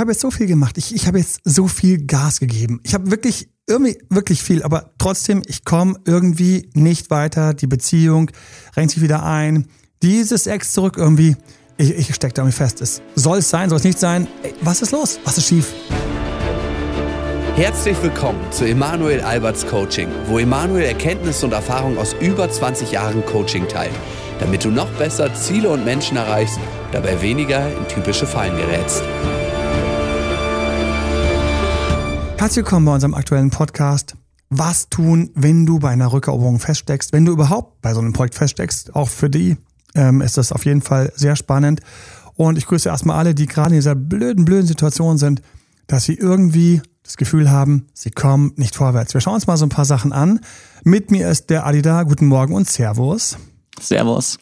habe 0.00 0.12
jetzt 0.12 0.22
so 0.22 0.30
viel 0.30 0.46
gemacht. 0.46 0.78
Ich, 0.78 0.94
ich 0.94 1.06
habe 1.06 1.18
jetzt 1.18 1.40
so 1.44 1.68
viel 1.68 2.06
Gas 2.06 2.40
gegeben. 2.40 2.80
Ich 2.82 2.94
habe 2.94 3.10
wirklich, 3.10 3.48
irgendwie, 3.68 3.98
wirklich 4.08 4.42
viel, 4.42 4.62
aber 4.62 4.94
trotzdem, 4.98 5.42
ich 5.46 5.64
komme 5.64 5.96
irgendwie 6.06 6.70
nicht 6.74 7.10
weiter. 7.10 7.54
Die 7.54 7.66
Beziehung 7.66 8.30
rennt 8.76 8.90
sich 8.90 9.02
wieder 9.02 9.24
ein. 9.24 9.66
Dieses 10.02 10.46
Ex 10.46 10.72
zurück 10.72 10.94
irgendwie. 10.96 11.36
Ich, 11.76 11.90
ich 11.90 12.14
stecke 12.14 12.34
da 12.34 12.42
irgendwie 12.42 12.56
fest. 12.56 12.80
Es 12.80 13.02
soll 13.14 13.38
es 13.38 13.50
sein, 13.50 13.68
soll 13.68 13.76
es 13.76 13.84
nicht 13.84 13.98
sein? 13.98 14.26
Ey, 14.42 14.54
was 14.62 14.82
ist 14.82 14.90
los? 14.92 15.20
Was 15.24 15.38
ist 15.38 15.46
schief? 15.46 15.72
Herzlich 17.56 18.02
willkommen 18.02 18.40
zu 18.50 18.64
Emanuel 18.64 19.20
Alberts 19.20 19.66
Coaching, 19.66 20.08
wo 20.28 20.38
Emanuel 20.38 20.84
Erkenntnisse 20.84 21.44
und 21.44 21.52
Erfahrung 21.52 21.98
aus 21.98 22.16
über 22.20 22.50
20 22.50 22.90
Jahren 22.92 23.24
Coaching 23.26 23.68
teilt, 23.68 23.92
damit 24.38 24.64
du 24.64 24.70
noch 24.70 24.88
besser 24.92 25.34
Ziele 25.34 25.68
und 25.68 25.84
Menschen 25.84 26.16
erreichst, 26.16 26.58
dabei 26.90 27.20
weniger 27.20 27.68
in 27.76 27.86
typische 27.86 28.26
Fallen 28.26 28.56
gerätst. 28.56 29.02
Herzlich 32.40 32.64
willkommen 32.64 32.86
bei 32.86 32.94
unserem 32.94 33.12
aktuellen 33.12 33.50
Podcast. 33.50 34.16
Was 34.48 34.88
tun, 34.88 35.28
wenn 35.34 35.66
du 35.66 35.78
bei 35.78 35.90
einer 35.90 36.10
Rückeroberung 36.10 36.58
feststeckst? 36.58 37.12
Wenn 37.12 37.26
du 37.26 37.32
überhaupt 37.32 37.82
bei 37.82 37.92
so 37.92 38.00
einem 38.00 38.14
Projekt 38.14 38.34
feststeckst, 38.34 38.96
auch 38.96 39.10
für 39.10 39.28
die 39.28 39.58
ähm, 39.94 40.22
ist 40.22 40.38
das 40.38 40.50
auf 40.50 40.64
jeden 40.64 40.80
Fall 40.80 41.12
sehr 41.14 41.36
spannend. 41.36 41.80
Und 42.36 42.56
ich 42.56 42.64
grüße 42.64 42.88
erstmal 42.88 43.18
alle, 43.18 43.34
die 43.34 43.44
gerade 43.44 43.74
in 43.74 43.80
dieser 43.80 43.94
blöden, 43.94 44.46
blöden 44.46 44.66
Situation 44.66 45.18
sind, 45.18 45.42
dass 45.86 46.04
sie 46.04 46.14
irgendwie 46.14 46.80
das 47.02 47.18
Gefühl 47.18 47.50
haben, 47.50 47.88
sie 47.92 48.10
kommen 48.10 48.54
nicht 48.56 48.74
vorwärts. 48.74 49.12
Wir 49.12 49.20
schauen 49.20 49.34
uns 49.34 49.46
mal 49.46 49.58
so 49.58 49.66
ein 49.66 49.68
paar 49.68 49.84
Sachen 49.84 50.14
an. 50.14 50.40
Mit 50.82 51.10
mir 51.10 51.28
ist 51.28 51.50
der 51.50 51.66
Adida. 51.66 52.04
Guten 52.04 52.26
Morgen 52.26 52.54
und 52.54 52.66
Servus. 52.66 53.36
Servus. 53.78 54.38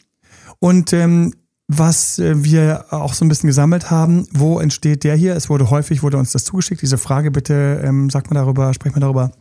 Und 0.59 0.93
ähm, 0.93 1.33
was 1.69 2.17
äh, 2.17 2.43
wir 2.43 2.85
auch 2.89 3.13
so 3.13 3.23
ein 3.23 3.29
bisschen 3.29 3.47
gesammelt 3.47 3.91
haben. 3.91 4.27
Wo 4.33 4.59
entsteht 4.59 5.03
der 5.03 5.15
hier? 5.15 5.35
Es 5.35 5.49
wurde 5.49 5.69
häufig, 5.69 6.01
wurde 6.01 6.17
uns 6.17 6.31
das 6.31 6.43
zugeschickt. 6.43 6.81
Diese 6.81 6.97
Frage 6.97 7.29
bitte, 7.29 7.81
ähm, 7.85 8.09
sagt 8.09 8.29
mal 8.29 8.39
darüber, 8.39 8.73
sprecht 8.73 8.95
mal 8.95 9.01
darüber, 9.01 9.31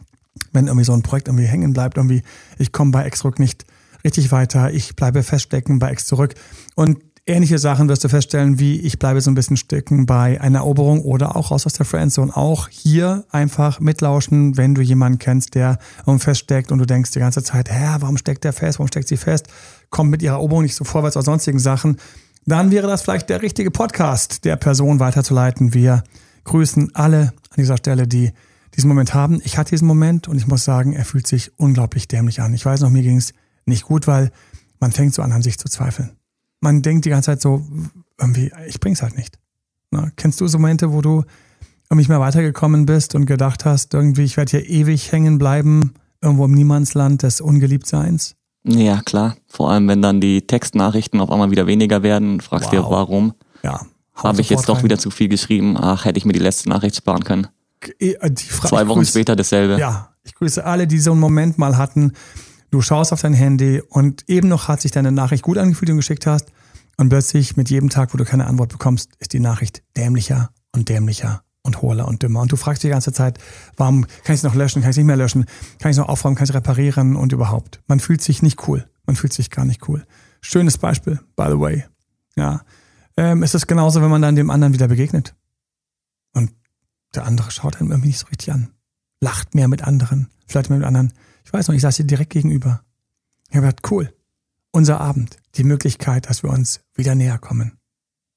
wenn 0.53 0.67
irgendwie 0.67 0.85
so 0.85 0.93
ein 0.93 1.03
Projekt 1.03 1.29
irgendwie 1.29 1.47
hängen 1.47 1.73
bleibt, 1.73 1.97
irgendwie, 1.97 2.23
ich 2.59 2.71
komme 2.71 2.93
bei 2.93 3.07
X 3.07 3.21
zurück 3.21 3.39
nicht 3.39 3.65
richtig 4.05 4.31
weiter, 4.31 4.71
ich 4.73 4.95
bleibe 4.95 5.23
feststecken 5.23 5.79
bei 5.79 5.91
X 5.91 6.07
zurück. 6.07 6.35
Und 6.75 6.99
ähnliche 7.25 7.59
Sachen 7.59 7.89
wirst 7.89 8.05
du 8.05 8.11
feststellen, 8.11 8.59
wie 8.59 8.79
ich 8.81 8.99
bleibe 8.99 9.23
so 9.23 9.31
ein 9.31 9.35
bisschen 9.35 9.57
stecken 9.57 10.05
bei 10.05 10.39
einer 10.39 10.59
Eroberung 10.59 11.01
oder 11.01 11.35
auch 11.35 11.51
raus 11.51 11.65
aus 11.65 11.73
der 11.73 11.87
Friendzone. 11.87 12.37
Auch 12.37 12.69
hier 12.69 13.25
einfach 13.31 13.81
mitlauschen, 13.81 14.59
wenn 14.59 14.75
du 14.75 14.83
jemanden 14.83 15.19
kennst, 15.19 15.55
der 15.55 15.79
feststeckt 16.19 16.73
und 16.73 16.79
du 16.79 16.85
denkst 16.85 17.11
die 17.13 17.21
ganze 17.21 17.43
Zeit, 17.43 17.71
hä, 17.71 17.97
warum 18.01 18.19
steckt 18.19 18.45
der 18.45 18.53
fest, 18.53 18.79
warum 18.79 18.89
steckt 18.89 19.09
sie 19.09 19.17
fest, 19.17 19.47
kommt 19.91 20.11
mit 20.11 20.23
ihrer 20.23 20.35
Eroberung 20.35 20.63
nicht 20.63 20.75
so 20.75 20.85
vorwärts 20.85 21.17
oder 21.17 21.25
sonstigen 21.25 21.59
Sachen, 21.59 21.99
dann 22.47 22.71
wäre 22.71 22.87
das 22.87 23.03
vielleicht 23.03 23.29
der 23.29 23.43
richtige 23.43 23.71
Podcast, 23.71 24.45
der 24.45 24.57
Person 24.57 25.01
weiterzuleiten. 25.01 25.75
Wir 25.75 26.03
grüßen 26.45 26.95
alle 26.95 27.33
an 27.51 27.57
dieser 27.57 27.77
Stelle, 27.77 28.07
die 28.07 28.33
diesen 28.75 28.89
Moment 28.89 29.15
haben. 29.15 29.41
Ich 29.45 29.59
hatte 29.59 29.71
diesen 29.71 29.89
Moment 29.89 30.29
und 30.29 30.37
ich 30.37 30.47
muss 30.47 30.65
sagen, 30.65 30.93
er 30.93 31.05
fühlt 31.05 31.27
sich 31.27 31.53
unglaublich 31.59 32.09
dämlich 32.09 32.41
an. 32.41 32.55
Ich 32.55 32.65
weiß 32.65 32.81
noch, 32.81 32.91
mir 32.91 33.03
ging 33.03 33.17
es 33.17 33.33
nicht 33.67 33.85
gut, 33.85 34.07
weil 34.07 34.31
man 34.81 34.93
fängt 34.93 35.15
so 35.15 35.23
an, 35.23 35.33
an 35.33 35.43
sich 35.43 35.59
zu 35.59 35.69
zweifeln 35.69 36.19
man 36.61 36.83
denkt 36.83 37.05
die 37.05 37.11
ganze 37.11 37.27
Zeit 37.27 37.41
so, 37.41 37.65
irgendwie, 38.19 38.53
ich 38.67 38.81
bring's 38.81 39.03
halt 39.03 39.17
nicht. 39.17 39.39
Na, 39.91 40.11
kennst 40.17 40.41
du 40.41 40.47
so 40.47 40.59
Momente, 40.59 40.93
wo 40.93 41.01
du 41.01 41.25
nicht 41.91 42.09
mehr 42.09 42.21
weitergekommen 42.21 42.85
bist 42.85 43.15
und 43.15 43.27
gedacht 43.27 43.65
hast, 43.65 43.95
irgendwie, 43.95 44.25
ich 44.25 44.37
werde 44.37 44.59
hier 44.59 44.69
ewig 44.69 45.11
hängen 45.13 45.39
bleiben, 45.39 45.95
irgendwo 46.21 46.45
im 46.45 46.53
Niemandsland 46.53 47.23
des 47.23 47.41
Ungeliebtseins? 47.41 48.35
Ja, 48.69 49.01
klar. 49.03 49.37
Vor 49.47 49.71
allem, 49.71 49.89
wenn 49.89 50.03
dann 50.03 50.21
die 50.21 50.47
Textnachrichten 50.47 51.21
auf 51.21 51.31
einmal 51.31 51.51
wieder 51.51 51.67
weniger 51.67 52.03
werden, 52.03 52.41
fragst 52.41 52.67
wow. 52.67 52.71
dir, 52.73 52.83
warum. 52.91 53.35
Ja. 53.63 53.81
Habe 54.15 54.41
ich 54.41 54.51
jetzt 54.51 54.69
doch 54.69 54.77
rein. 54.77 54.85
wieder 54.85 54.99
zu 54.99 55.11
viel 55.11 55.29
geschrieben? 55.29 55.77
Ach, 55.79 56.05
hätte 56.05 56.19
ich 56.19 56.25
mir 56.25 56.33
die 56.33 56.41
letzte 56.41 56.69
Nachricht 56.69 56.97
sparen 56.97 57.25
können. 57.25 57.47
Äh, 57.99 58.15
Zwei 58.35 58.89
Wochen 58.89 59.01
grüße, 59.01 59.13
später 59.13 59.37
dasselbe. 59.37 59.79
Ja, 59.79 60.11
ich 60.25 60.35
grüße 60.35 60.65
alle, 60.65 60.87
die 60.87 60.99
so 60.99 61.13
einen 61.13 61.21
Moment 61.21 61.57
mal 61.57 61.77
hatten, 61.79 62.13
Du 62.71 62.83
schaust 62.83 63.15
auf 63.15 63.23
dein 63.23 63.33
Handy 63.33 63.81
und 63.89 64.29
eben 64.29 64.49
noch 64.49 64.69
hat 64.69 64.83
sich 64.83 64.91
deine 64.91 65.11
Nachricht 65.11 65.43
gut 65.43 65.57
angefühlt 65.57 65.91
und 65.91 65.97
geschickt 65.97 66.27
hast. 66.27 66.53
Und 66.99 67.09
plötzlich 67.09 67.57
mit 67.57 67.71
jedem 67.71 67.89
Tag, 67.89 68.13
wo 68.13 68.19
du 68.19 68.25
keine 68.25 68.47
Antwort 68.47 68.71
bekommst, 68.71 69.13
ist 69.21 69.33
die 69.33 69.41
Nachricht 69.41 69.83
dämlicher 69.97 70.51
und 70.73 70.89
dämlicher 70.89 71.43
und 71.69 71.83
hohler 71.83 72.09
und 72.09 72.23
dümmer. 72.23 72.41
Und 72.41 72.51
du 72.51 72.57
fragst 72.57 72.83
die 72.83 72.89
ganze 72.89 73.13
Zeit, 73.13 73.39
warum 73.77 74.07
kann 74.25 74.35
ich 74.35 74.41
es 74.41 74.43
noch 74.43 74.57
löschen, 74.57 74.83
kann 74.83 74.91
ich 74.91 74.95
es 74.95 74.99
nicht 74.99 75.07
mehr 75.07 75.17
löschen, 75.17 75.45
kann 75.79 75.91
ich 75.91 75.95
es 75.95 75.99
noch 75.99 76.09
aufräumen, 76.09 76.35
kann 76.35 76.45
ich 76.45 76.51
es 76.51 76.57
reparieren 76.57 77.15
und 77.15 77.33
überhaupt. 77.33 77.81
Man 77.87 78.01
fühlt 78.01 78.23
sich 78.23 78.43
nicht 78.43 78.67
cool. 78.67 78.89
Man 79.07 79.17
fühlt 79.17 79.33
sich 79.33 79.51
gar 79.51 79.65
nicht 79.65 79.89
cool. 79.89 80.05
Schönes 80.41 80.77
Beispiel, 80.77 81.21
by 81.37 81.47
the 81.49 81.59
way. 81.59 81.85
Ja. 82.37 82.63
Ähm, 83.17 83.43
ist 83.43 83.55
es 83.55 83.67
genauso, 83.67 84.03
wenn 84.03 84.11
man 84.11 84.23
dann 84.23 84.37
dem 84.37 84.51
anderen 84.51 84.75
wieder 84.75 84.89
begegnet. 84.89 85.35
Und 86.35 86.53
der 87.15 87.25
andere 87.25 87.51
schaut 87.51 87.81
einem 87.81 87.91
irgendwie 87.91 88.09
nicht 88.09 88.19
so 88.19 88.27
richtig 88.27 88.53
an. 88.53 88.69
Lacht 89.21 89.55
mehr 89.55 89.69
mit 89.69 89.83
anderen, 89.83 90.29
vielleicht 90.47 90.71
mehr 90.71 90.79
mit 90.79 90.87
anderen. 90.87 91.13
Ich 91.45 91.53
weiß 91.53 91.69
noch, 91.69 91.75
ich 91.75 91.81
saß 91.81 91.97
hier 91.97 92.07
direkt 92.07 92.31
gegenüber. 92.31 92.83
Ich 93.49 93.57
habe 93.57 93.67
gedacht, 93.67 93.91
cool. 93.91 94.13
Unser 94.71 95.01
Abend, 95.01 95.39
die 95.55 95.65
Möglichkeit, 95.65 96.29
dass 96.29 96.43
wir 96.43 96.51
uns 96.51 96.81
wieder 96.95 97.15
näher 97.15 97.39
kommen. 97.39 97.79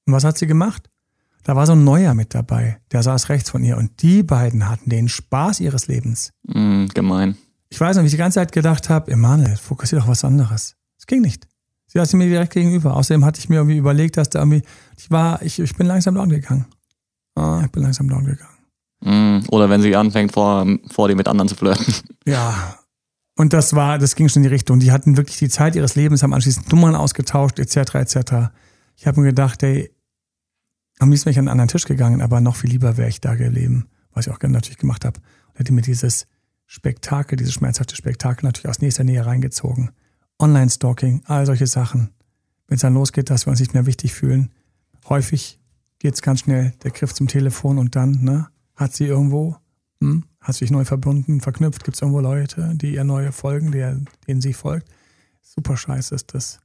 Und 0.06 0.14
was 0.14 0.24
hat 0.24 0.38
sie 0.38 0.46
gemacht? 0.46 0.88
Da 1.44 1.56
war 1.56 1.66
so 1.66 1.72
ein 1.72 1.84
Neuer 1.84 2.14
mit 2.14 2.34
dabei, 2.34 2.78
der 2.92 3.02
saß 3.02 3.28
rechts 3.28 3.50
von 3.50 3.64
ihr 3.64 3.76
und 3.76 4.02
die 4.02 4.22
beiden 4.22 4.68
hatten 4.68 4.90
den 4.90 5.08
Spaß 5.08 5.60
ihres 5.60 5.88
Lebens. 5.88 6.32
Mm, 6.44 6.86
gemein. 6.94 7.36
Ich 7.68 7.80
weiß 7.80 7.96
noch, 7.96 8.02
wie 8.02 8.06
ich 8.06 8.12
die 8.12 8.18
ganze 8.18 8.36
Zeit 8.36 8.52
gedacht 8.52 8.88
habe, 8.88 9.10
Emanuel, 9.10 9.56
fokussier 9.56 9.98
doch 9.98 10.08
was 10.08 10.24
anderes. 10.24 10.76
Es 10.98 11.06
ging 11.06 11.20
nicht. 11.20 11.48
Sie 11.86 11.98
saß 11.98 12.12
mir 12.14 12.28
direkt 12.28 12.52
gegenüber. 12.52 12.96
Außerdem 12.96 13.24
hatte 13.24 13.40
ich 13.40 13.48
mir 13.48 13.56
irgendwie 13.56 13.76
überlegt, 13.76 14.16
dass 14.16 14.30
da 14.30 14.38
irgendwie, 14.38 14.62
ich 14.96 15.10
war, 15.10 15.42
ich, 15.42 15.58
ich 15.58 15.74
bin 15.74 15.86
langsam 15.86 16.14
down 16.14 16.28
gegangen. 16.28 16.66
Ah, 17.34 17.62
ich 17.64 17.72
bin 17.72 17.82
langsam 17.82 18.08
down 18.08 18.24
gegangen. 18.24 18.48
Mm, 19.00 19.46
oder 19.50 19.68
wenn 19.68 19.82
sie 19.82 19.96
anfängt, 19.96 20.32
vor, 20.32 20.66
vor 20.90 21.08
dir 21.08 21.16
mit 21.16 21.28
anderen 21.28 21.48
zu 21.48 21.56
flirten. 21.56 21.94
Ja, 22.24 22.76
und 23.36 23.52
das 23.52 23.74
war, 23.74 23.98
das 23.98 24.14
ging 24.14 24.28
schon 24.28 24.44
in 24.44 24.48
die 24.48 24.54
Richtung. 24.54 24.78
Die 24.78 24.92
hatten 24.92 25.16
wirklich 25.16 25.38
die 25.38 25.48
Zeit 25.48 25.74
ihres 25.74 25.96
Lebens, 25.96 26.22
haben 26.22 26.32
anschließend 26.32 26.70
Nummern 26.70 26.94
ausgetauscht, 26.94 27.58
etc., 27.58 27.96
etc. 27.96 28.16
Ich 28.96 29.08
habe 29.08 29.20
mir 29.20 29.28
gedacht, 29.28 29.62
ey, 29.64 29.90
am 31.02 31.10
liebsten 31.10 31.26
wäre 31.26 31.32
ich 31.32 31.38
an 31.38 31.48
einen 31.48 31.52
anderen 31.52 31.68
Tisch 31.68 31.84
gegangen, 31.84 32.22
aber 32.22 32.40
noch 32.40 32.54
viel 32.54 32.70
lieber 32.70 32.96
wäre 32.96 33.08
ich 33.08 33.20
da 33.20 33.34
geblieben, 33.34 33.88
was 34.12 34.26
ich 34.26 34.32
auch 34.32 34.38
gerne 34.38 34.54
natürlich 34.54 34.78
gemacht 34.78 35.04
habe. 35.04 35.18
Und 35.48 35.58
hätte 35.58 35.72
mir 35.72 35.82
dieses 35.82 36.28
Spektakel, 36.66 37.36
dieses 37.36 37.54
schmerzhafte 37.54 37.96
Spektakel 37.96 38.46
natürlich 38.46 38.68
aus 38.68 38.80
nächster 38.80 39.02
Nähe 39.02 39.26
reingezogen. 39.26 39.90
Online-Stalking, 40.38 41.22
all 41.26 41.44
solche 41.44 41.66
Sachen. 41.66 42.10
Wenn 42.68 42.76
es 42.76 42.82
dann 42.82 42.94
losgeht, 42.94 43.30
dass 43.30 43.46
wir 43.46 43.50
uns 43.50 43.58
nicht 43.58 43.74
mehr 43.74 43.84
wichtig 43.86 44.14
fühlen. 44.14 44.50
Häufig 45.08 45.58
geht 45.98 46.14
es 46.14 46.22
ganz 46.22 46.40
schnell, 46.40 46.72
der 46.84 46.92
Griff 46.92 47.12
zum 47.12 47.26
Telefon 47.26 47.78
und 47.78 47.96
dann, 47.96 48.22
ne, 48.22 48.46
hat 48.76 48.94
sie 48.94 49.06
irgendwo, 49.06 49.56
hm, 50.00 50.24
hat 50.40 50.54
sich 50.54 50.70
neu 50.70 50.84
verbunden, 50.84 51.40
verknüpft? 51.40 51.82
Gibt 51.82 51.96
es 51.96 52.00
irgendwo 52.00 52.20
Leute, 52.20 52.74
die 52.76 52.94
ihr 52.94 53.04
neue 53.04 53.32
folgen, 53.32 53.72
der, 53.72 54.00
denen 54.28 54.40
sie 54.40 54.52
folgt? 54.52 54.88
Super 55.40 55.76
scheiße 55.76 56.14
ist 56.14 56.32
das. 56.32 56.60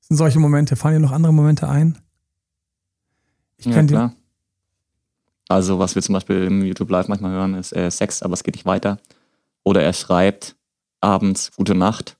das. 0.00 0.08
Sind 0.08 0.16
solche 0.16 0.40
Momente. 0.40 0.74
Fallen 0.74 0.94
dir 0.94 1.06
noch 1.06 1.12
andere 1.12 1.34
Momente 1.34 1.68
ein? 1.68 1.98
Ich 3.66 3.74
ja, 3.74 3.82
klar. 3.82 4.12
Also, 5.48 5.78
was 5.78 5.94
wir 5.94 6.02
zum 6.02 6.14
Beispiel 6.14 6.44
im 6.44 6.64
YouTube 6.64 6.90
Live 6.90 7.08
manchmal 7.08 7.32
hören, 7.32 7.54
ist 7.54 7.74
äh, 7.74 7.90
Sex, 7.90 8.22
aber 8.22 8.34
es 8.34 8.42
geht 8.42 8.54
nicht 8.54 8.66
weiter. 8.66 8.98
Oder 9.64 9.82
er 9.82 9.92
schreibt 9.92 10.56
abends 11.00 11.50
Gute 11.56 11.74
Nacht, 11.74 12.16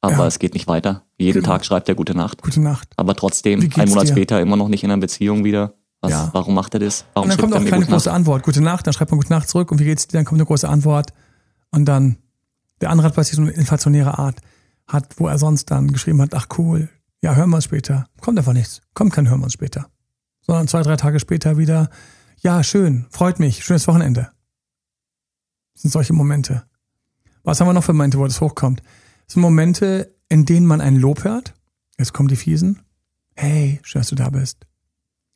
aber 0.00 0.18
ja. 0.18 0.26
es 0.26 0.38
geht 0.38 0.54
nicht 0.54 0.66
weiter. 0.66 1.04
Jeden 1.18 1.42
genau. 1.42 1.54
Tag 1.54 1.64
schreibt 1.64 1.88
er 1.88 1.94
Gute 1.94 2.14
Nacht. 2.14 2.42
Gute 2.42 2.60
Nacht. 2.60 2.88
Aber 2.96 3.14
trotzdem, 3.14 3.60
ein 3.60 3.88
Monat 3.88 4.08
dir? 4.08 4.12
später 4.12 4.40
immer 4.40 4.56
noch 4.56 4.68
nicht 4.68 4.82
in 4.82 4.90
einer 4.90 5.00
Beziehung 5.00 5.44
wieder. 5.44 5.74
Was, 6.00 6.12
ja. 6.12 6.30
Warum 6.32 6.54
macht 6.54 6.74
er 6.74 6.80
das? 6.80 7.04
Warum 7.12 7.28
und 7.28 7.36
dann 7.36 7.40
kommt 7.40 7.54
auch 7.54 7.70
keine 7.70 7.84
große 7.84 8.08
Nacht? 8.08 8.16
Antwort. 8.16 8.42
Gute 8.42 8.62
Nacht, 8.62 8.86
dann 8.86 8.94
schreibt 8.94 9.10
man 9.10 9.20
Gute 9.20 9.32
Nacht 9.32 9.48
zurück 9.48 9.70
und 9.70 9.78
wie 9.78 9.84
geht's 9.84 10.08
dir? 10.08 10.16
Dann 10.18 10.24
kommt 10.24 10.40
eine 10.40 10.46
große 10.46 10.68
Antwort. 10.68 11.12
Und 11.70 11.84
dann, 11.84 12.16
der 12.80 12.90
andere 12.90 13.06
hat 13.06 13.14
plötzlich 13.14 13.36
so 13.36 13.42
eine 13.42 13.50
inflationäre 13.50 14.18
Art, 14.18 14.36
hat, 14.86 15.06
wo 15.18 15.28
er 15.28 15.38
sonst 15.38 15.70
dann 15.70 15.92
geschrieben 15.92 16.20
hat, 16.22 16.34
ach 16.34 16.46
cool, 16.58 16.88
ja, 17.22 17.34
hören 17.34 17.50
wir 17.50 17.56
uns 17.56 17.64
später. 17.64 18.06
Kommt 18.20 18.38
einfach 18.38 18.54
nichts. 18.54 18.80
Kommt 18.94 19.12
kein 19.12 19.28
Hören 19.28 19.40
wir 19.40 19.44
uns 19.44 19.52
später. 19.52 19.90
Sondern 20.42 20.68
zwei, 20.68 20.82
drei 20.82 20.96
Tage 20.96 21.20
später 21.20 21.58
wieder, 21.58 21.90
ja, 22.38 22.62
schön, 22.62 23.06
freut 23.10 23.38
mich, 23.38 23.64
schönes 23.64 23.86
Wochenende. 23.86 24.30
Das 25.74 25.82
sind 25.82 25.90
solche 25.90 26.12
Momente. 26.12 26.64
Was 27.42 27.60
haben 27.60 27.68
wir 27.68 27.72
noch 27.72 27.84
für 27.84 27.92
Momente, 27.92 28.18
wo 28.18 28.24
das 28.24 28.40
hochkommt? 28.40 28.82
Das 29.26 29.34
sind 29.34 29.42
Momente, 29.42 30.14
in 30.28 30.44
denen 30.44 30.66
man 30.66 30.80
ein 30.80 30.96
Lob 30.96 31.24
hört. 31.24 31.54
Jetzt 31.98 32.12
kommen 32.12 32.28
die 32.28 32.36
Fiesen. 32.36 32.82
Hey, 33.34 33.80
schön, 33.82 34.00
dass 34.00 34.08
du 34.08 34.14
da 34.14 34.30
bist. 34.30 34.66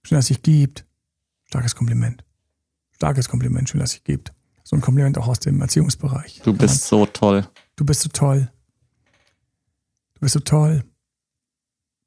Schön, 0.02 0.16
dass 0.16 0.26
sich 0.26 0.42
gibt. 0.42 0.86
Starkes 1.44 1.74
Kompliment. 1.74 2.24
Starkes 2.92 3.28
Kompliment, 3.28 3.68
schön, 3.68 3.80
dass 3.80 3.92
sich 3.92 4.04
gibt. 4.04 4.32
So 4.62 4.76
ein 4.76 4.80
Kompliment 4.82 5.18
auch 5.18 5.28
aus 5.28 5.40
dem 5.40 5.60
Erziehungsbereich. 5.60 6.40
Du 6.42 6.52
bist 6.54 6.82
ja. 6.82 6.88
so 6.88 7.06
toll. 7.06 7.46
Du 7.76 7.84
bist 7.84 8.00
so 8.00 8.08
toll. 8.08 8.50
Du 10.14 10.20
bist 10.20 10.32
so 10.32 10.40
toll. 10.40 10.84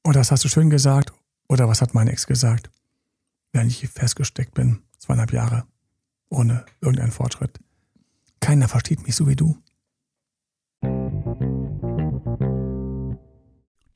Oder 0.04 0.20
das 0.20 0.32
hast 0.32 0.44
du 0.44 0.50
schön 0.50 0.70
gesagt. 0.70 1.14
Oder 1.50 1.68
was 1.68 1.82
hat 1.82 1.94
meine 1.94 2.12
Ex 2.12 2.26
gesagt? 2.26 2.70
Wenn 3.54 3.68
ich 3.68 3.88
festgesteckt 3.88 4.54
bin, 4.54 4.82
zweieinhalb 4.98 5.34
Jahre, 5.34 5.66
ohne 6.30 6.66
irgendeinen 6.82 7.12
Fortschritt. 7.12 7.60
Keiner 8.40 8.68
versteht 8.68 9.04
mich 9.06 9.16
so 9.16 9.28
wie 9.28 9.36
du. 9.36 9.58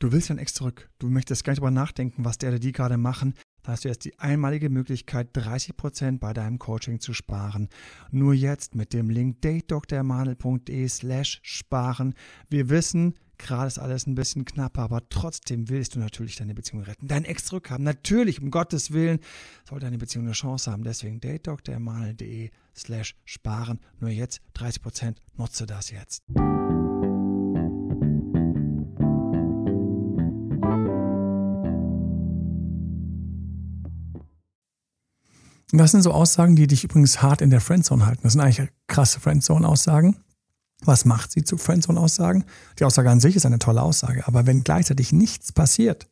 Du 0.02 0.12
willst 0.12 0.32
dein 0.32 0.40
Ex 0.40 0.56
zurück. 0.56 0.90
Du 0.98 1.10
möchtest 1.10 1.44
gar 1.44 1.52
nicht 1.52 1.60
darüber 1.60 1.70
nachdenken, 1.70 2.26
was 2.26 2.40
der 2.40 2.50
oder 2.50 2.60
die 2.60 2.72
gerade 2.72 2.98
machen. 2.98 3.36
Da 3.62 3.74
hast 3.74 3.86
du 3.86 3.90
jetzt 3.90 4.04
die 4.04 4.18
einmalige 4.18 4.72
Möglichkeit, 4.72 5.30
30% 5.38 6.18
bei 6.18 6.34
deinem 6.34 6.58
Coaching 6.58 7.00
zu 7.00 7.14
sparen. 7.14 7.70
Nur 8.10 8.34
jetzt 8.34 8.74
mit 8.74 8.94
dem 8.94 9.12
Link 9.12 9.42
datedoktormanel.de 9.42 10.88
slash 10.88 11.40
sparen. 11.44 12.16
Wir 12.50 12.70
wissen, 12.70 13.14
gerade 13.42 13.68
ist 13.68 13.80
alles 13.80 14.08
ein 14.08 14.16
bisschen 14.16 14.46
knapper, 14.46 14.82
aber 14.82 15.08
trotzdem 15.10 15.70
willst 15.70 15.96
du 15.96 16.00
natürlich 16.00 16.36
deine 16.36 16.54
Beziehung 16.54 16.84
retten. 16.84 17.08
Dein 17.08 17.26
Ex 17.26 17.46
zurückhaben. 17.46 17.84
Natürlich, 17.84 18.42
um 18.42 18.52
Gottes 18.52 18.92
Willen, 18.92 19.20
soll 19.68 19.80
deine 19.80 19.98
Beziehung 19.98 20.26
eine 20.26 20.34
Chance 20.34 20.72
haben. 20.72 20.84
Deswegen 20.84 21.20
datedoktormanel.de 21.20 22.52
slash 22.76 23.16
sparen. 23.26 23.80
Nur 24.00 24.10
jetzt 24.10 24.42
30%. 24.56 25.16
Nutze 25.36 25.66
das 25.66 25.92
jetzt. 25.92 26.24
Das 35.74 35.92
sind 35.92 36.02
so 36.02 36.12
Aussagen, 36.12 36.58
die 36.58 36.68
dich 36.68 36.84
übrigens 36.84 37.22
hart 37.22 37.42
in 37.42 37.50
der 37.50 37.62
Friendzone 37.62 38.06
halten. 38.06 38.24
Das 38.24 38.34
sind 38.34 38.42
eigentlich 38.42 38.70
krasse 38.88 39.22
Friendzone-Aussagen. 39.22 40.18
Was 40.84 41.06
macht 41.06 41.32
sie 41.32 41.44
zu 41.44 41.58
Friendzone-Aussagen? 41.58 42.46
Die 42.80 42.86
Aussage 42.86 43.10
an 43.10 43.20
sich 43.20 43.36
ist 43.36 43.46
eine 43.46 43.60
tolle 43.60 43.82
Aussage, 43.82 44.28
aber 44.28 44.46
wenn 44.48 44.64
gleichzeitig 44.64 45.12
nichts 45.12 45.52
passiert 45.52 46.10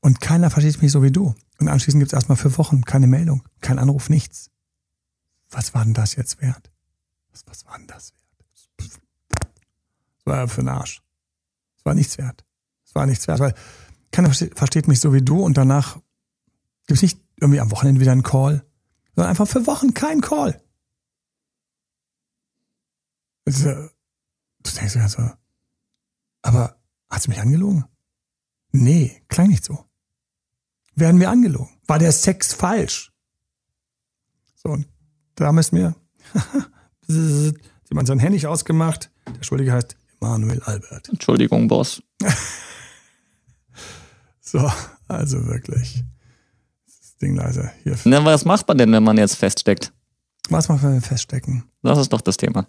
und 0.00 0.20
keiner 0.20 0.50
versteht 0.50 0.82
mich 0.82 0.92
so 0.92 1.02
wie 1.02 1.12
du 1.12 1.34
und 1.58 1.68
anschließend 1.68 2.00
gibt 2.00 2.12
es 2.12 2.16
erstmal 2.16 2.36
für 2.36 2.56
Wochen 2.58 2.82
keine 2.82 3.06
Meldung, 3.06 3.42
kein 3.60 3.78
Anruf, 3.78 4.08
nichts. 4.08 4.50
Was 5.50 5.74
war 5.74 5.84
denn 5.84 5.94
das 5.94 6.16
jetzt 6.16 6.40
wert? 6.40 6.70
Was, 7.30 7.44
was 7.46 7.64
war 7.66 7.78
denn 7.78 7.86
das 7.86 8.12
wert? 8.12 9.00
Das 10.16 10.26
war 10.26 10.36
ja 10.36 10.46
für 10.46 10.62
den 10.62 10.68
Arsch. 10.68 11.02
Es 11.78 11.84
war 11.84 11.94
nichts 11.94 12.18
wert. 12.18 12.44
Es 12.84 12.94
war 12.94 13.06
nichts 13.06 13.28
wert, 13.28 13.40
weil 13.40 13.54
keiner 14.10 14.32
versteht 14.32 14.88
mich 14.88 15.00
so 15.00 15.12
wie 15.12 15.22
du 15.22 15.42
und 15.42 15.56
danach 15.56 15.96
gibt 16.86 16.98
es 16.98 17.02
nicht 17.02 17.20
irgendwie 17.36 17.60
am 17.60 17.70
Wochenende 17.70 18.00
wieder 18.00 18.12
einen 18.12 18.22
Call 18.22 18.64
sondern 19.14 19.30
einfach 19.30 19.48
für 19.48 19.66
Wochen 19.66 19.94
kein 19.94 20.20
Call. 20.20 20.60
Also, 23.44 23.88
du 24.62 24.70
denkst 24.70 24.94
ja 24.94 25.08
so, 25.08 25.30
aber 26.42 26.76
hast 27.10 27.26
du 27.26 27.30
mich 27.30 27.40
angelogen? 27.40 27.84
Nee, 28.72 29.22
klang 29.28 29.48
nicht 29.48 29.64
so. 29.64 29.84
Werden 30.94 31.20
wir 31.20 31.30
angelogen? 31.30 31.70
War 31.86 31.98
der 31.98 32.12
Sex 32.12 32.54
falsch? 32.54 33.12
So, 34.54 34.70
und 34.70 34.86
da 35.34 35.52
müssen 35.52 35.76
wir, 35.76 35.94
jemand 37.88 38.06
sein 38.06 38.18
Handy 38.18 38.46
ausgemacht. 38.46 39.10
Der 39.38 39.42
Schuldige 39.42 39.72
heißt 39.72 39.96
Emanuel 40.20 40.62
Albert. 40.62 41.08
Entschuldigung, 41.08 41.68
Boss. 41.68 42.02
so, 44.40 44.70
also 45.08 45.46
wirklich. 45.46 46.04
Ding 47.22 47.36
leise. 47.36 47.70
Hier. 47.84 47.96
Na, 48.04 48.24
was 48.24 48.44
macht 48.44 48.66
man 48.66 48.76
denn, 48.76 48.92
wenn 48.92 49.04
man 49.04 49.16
jetzt 49.16 49.36
feststeckt? 49.36 49.92
Was 50.50 50.68
macht 50.68 50.82
man, 50.82 50.92
wenn 50.92 51.00
wir 51.00 51.08
feststecken? 51.08 51.64
Das 51.82 51.98
ist 51.98 52.12
doch 52.12 52.20
das 52.20 52.36
Thema. 52.36 52.66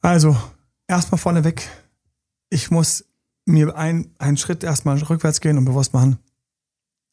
Also, 0.00 0.36
erstmal 0.88 1.18
vorneweg, 1.18 1.68
ich 2.50 2.70
muss 2.70 3.04
mir 3.44 3.76
ein, 3.76 4.14
einen 4.18 4.36
Schritt 4.36 4.64
erstmal 4.64 4.98
rückwärts 4.98 5.40
gehen 5.40 5.58
und 5.58 5.64
bewusst 5.64 5.92
machen, 5.92 6.18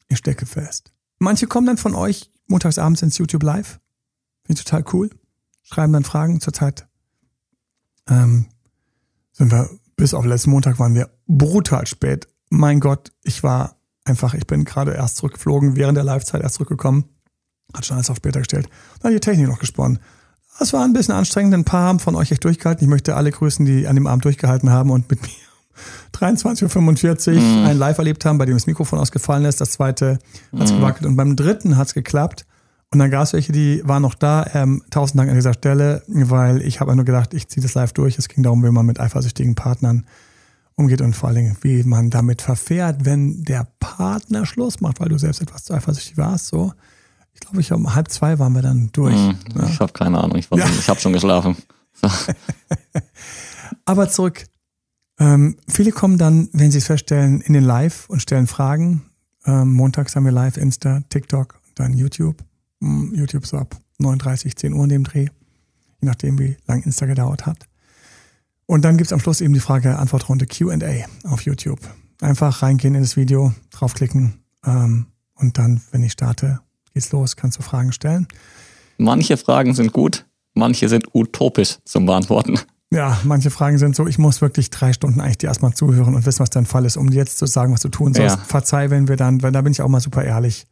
ich 0.08 0.18
stecke 0.18 0.46
fest. 0.46 0.92
Manche 1.18 1.46
kommen 1.46 1.66
dann 1.66 1.76
von 1.76 1.94
euch 1.94 2.30
montagsabends 2.46 3.02
ins 3.02 3.18
YouTube 3.18 3.42
Live. 3.42 3.80
Finde 4.44 4.60
ich 4.60 4.64
total 4.64 4.84
cool. 4.92 5.10
Schreiben 5.62 5.92
dann 5.92 6.04
Fragen. 6.04 6.40
Zurzeit 6.40 6.86
ähm, 8.08 8.46
sind 9.32 9.50
wir, 9.50 9.70
bis 9.96 10.12
auf 10.12 10.24
letzten 10.24 10.50
Montag 10.50 10.78
waren 10.78 10.94
wir 10.94 11.10
brutal 11.26 11.86
spät. 11.86 12.28
Mein 12.50 12.80
Gott, 12.80 13.12
ich 13.22 13.42
war 13.42 13.76
einfach, 14.04 14.34
ich 14.34 14.46
bin 14.46 14.64
gerade 14.64 14.92
erst 14.92 15.16
zurückgeflogen, 15.16 15.76
während 15.76 15.96
der 15.96 16.04
Live-Zeit 16.04 16.42
erst 16.42 16.56
zurückgekommen, 16.56 17.04
hat 17.72 17.86
schon 17.86 17.96
alles 17.96 18.10
auf 18.10 18.18
später 18.18 18.40
gestellt. 18.40 18.68
Dann 19.00 19.12
hat 19.12 19.16
die 19.16 19.24
Technik 19.24 19.48
noch 19.48 19.58
gesponnen. 19.58 19.98
Das 20.58 20.72
war 20.72 20.84
ein 20.84 20.92
bisschen 20.92 21.14
anstrengend, 21.14 21.54
ein 21.54 21.64
paar 21.64 21.88
haben 21.88 21.98
von 21.98 22.14
euch 22.14 22.30
echt 22.30 22.44
durchgehalten. 22.44 22.84
Ich 22.84 22.90
möchte 22.90 23.16
alle 23.16 23.30
grüßen, 23.30 23.66
die 23.66 23.86
an 23.86 23.96
dem 23.96 24.06
Abend 24.06 24.24
durchgehalten 24.24 24.70
haben 24.70 24.90
und 24.90 25.10
mit 25.10 25.20
mir 25.22 25.28
23.45 26.14 27.34
Uhr 27.34 27.40
mm. 27.40 27.66
ein 27.66 27.78
Live 27.78 27.98
erlebt 27.98 28.24
haben, 28.24 28.38
bei 28.38 28.46
dem 28.46 28.54
das 28.54 28.66
Mikrofon 28.66 28.98
ausgefallen 28.98 29.44
ist. 29.44 29.60
Das 29.60 29.72
zweite 29.72 30.18
hat's 30.56 30.72
mm. 30.72 30.76
gewackelt 30.76 31.06
und 31.06 31.16
beim 31.16 31.34
dritten 31.34 31.76
hat's 31.76 31.94
geklappt. 31.94 32.46
Und 32.92 33.00
dann 33.00 33.10
gab 33.10 33.24
es 33.24 33.32
welche, 33.32 33.50
die 33.50 33.82
waren 33.84 34.02
noch 34.02 34.14
da. 34.14 34.46
Ähm, 34.54 34.84
tausend 34.90 35.18
Dank 35.18 35.28
an 35.28 35.34
dieser 35.34 35.54
Stelle, 35.54 36.02
weil 36.06 36.62
ich 36.62 36.78
habe 36.78 36.94
nur 36.94 37.04
gedacht, 37.04 37.34
ich 37.34 37.48
ziehe 37.48 37.62
das 37.62 37.74
live 37.74 37.92
durch. 37.92 38.18
Es 38.18 38.28
ging 38.28 38.44
darum, 38.44 38.62
wie 38.62 38.70
man 38.70 38.86
mit 38.86 39.00
eifersüchtigen 39.00 39.56
Partnern 39.56 40.06
umgeht 40.76 41.00
und 41.00 41.14
vor 41.14 41.28
allen 41.28 41.36
Dingen, 41.36 41.56
wie 41.62 41.82
man 41.82 42.10
damit 42.10 42.42
verfährt, 42.42 43.04
wenn 43.04 43.42
der 43.42 43.66
Partner 43.80 44.46
Schluss 44.46 44.80
macht, 44.80 45.00
weil 45.00 45.08
du 45.08 45.18
selbst 45.18 45.40
etwas 45.40 45.64
zu 45.64 45.74
eifersüchtig 45.74 46.16
warst. 46.16 46.46
So, 46.46 46.72
ich 47.34 47.40
glaube, 47.40 47.60
ich 47.60 47.72
um 47.72 47.94
halb 47.94 48.10
zwei 48.10 48.38
waren 48.38 48.52
wir 48.54 48.62
dann 48.62 48.90
durch. 48.92 49.14
Hm, 49.14 49.36
ja. 49.56 49.68
Ich 49.68 49.80
habe 49.80 49.92
keine 49.92 50.22
Ahnung, 50.22 50.38
ich, 50.38 50.48
ja. 50.50 50.66
ich 50.66 50.88
habe 50.88 51.00
schon 51.00 51.12
geschlafen. 51.12 51.56
So. 52.00 52.08
Aber 53.84 54.08
zurück. 54.08 54.44
Ähm, 55.18 55.56
viele 55.68 55.92
kommen 55.92 56.18
dann, 56.18 56.48
wenn 56.52 56.70
sie 56.70 56.78
es 56.78 56.86
feststellen, 56.86 57.40
in 57.40 57.52
den 57.52 57.64
Live 57.64 58.08
und 58.08 58.20
stellen 58.20 58.46
Fragen. 58.46 59.02
Ähm, 59.46 59.72
montags 59.72 60.16
haben 60.16 60.24
wir 60.24 60.32
Live, 60.32 60.56
Insta, 60.56 61.02
TikTok 61.08 61.60
und 61.68 61.78
dann 61.78 61.94
YouTube. 61.94 62.42
Hm, 62.80 63.12
YouTube 63.14 63.46
so 63.46 63.58
ab 63.58 63.76
39, 63.98 64.56
10 64.56 64.72
Uhr 64.72 64.84
in 64.84 64.90
dem 64.90 65.04
Dreh. 65.04 65.26
Je 66.00 66.08
nachdem, 66.08 66.38
wie 66.38 66.56
lang 66.66 66.82
Insta 66.82 67.06
gedauert 67.06 67.46
hat. 67.46 67.58
Und 68.66 68.84
dann 68.84 68.96
gibt's 68.96 69.12
am 69.12 69.20
Schluss 69.20 69.40
eben 69.40 69.54
die 69.54 69.60
Frage-Antwort-Runde 69.60 70.46
QA 70.46 71.04
auf 71.24 71.42
YouTube. 71.42 71.80
Einfach 72.20 72.62
reingehen 72.62 72.94
in 72.94 73.02
das 73.02 73.16
Video, 73.16 73.52
draufklicken 73.70 74.42
ähm, 74.64 75.06
und 75.34 75.58
dann, 75.58 75.82
wenn 75.90 76.02
ich 76.02 76.12
starte, 76.12 76.60
geht's 76.94 77.12
los, 77.12 77.36
kannst 77.36 77.58
du 77.58 77.62
Fragen 77.62 77.92
stellen. 77.92 78.26
Manche 78.96 79.36
Fragen 79.36 79.74
sind 79.74 79.92
gut, 79.92 80.24
manche 80.54 80.88
sind 80.88 81.08
utopisch 81.12 81.78
zum 81.84 82.06
Beantworten. 82.06 82.58
Ja, 82.92 83.18
manche 83.24 83.50
Fragen 83.50 83.76
sind 83.78 83.96
so, 83.96 84.06
ich 84.06 84.18
muss 84.18 84.40
wirklich 84.40 84.70
drei 84.70 84.92
Stunden 84.92 85.20
eigentlich 85.20 85.38
dir 85.38 85.48
erstmal 85.48 85.74
zuhören 85.74 86.14
und 86.14 86.26
wissen, 86.26 86.38
was 86.38 86.50
dein 86.50 86.64
Fall 86.64 86.84
ist, 86.84 86.96
um 86.96 87.10
dir 87.10 87.16
jetzt 87.16 87.38
zu 87.38 87.46
sagen, 87.46 87.72
was 87.72 87.80
du 87.80 87.88
tun 87.88 88.14
sollst. 88.14 88.36
Ja. 88.36 88.44
Verzeih, 88.44 88.90
wenn 88.90 89.08
wir 89.08 89.16
dann, 89.16 89.42
weil 89.42 89.50
da 89.50 89.62
bin 89.62 89.72
ich 89.72 89.82
auch 89.82 89.88
mal 89.88 90.00
super 90.00 90.22
ehrlich. 90.22 90.66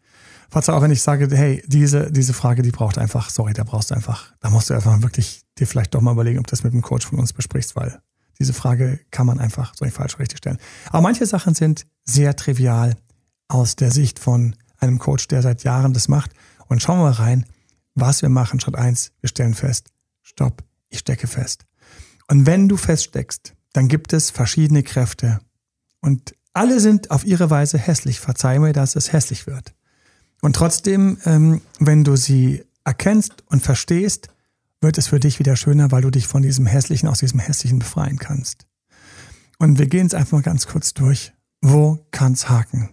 Verzeih 0.49 0.75
auch, 0.75 0.83
wenn 0.83 0.93
ich 0.93 1.03
sage, 1.03 1.29
hey, 1.37 1.65
diese, 1.67 2.13
diese 2.13 2.33
Frage, 2.33 2.63
die 2.63 2.71
braucht 2.71 2.97
einfach, 2.97 3.29
sorry, 3.29 3.55
da 3.55 3.65
brauchst 3.65 3.91
du 3.91 3.97
einfach, 3.97 4.33
da 4.39 4.51
musst 4.51 4.71
du 4.71 4.75
einfach 4.75 5.03
wirklich 5.03 5.43
dir 5.59 5.67
vielleicht 5.67 5.95
doch 5.95 6.01
mal 6.01 6.13
überlegen, 6.13 6.39
ob 6.39 6.47
du 6.47 6.53
das 6.53 6.63
mit 6.63 6.73
einem 6.73 6.83
Coach 6.83 7.07
von 7.07 7.19
uns 7.19 7.33
besprichst, 7.33 7.75
weil 7.75 8.01
diese 8.39 8.53
Frage 8.53 9.01
kann 9.11 9.27
man 9.27 9.41
einfach 9.41 9.75
so 9.75 9.85
nicht 9.85 9.95
falsch 9.95 10.19
richtig 10.21 10.39
stellen. 10.39 10.59
Aber 10.91 11.01
manche 11.01 11.27
Sachen 11.27 11.55
sind 11.55 11.87
sehr 12.05 12.37
trivial 12.37 12.95
aus 13.49 13.75
der 13.75 13.91
Sicht 13.91 14.21
von 14.21 14.55
einem 14.83 14.99
Coach, 14.99 15.29
der 15.29 15.43
seit 15.43 15.65
Jahren 15.65 15.93
das 15.93 16.09
macht. 16.09 16.33
Und 16.69 16.83
schauen 16.83 16.99
wir 16.99 17.05
mal 17.05 17.13
rein, 17.13 17.47
was 17.95 18.23
wir 18.23 18.29
machen. 18.29 18.61
Schritt 18.61 18.77
eins: 18.77 19.13
wir 19.21 19.29
stellen 19.29 19.55
fest, 19.55 19.91
stopp, 20.23 20.65
ich 20.89 21.01
stecke 21.01 21.27
fest. 21.27 21.67
Und 22.29 22.47
wenn 22.47 22.69
du 22.69 22.77
feststeckst, 22.77 23.55
dann 23.73 23.89
gibt 23.89 24.13
es 24.13 24.31
verschiedene 24.31 24.83
Kräfte. 24.83 25.41
Und 26.01 26.35
alle 26.53 26.81
sind 26.81 27.11
auf 27.11 27.25
ihre 27.25 27.51
Weise 27.51 27.79
hässlich. 27.79 28.21
Verzeih 28.21 28.59
mir, 28.59 28.73
dass 28.73 28.97
es 28.97 29.13
hässlich 29.13 29.47
wird. 29.47 29.75
Und 30.41 30.57
trotzdem, 30.57 31.19
ähm, 31.25 31.63
wenn 31.79 32.05
du 32.05 32.17
sie 32.17 32.65
erkennst 32.85 33.45
und 33.47 33.63
verstehst, 33.63 34.29
wird 34.81 34.99
es 34.99 35.09
für 35.09 35.21
dich 35.21 35.39
wieder 35.39 35.57
schöner, 35.57 35.93
weil 35.93 36.03
du 36.03 36.11
dich 36.11 36.27
von 36.27 36.43
diesem 36.43 36.67
Hässlichen, 36.67 37.09
aus 37.09 37.21
diesem 37.21 37.39
Hässlichen 37.39 37.79
befreien 37.79 38.19
kannst. 38.19 38.67
Und 39.59 39.79
wir 39.79 39.87
gehen 39.87 40.07
es 40.07 40.15
einfach 40.15 40.33
mal 40.33 40.43
ganz 40.43 40.67
kurz 40.67 40.93
durch. 40.93 41.33
Wo 41.61 42.05
kann's 42.11 42.49
haken? 42.49 42.91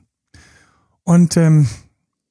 Und 1.10 1.38
ähm, 1.38 1.68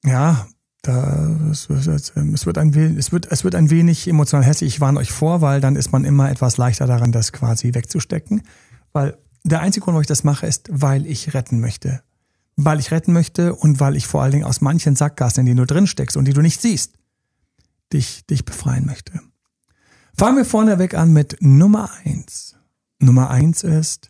ja, 0.05 0.47
da, 0.83 1.37
es, 1.51 1.67
wird, 1.67 2.13
ähm, 2.15 2.29
ein, 2.29 2.97
es, 2.97 3.11
wird, 3.11 3.29
es 3.29 3.43
wird 3.43 3.55
ein 3.55 3.69
wenig 3.69 4.07
emotional 4.07 4.45
hässlich. 4.45 4.75
Ich 4.75 4.79
warne 4.79 4.99
euch 4.99 5.11
vor, 5.11 5.41
weil 5.41 5.59
dann 5.59 5.75
ist 5.75 5.91
man 5.91 6.05
immer 6.05 6.31
etwas 6.31 6.55
leichter 6.55 6.87
daran, 6.87 7.11
das 7.11 7.33
quasi 7.33 7.73
wegzustecken. 7.73 8.41
Weil 8.93 9.17
der 9.43 9.59
einzige 9.59 9.83
Grund, 9.83 9.95
warum 9.95 10.03
ich 10.03 10.07
das 10.07 10.23
mache, 10.23 10.47
ist, 10.47 10.69
weil 10.71 11.05
ich 11.07 11.33
retten 11.33 11.59
möchte. 11.59 12.01
Weil 12.55 12.79
ich 12.79 12.89
retten 12.91 13.11
möchte 13.11 13.53
und 13.53 13.81
weil 13.81 13.97
ich 13.97 14.07
vor 14.07 14.23
allen 14.23 14.31
Dingen 14.31 14.45
aus 14.45 14.61
manchen 14.61 14.95
Sackgassen, 14.95 15.41
in 15.41 15.47
denen 15.47 15.57
du 15.57 15.65
drin 15.65 15.85
steckst 15.85 16.15
und 16.15 16.23
die 16.23 16.33
du 16.33 16.41
nicht 16.41 16.61
siehst, 16.61 16.93
dich, 17.91 18.25
dich 18.27 18.45
befreien 18.45 18.85
möchte. 18.85 19.11
Fangen 20.17 20.37
wir 20.37 20.45
vorneweg 20.45 20.93
an 20.93 21.11
mit 21.11 21.35
Nummer 21.41 21.89
eins. 22.05 22.55
Nummer 22.99 23.29
eins 23.29 23.63
ist, 23.63 24.09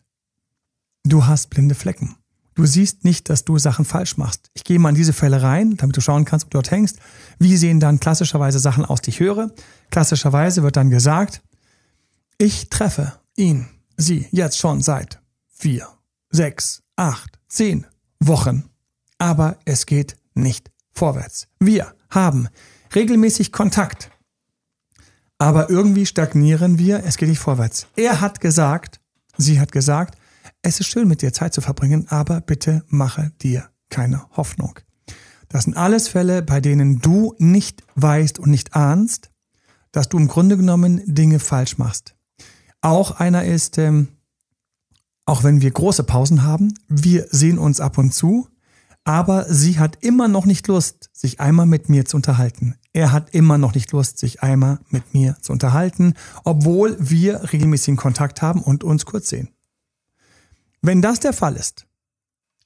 du 1.05 1.25
hast 1.25 1.49
blinde 1.49 1.73
Flecken. 1.73 2.18
Du 2.59 2.65
siehst 2.65 3.05
nicht, 3.05 3.29
dass 3.29 3.45
du 3.45 3.57
Sachen 3.57 3.85
falsch 3.85 4.17
machst. 4.17 4.49
Ich 4.53 4.65
gehe 4.65 4.79
mal 4.79 4.89
in 4.89 4.95
diese 4.95 5.13
Fälle 5.13 5.41
rein, 5.41 5.77
damit 5.77 5.95
du 5.95 6.01
schauen 6.01 6.25
kannst, 6.25 6.43
ob 6.43 6.51
du 6.51 6.57
dort 6.57 6.71
hängst. 6.71 6.99
Wie 7.39 7.55
sehen 7.55 7.79
dann 7.79 8.01
klassischerweise 8.01 8.59
Sachen 8.59 8.83
aus, 8.83 8.99
die 8.99 9.11
ich 9.11 9.21
höre? 9.21 9.49
Klassischerweise 9.91 10.61
wird 10.61 10.75
dann 10.75 10.89
gesagt, 10.89 11.41
ich 12.37 12.69
treffe 12.69 13.13
ihn, 13.37 13.69
sie 13.95 14.27
jetzt 14.31 14.57
schon 14.57 14.81
seit 14.81 15.21
vier, 15.47 15.87
sechs, 16.31 16.83
acht, 16.97 17.39
zehn 17.47 17.87
Wochen. 18.19 18.65
Aber 19.19 19.57
es 19.63 19.85
geht 19.85 20.17
nicht 20.33 20.69
vorwärts. 20.91 21.47
Wir 21.61 21.93
haben 22.09 22.49
regelmäßig 22.93 23.53
Kontakt. 23.53 24.11
Aber 25.37 25.69
irgendwie 25.69 26.05
stagnieren 26.05 26.77
wir, 26.77 27.05
es 27.05 27.15
geht 27.15 27.29
nicht 27.29 27.39
vorwärts. 27.39 27.87
Er 27.95 28.19
hat 28.19 28.41
gesagt, 28.41 28.99
sie 29.37 29.61
hat 29.61 29.71
gesagt, 29.71 30.18
es 30.61 30.79
ist 30.79 30.87
schön 30.87 31.07
mit 31.07 31.21
dir 31.21 31.33
Zeit 31.33 31.53
zu 31.53 31.61
verbringen, 31.61 32.07
aber 32.09 32.41
bitte 32.41 32.83
mache 32.87 33.31
dir 33.41 33.69
keine 33.89 34.29
Hoffnung. 34.31 34.79
Das 35.47 35.63
sind 35.63 35.75
alles 35.75 36.07
Fälle, 36.07 36.41
bei 36.43 36.61
denen 36.61 36.99
du 36.99 37.33
nicht 37.37 37.83
weißt 37.95 38.39
und 38.39 38.51
nicht 38.51 38.75
ahnst, 38.75 39.31
dass 39.91 40.09
du 40.09 40.17
im 40.17 40.27
Grunde 40.27 40.57
genommen 40.57 41.01
Dinge 41.05 41.39
falsch 41.39 41.77
machst. 41.77 42.15
Auch 42.81 43.19
einer 43.19 43.45
ist, 43.45 43.77
ähm, 43.77 44.09
auch 45.25 45.43
wenn 45.43 45.61
wir 45.61 45.71
große 45.71 46.03
Pausen 46.03 46.43
haben, 46.43 46.73
wir 46.87 47.27
sehen 47.31 47.57
uns 47.57 47.79
ab 47.79 47.97
und 47.97 48.13
zu, 48.13 48.47
aber 49.03 49.51
sie 49.51 49.79
hat 49.79 49.97
immer 50.03 50.27
noch 50.27 50.45
nicht 50.45 50.67
Lust, 50.67 51.09
sich 51.13 51.39
einmal 51.39 51.65
mit 51.65 51.89
mir 51.89 52.05
zu 52.05 52.17
unterhalten. 52.17 52.75
Er 52.93 53.11
hat 53.11 53.33
immer 53.33 53.57
noch 53.57 53.73
nicht 53.73 53.91
Lust, 53.91 54.19
sich 54.19 54.43
einmal 54.43 54.79
mit 54.89 55.13
mir 55.13 55.37
zu 55.41 55.51
unterhalten, 55.51 56.13
obwohl 56.43 56.95
wir 56.99 57.51
regelmäßigen 57.51 57.97
Kontakt 57.97 58.41
haben 58.41 58.61
und 58.61 58.83
uns 58.83 59.05
kurz 59.05 59.29
sehen. 59.29 59.49
Wenn 60.81 61.01
das 61.01 61.19
der 61.19 61.33
Fall 61.33 61.55
ist, 61.55 61.85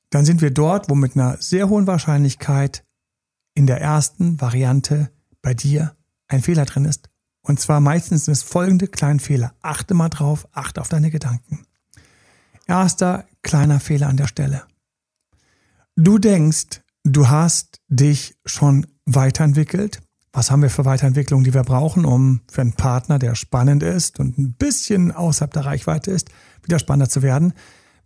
dann 0.10 0.26
sind 0.26 0.42
wir 0.42 0.52
dort, 0.52 0.90
wo 0.90 0.96
mit 0.96 1.16
einer 1.16 1.38
sehr 1.42 1.70
hohen 1.70 1.88
Wahrscheinlichkeit 1.88 2.86
in 3.56 3.66
der 3.68 3.82
ersten 3.82 4.40
Variante 4.40 5.10
bei 5.42 5.54
dir 5.54 5.96
ein 6.28 6.42
Fehler 6.42 6.66
drin 6.66 6.86
ist. 6.86 7.10
Und 7.42 7.60
zwar 7.60 7.80
meistens 7.80 8.26
sind 8.26 8.34
es 8.34 8.44
folgende 8.44 8.88
kleine 8.88 9.20
Fehler. 9.20 9.54
Achte 9.62 9.94
mal 9.94 10.10
drauf, 10.10 10.48
achte 10.52 10.82
auf 10.82 10.90
deine 10.90 11.12
Gedanken. 11.12 11.66
Erster 12.68 13.26
kleiner 13.42 13.80
Fehler 13.80 14.08
an 14.08 14.18
der 14.18 14.28
Stelle. 14.28 14.64
Du 15.96 16.18
denkst, 16.18 16.82
du 17.04 17.28
hast 17.30 17.82
dich 17.90 18.36
schon 18.46 18.88
weiterentwickelt. 19.06 20.02
Was 20.32 20.50
haben 20.50 20.62
wir 20.62 20.70
für 20.70 20.86
Weiterentwicklungen, 20.86 21.44
die 21.44 21.54
wir 21.54 21.64
brauchen, 21.64 22.06
um 22.06 22.42
für 22.50 22.62
einen 22.62 22.74
Partner, 22.74 23.20
der 23.20 23.36
spannend 23.36 23.84
ist 23.84 24.20
und 24.20 24.38
ein 24.38 24.54
bisschen 24.54 25.12
außerhalb 25.12 25.54
der 25.54 25.66
Reichweite 25.66 26.12
ist, 26.12 26.30
wieder 26.64 26.80
spannender 26.80 27.10
zu 27.10 27.22
werden? 27.22 27.54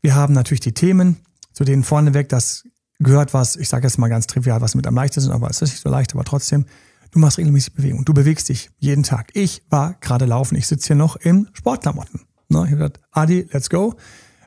Wir 0.02 0.16
haben 0.16 0.34
natürlich 0.34 0.62
die 0.62 0.74
Themen, 0.74 1.18
zu 1.54 1.64
denen 1.64 1.84
vorneweg 1.84 2.30
das 2.30 2.64
gehört, 3.00 3.34
was, 3.34 3.56
ich 3.56 3.70
sage 3.70 3.88
jetzt 3.88 3.98
mal 3.98 4.10
ganz 4.10 4.28
trivial, 4.28 4.62
was 4.62 4.76
mit 4.76 4.88
am 4.88 4.96
leichtesten, 4.96 5.32
aber 5.32 5.50
es 5.50 5.62
ist 5.62 5.72
nicht 5.72 5.82
so 5.82 5.90
leicht, 5.90 6.14
aber 6.14 6.24
trotzdem, 6.24 6.66
du 7.12 7.20
machst 7.20 7.38
regelmäßig 7.38 7.74
Bewegung. 7.74 8.06
Du 8.06 8.14
bewegst 8.14 8.50
dich 8.50 8.70
jeden 8.80 9.04
Tag. 9.04 9.32
Ich 9.34 9.64
war 9.70 9.96
gerade 10.02 10.26
laufen, 10.26 10.56
ich 10.56 10.68
sitze 10.68 10.88
hier 10.88 10.96
noch 10.96 11.16
in 11.16 11.48
Sportklamotten. 11.54 12.22
Ne, 12.50 12.60
ich 12.60 12.72
habe 12.72 12.78
gesagt, 12.78 13.00
Adi, 13.12 13.48
let's 13.52 13.70
go. 13.70 13.96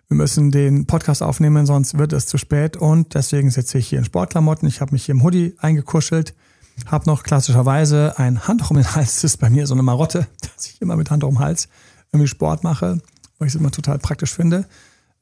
Wir 0.08 0.16
müssen 0.16 0.50
den 0.50 0.86
Podcast 0.86 1.22
aufnehmen, 1.22 1.66
sonst 1.66 1.96
wird 1.96 2.12
es 2.12 2.26
zu 2.26 2.38
spät. 2.38 2.76
Und 2.76 3.14
deswegen 3.14 3.50
sitze 3.50 3.78
ich 3.78 3.88
hier 3.88 3.98
in 3.98 4.04
Sportklamotten. 4.04 4.66
Ich 4.66 4.80
habe 4.80 4.92
mich 4.92 5.04
hier 5.04 5.14
im 5.14 5.22
Hoodie 5.22 5.54
eingekuschelt, 5.58 6.34
habe 6.86 7.08
noch 7.08 7.22
klassischerweise 7.22 8.18
ein 8.18 8.48
Handtuch 8.48 8.70
um 8.70 8.76
den 8.76 8.92
Hals. 8.94 9.16
Das 9.16 9.24
ist 9.24 9.36
bei 9.36 9.50
mir 9.50 9.66
so 9.66 9.74
eine 9.74 9.82
Marotte, 9.82 10.26
dass 10.40 10.66
ich 10.66 10.82
immer 10.82 10.96
mit 10.96 11.10
Handtuch 11.10 11.28
um 11.28 11.36
den 11.36 11.44
Hals 11.44 11.68
irgendwie 12.12 12.26
Sport 12.26 12.64
mache, 12.64 13.00
weil 13.38 13.48
ich 13.48 13.54
es 13.54 13.60
immer 13.60 13.70
total 13.70 13.98
praktisch 13.98 14.34
finde 14.34 14.66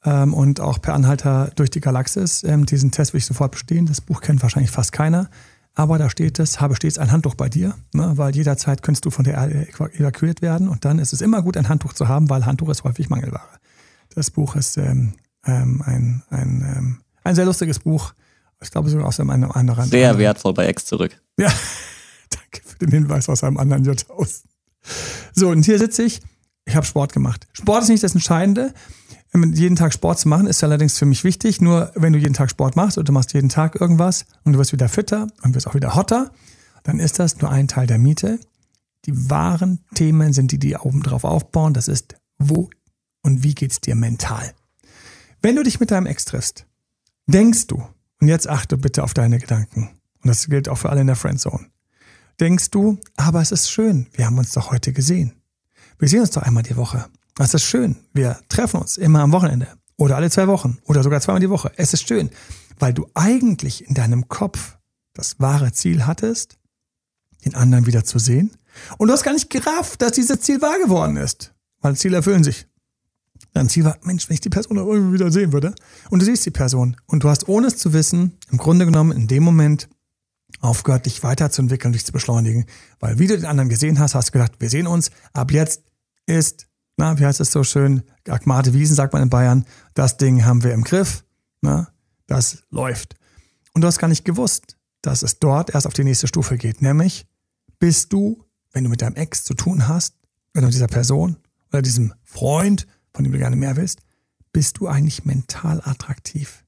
ähm, 0.04 0.34
und 0.34 0.60
auch 0.60 0.80
per 0.80 0.94
Anhalter 0.94 1.50
durch 1.56 1.70
die 1.70 1.80
Galaxis. 1.80 2.44
Ähm, 2.44 2.66
diesen 2.66 2.90
Test 2.90 3.12
will 3.12 3.18
ich 3.18 3.26
sofort 3.26 3.52
bestehen. 3.52 3.86
Das 3.86 4.00
Buch 4.00 4.20
kennt 4.20 4.42
wahrscheinlich 4.42 4.70
fast 4.70 4.92
keiner. 4.92 5.28
Aber 5.74 5.96
da 5.96 6.10
steht 6.10 6.40
es, 6.40 6.60
habe 6.60 6.74
stets 6.74 6.98
ein 6.98 7.12
Handtuch 7.12 7.36
bei 7.36 7.48
dir, 7.48 7.72
ne, 7.92 8.12
weil 8.16 8.34
jederzeit 8.34 8.82
könntest 8.82 9.04
du 9.04 9.10
von 9.10 9.24
der 9.24 9.34
Erde 9.34 9.68
evakuiert 9.68 10.42
werden. 10.42 10.68
Und 10.68 10.84
dann 10.84 10.98
ist 10.98 11.12
es 11.12 11.20
immer 11.20 11.40
gut, 11.40 11.56
ein 11.56 11.68
Handtuch 11.68 11.92
zu 11.92 12.08
haben, 12.08 12.28
weil 12.30 12.46
Handtuch 12.46 12.68
ist 12.68 12.82
häufig 12.82 13.10
Mangelware. 13.10 13.48
Das 14.14 14.32
Buch 14.32 14.56
ist 14.56 14.76
ähm, 14.76 15.14
ähm, 15.46 15.80
ein, 15.86 16.22
ein, 16.30 16.74
ähm, 16.76 16.98
ein 17.22 17.34
sehr 17.36 17.44
lustiges 17.44 17.78
Buch. 17.78 18.12
Ich 18.60 18.72
glaube 18.72 18.90
sogar 18.90 19.06
aus 19.06 19.20
einem 19.20 19.30
anderen. 19.30 19.88
Sehr 19.88 20.18
wertvoll 20.18 20.52
bei 20.52 20.66
Ex 20.66 20.84
zurück. 20.84 21.20
Ja, 21.38 21.52
danke 22.30 22.66
für 22.66 22.78
den 22.78 22.90
Hinweis 22.90 23.28
aus 23.28 23.44
einem 23.44 23.58
anderen 23.58 23.84
Jahrtausend. 23.84 24.50
So, 25.32 25.50
und 25.50 25.64
hier 25.64 25.78
sitze 25.78 26.02
ich. 26.02 26.20
Ich 26.64 26.74
habe 26.74 26.84
Sport 26.84 27.12
gemacht. 27.12 27.46
Sport 27.52 27.84
ist 27.84 27.88
nicht 27.88 28.02
das 28.02 28.14
Entscheidende 28.14 28.74
jeden 29.34 29.76
Tag 29.76 29.92
Sport 29.92 30.18
zu 30.18 30.28
machen, 30.28 30.46
ist 30.46 30.64
allerdings 30.64 30.98
für 30.98 31.06
mich 31.06 31.22
wichtig. 31.24 31.60
Nur 31.60 31.92
wenn 31.94 32.12
du 32.12 32.18
jeden 32.18 32.34
Tag 32.34 32.50
Sport 32.50 32.76
machst 32.76 32.98
und 32.98 33.08
du 33.08 33.12
machst 33.12 33.34
jeden 33.34 33.48
Tag 33.48 33.80
irgendwas 33.80 34.24
und 34.44 34.54
du 34.54 34.58
wirst 34.58 34.72
wieder 34.72 34.88
fitter 34.88 35.28
und 35.42 35.54
wirst 35.54 35.66
auch 35.66 35.74
wieder 35.74 35.94
hotter, 35.94 36.32
dann 36.82 36.98
ist 36.98 37.18
das 37.18 37.40
nur 37.40 37.50
ein 37.50 37.68
Teil 37.68 37.86
der 37.86 37.98
Miete. 37.98 38.40
Die 39.04 39.30
wahren 39.30 39.80
Themen 39.94 40.32
sind 40.32 40.52
die, 40.52 40.58
die 40.58 40.76
oben 40.76 41.02
drauf 41.02 41.24
aufbauen. 41.24 41.74
Das 41.74 41.88
ist, 41.88 42.16
wo 42.38 42.70
und 43.22 43.42
wie 43.42 43.54
geht's 43.54 43.80
dir 43.80 43.94
mental? 43.94 44.54
Wenn 45.42 45.56
du 45.56 45.62
dich 45.62 45.80
mit 45.80 45.90
deinem 45.90 46.06
Ex 46.06 46.24
triffst, 46.24 46.66
denkst 47.26 47.66
du, 47.66 47.82
und 48.20 48.28
jetzt 48.28 48.48
achte 48.48 48.76
bitte 48.76 49.04
auf 49.04 49.14
deine 49.14 49.38
Gedanken, 49.38 49.90
und 50.22 50.28
das 50.28 50.48
gilt 50.48 50.68
auch 50.68 50.78
für 50.78 50.90
alle 50.90 51.02
in 51.02 51.06
der 51.06 51.16
Friendzone, 51.16 51.66
denkst 52.40 52.70
du, 52.70 52.98
aber 53.16 53.40
es 53.40 53.52
ist 53.52 53.70
schön, 53.70 54.08
wir 54.14 54.26
haben 54.26 54.38
uns 54.38 54.52
doch 54.52 54.70
heute 54.70 54.92
gesehen. 54.92 55.34
Wir 55.98 56.08
sehen 56.08 56.20
uns 56.20 56.30
doch 56.30 56.42
einmal 56.42 56.62
die 56.62 56.76
Woche. 56.76 57.06
Das 57.38 57.54
ist 57.54 57.62
schön. 57.62 57.94
Wir 58.12 58.40
treffen 58.48 58.80
uns 58.80 58.96
immer 58.96 59.20
am 59.20 59.30
Wochenende 59.30 59.68
oder 59.96 60.16
alle 60.16 60.28
zwei 60.28 60.48
Wochen 60.48 60.78
oder 60.86 61.04
sogar 61.04 61.20
zweimal 61.20 61.38
die 61.38 61.48
Woche. 61.48 61.70
Es 61.76 61.94
ist 61.94 62.08
schön, 62.08 62.30
weil 62.80 62.92
du 62.92 63.06
eigentlich 63.14 63.86
in 63.86 63.94
deinem 63.94 64.26
Kopf 64.26 64.76
das 65.14 65.38
wahre 65.38 65.70
Ziel 65.70 66.04
hattest, 66.04 66.58
den 67.44 67.54
anderen 67.54 67.86
wieder 67.86 68.02
zu 68.02 68.18
sehen. 68.18 68.50
Und 68.96 69.06
du 69.06 69.14
hast 69.14 69.22
gar 69.22 69.34
nicht 69.34 69.50
gerafft, 69.50 70.02
dass 70.02 70.12
dieses 70.12 70.40
Ziel 70.40 70.60
wahr 70.60 70.80
geworden 70.80 71.16
ist. 71.16 71.54
Weil 71.80 71.94
Ziele 71.94 72.16
erfüllen 72.16 72.42
sich. 72.42 72.66
Dein 73.52 73.68
Ziel 73.68 73.84
war, 73.84 73.98
Mensch, 74.02 74.28
wenn 74.28 74.34
ich 74.34 74.40
die 74.40 74.50
Person 74.50 74.76
irgendwie 74.76 75.14
wieder 75.14 75.30
sehen 75.30 75.52
würde. 75.52 75.76
Und 76.10 76.20
du 76.20 76.24
siehst 76.24 76.44
die 76.44 76.50
Person. 76.50 76.96
Und 77.06 77.22
du 77.22 77.28
hast, 77.28 77.48
ohne 77.48 77.68
es 77.68 77.76
zu 77.76 77.92
wissen, 77.92 78.36
im 78.50 78.58
Grunde 78.58 78.84
genommen 78.84 79.12
in 79.12 79.28
dem 79.28 79.44
Moment 79.44 79.88
aufgehört, 80.58 81.06
dich 81.06 81.22
weiterzuentwickeln, 81.22 81.92
dich 81.92 82.04
zu 82.04 82.10
beschleunigen. 82.10 82.66
Weil 82.98 83.20
wie 83.20 83.28
du 83.28 83.36
den 83.36 83.46
anderen 83.46 83.68
gesehen 83.68 84.00
hast, 84.00 84.16
hast 84.16 84.30
du 84.30 84.32
gedacht, 84.32 84.54
wir 84.58 84.70
sehen 84.70 84.88
uns. 84.88 85.12
Ab 85.32 85.52
jetzt 85.52 85.84
ist 86.26 86.67
na, 86.98 87.18
wie 87.18 87.24
heißt 87.24 87.40
es 87.40 87.52
so 87.52 87.62
schön? 87.62 88.02
Agmate 88.28 88.74
Wiesen 88.74 88.96
sagt 88.96 89.12
man 89.12 89.22
in 89.22 89.30
Bayern. 89.30 89.64
Das 89.94 90.16
Ding 90.16 90.44
haben 90.44 90.64
wir 90.64 90.74
im 90.74 90.82
Griff. 90.82 91.24
Na, 91.60 91.88
das 92.26 92.64
läuft. 92.70 93.14
Und 93.72 93.82
du 93.82 93.86
hast 93.86 93.98
gar 93.98 94.08
nicht 94.08 94.24
gewusst, 94.24 94.76
dass 95.00 95.22
es 95.22 95.38
dort 95.38 95.70
erst 95.70 95.86
auf 95.86 95.92
die 95.92 96.02
nächste 96.02 96.26
Stufe 96.26 96.58
geht. 96.58 96.82
Nämlich, 96.82 97.26
bist 97.78 98.12
du, 98.12 98.44
wenn 98.72 98.82
du 98.82 98.90
mit 98.90 99.00
deinem 99.00 99.14
Ex 99.14 99.44
zu 99.44 99.54
tun 99.54 99.86
hast, 99.86 100.14
oder 100.54 100.66
mit 100.66 100.74
dieser 100.74 100.88
Person 100.88 101.36
oder 101.70 101.82
diesem 101.82 102.12
Freund, 102.24 102.86
von 103.12 103.22
dem 103.22 103.32
du 103.32 103.38
gerne 103.38 103.54
mehr 103.54 103.76
willst, 103.76 104.00
bist 104.52 104.78
du 104.78 104.88
eigentlich 104.88 105.24
mental 105.24 105.80
attraktiv. 105.84 106.64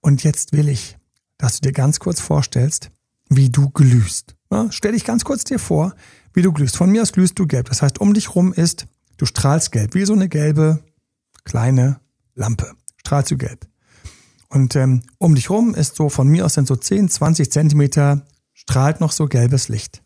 Und 0.00 0.24
jetzt 0.24 0.52
will 0.52 0.68
ich, 0.68 0.98
dass 1.38 1.60
du 1.60 1.68
dir 1.68 1.72
ganz 1.72 2.00
kurz 2.00 2.20
vorstellst, 2.20 2.90
wie 3.28 3.48
du 3.48 3.70
glühst. 3.70 4.34
Ja, 4.50 4.72
stell 4.72 4.92
dich 4.92 5.04
ganz 5.04 5.24
kurz 5.24 5.44
dir 5.44 5.60
vor, 5.60 5.94
wie 6.34 6.42
du 6.42 6.52
glühst. 6.52 6.76
Von 6.76 6.90
mir 6.90 7.02
aus 7.02 7.12
glühst 7.12 7.38
du 7.38 7.46
gelb. 7.46 7.68
Das 7.68 7.80
heißt, 7.80 8.00
um 8.00 8.12
dich 8.12 8.34
rum 8.34 8.52
ist 8.52 8.86
Du 9.22 9.26
strahlst 9.26 9.70
gelb, 9.70 9.94
wie 9.94 10.04
so 10.04 10.14
eine 10.14 10.28
gelbe 10.28 10.82
kleine 11.44 12.00
Lampe. 12.34 12.74
Strahlst 12.96 13.30
du 13.30 13.36
gelb. 13.36 13.68
Und 14.48 14.74
ähm, 14.74 15.02
um 15.18 15.36
dich 15.36 15.48
rum 15.48 15.76
ist 15.76 15.94
so, 15.94 16.08
von 16.08 16.26
mir 16.26 16.44
aus 16.44 16.54
sind 16.54 16.66
so 16.66 16.74
10, 16.74 17.08
20 17.08 17.52
Zentimeter, 17.52 18.26
strahlt 18.52 18.98
noch 18.98 19.12
so 19.12 19.26
gelbes 19.26 19.68
Licht. 19.68 20.02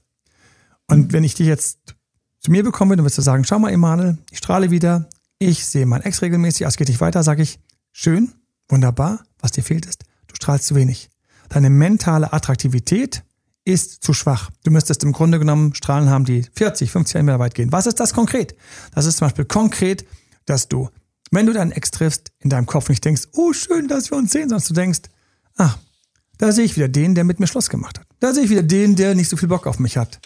Und 0.87 1.15
wenn 1.15 1.25
ich 1.25 1.35
dich 1.35 1.47
jetzt 1.47 1.97
zu 2.41 2.51
mir 2.51 2.63
bekomme, 2.63 2.95
dann 2.95 3.07
wirst 3.07 3.17
du 3.17 3.23
sagen, 3.23 3.45
schau 3.45 3.59
mal, 3.59 3.73
Emanuel, 3.73 4.19
ich 4.31 4.37
strahle 4.37 4.71
wieder, 4.71 5.09
ich 5.39 5.65
sehe 5.65 5.87
mein 5.87 6.03
Ex 6.03 6.21
regelmäßig, 6.21 6.67
es 6.67 6.77
geht 6.77 6.89
nicht 6.89 7.01
weiter, 7.01 7.23
sage 7.23 7.43
ich, 7.43 7.59
schön, 7.93 8.35
wunderbar, 8.69 9.25
was 9.39 9.51
dir 9.51 9.63
fehlt 9.63 9.87
ist, 9.87 10.05
du 10.27 10.35
strahlst 10.35 10.67
zu 10.67 10.75
wenig. 10.75 11.09
Deine 11.49 11.71
mentale 11.71 12.35
Attraktivität 12.35 13.25
ist 13.67 14.05
zu 14.05 14.15
schwach. 14.15 14.51
Du 14.65 14.71
müsstest 14.71 15.03
im 15.03 15.13
Grunde 15.13 15.39
genommen 15.39 15.75
Strahlen 15.75 16.09
haben, 16.09 16.25
die 16.25 16.47
40, 16.55 16.91
50 16.91 17.13
Zentimeter 17.13 17.39
weit 17.41 17.55
gehen. 17.55 17.73
Was 17.73 17.87
ist 17.87 18.01
das 18.01 18.15
konkret? 18.15 18.55
Das 18.95 19.07
ist 19.07 19.19
zum 19.19 19.27
Beispiel 19.27 19.45
konkret, 19.45 20.07
dass 20.47 20.69
du, 20.69 20.89
wenn 21.33 21.47
du 21.47 21.53
deinen 21.53 21.73
Ex 21.73 21.91
triffst, 21.91 22.33
in 22.39 22.49
deinem 22.49 22.67
Kopf 22.67 22.89
nicht 22.89 23.05
denkst, 23.05 23.23
oh 23.33 23.53
schön, 23.53 23.89
dass 23.89 24.11
wir 24.11 24.19
uns 24.19 24.31
sehen, 24.31 24.49
sondern 24.49 24.67
du 24.67 24.75
denkst, 24.75 25.01
ah, 25.57 25.75
da 26.39 26.53
sehe 26.53 26.65
ich 26.65 26.77
wieder 26.77 26.89
den, 26.89 27.15
der 27.15 27.25
mit 27.25 27.41
mir 27.41 27.49
Schluss 27.49 27.69
gemacht 27.69 27.99
hat. 27.99 28.07
Da 28.21 28.33
sehe 28.33 28.45
ich 28.45 28.51
wieder 28.51 28.63
den, 28.63 28.95
der 28.95 29.15
nicht 29.15 29.29
so 29.29 29.37
viel 29.37 29.49
Bock 29.49 29.67
auf 29.67 29.81
mich 29.81 29.97
hat. 29.97 30.21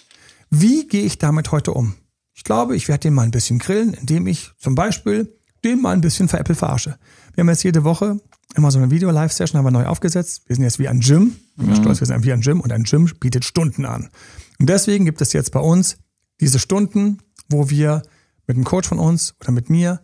Wie 0.50 0.86
gehe 0.86 1.04
ich 1.04 1.18
damit 1.18 1.50
heute 1.50 1.72
um? 1.72 1.94
Ich 2.34 2.44
glaube, 2.44 2.76
ich 2.76 2.88
werde 2.88 3.00
den 3.00 3.14
mal 3.14 3.22
ein 3.22 3.30
bisschen 3.30 3.58
grillen, 3.58 3.94
indem 3.94 4.26
ich 4.26 4.50
zum 4.58 4.74
Beispiel 4.74 5.34
den 5.64 5.80
mal 5.80 5.92
ein 5.92 6.00
bisschen 6.00 6.28
veräppel 6.28 6.54
verarsche. 6.54 6.98
Wir 7.34 7.42
haben 7.42 7.48
jetzt 7.48 7.64
jede 7.64 7.84
Woche 7.84 8.20
immer 8.56 8.70
so 8.70 8.78
eine 8.78 8.90
Video-Live-Session, 8.90 9.58
haben 9.58 9.66
wir 9.66 9.70
neu 9.70 9.86
aufgesetzt. 9.86 10.42
Wir 10.46 10.56
sind 10.56 10.64
jetzt 10.64 10.78
wie 10.78 10.88
ein 10.88 11.00
Gym. 11.00 11.36
Mhm. 11.56 11.74
Stolz, 11.76 12.00
wir 12.00 12.06
sind 12.06 12.24
wie 12.24 12.32
ein 12.32 12.40
Gym 12.40 12.60
und 12.60 12.72
ein 12.72 12.84
Gym 12.84 13.10
bietet 13.20 13.44
Stunden 13.44 13.84
an. 13.84 14.10
Und 14.58 14.68
deswegen 14.68 15.04
gibt 15.04 15.20
es 15.20 15.32
jetzt 15.32 15.52
bei 15.52 15.60
uns 15.60 15.98
diese 16.40 16.58
Stunden, 16.58 17.18
wo 17.48 17.70
wir 17.70 18.02
mit 18.46 18.56
einem 18.56 18.64
Coach 18.64 18.88
von 18.88 18.98
uns 18.98 19.34
oder 19.40 19.52
mit 19.52 19.70
mir 19.70 20.00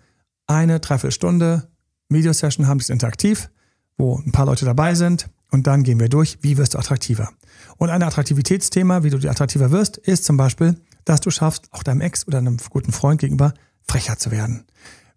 eine 0.47 0.81
Dreiviertelstunde 0.81 1.69
Videosession 2.09 2.67
haben, 2.67 2.79
die 2.79 2.83
ist 2.83 2.91
interaktiv, 2.91 3.51
wo 3.97 4.19
ein 4.19 4.33
paar 4.33 4.47
Leute 4.47 4.65
dabei 4.65 4.95
sind 4.95 5.29
und 5.51 5.67
dann 5.67 5.83
gehen 5.83 5.99
wir 5.99 6.09
durch, 6.09 6.39
wie 6.43 6.57
wirst 6.57 6.75
du 6.75 6.79
attraktiver. 6.79 7.31
Und 7.77 7.91
ein 7.91 8.03
Attraktivitätsthema, 8.03 9.03
wie 9.03 9.11
du 9.11 9.19
dir 9.19 9.31
attraktiver 9.31 9.71
wirst, 9.71 9.97
ist 9.97 10.25
zum 10.25 10.37
Beispiel, 10.37 10.77
dass 11.05 11.21
du 11.21 11.31
schaffst, 11.31 11.69
auch 11.73 11.83
deinem 11.83 12.01
Ex 12.01 12.27
oder 12.27 12.39
einem 12.39 12.59
guten 12.71 12.93
Freund 12.93 13.21
gegenüber 13.21 13.55
frecher 13.83 14.19
zu 14.19 14.31
werden. 14.31 14.65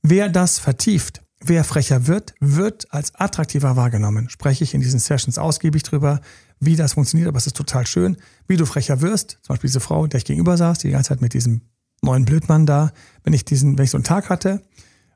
Wer 0.01 0.29
das 0.29 0.59
vertieft, 0.59 1.21
wer 1.43 1.63
frecher 1.63 2.08
wird, 2.08 2.34
wird 2.39 2.91
als 2.93 3.15
attraktiver 3.15 3.75
wahrgenommen. 3.75 4.29
Spreche 4.29 4.63
ich 4.63 4.74
in 4.74 4.81
diesen 4.81 5.00
Sessions 5.00 5.38
ausgiebig 5.38 5.84
drüber, 5.84 6.22
wie 6.60 6.75
das 6.75 6.93
funktioniert, 6.93 7.29
aber 7.29 7.38
es 7.38 7.48
ist 7.48 7.55
total 7.55 7.88
schön, 7.88 8.17
wie 8.48 8.58
du 8.58 8.65
frecher 8.65 9.01
wirst. 9.01 9.39
Zum 9.41 9.53
Beispiel 9.53 9.69
diese 9.69 9.79
Frau, 9.79 10.08
der 10.08 10.17
ich 10.17 10.25
gegenüber 10.25 10.58
saß, 10.58 10.79
die 10.79 10.89
ganze 10.89 11.10
Zeit 11.10 11.22
mit 11.22 11.34
diesem 11.34 11.62
neuen 12.01 12.25
Blödmann 12.25 12.65
da. 12.65 12.91
Wenn 13.24 13.34
ich 13.34 13.46
diesen, 13.46 13.77
wenn 13.77 13.86
ich 13.86 13.91
so 13.91 13.98
einen 13.98 14.03
Tag 14.03 14.29
hatte 14.29 14.62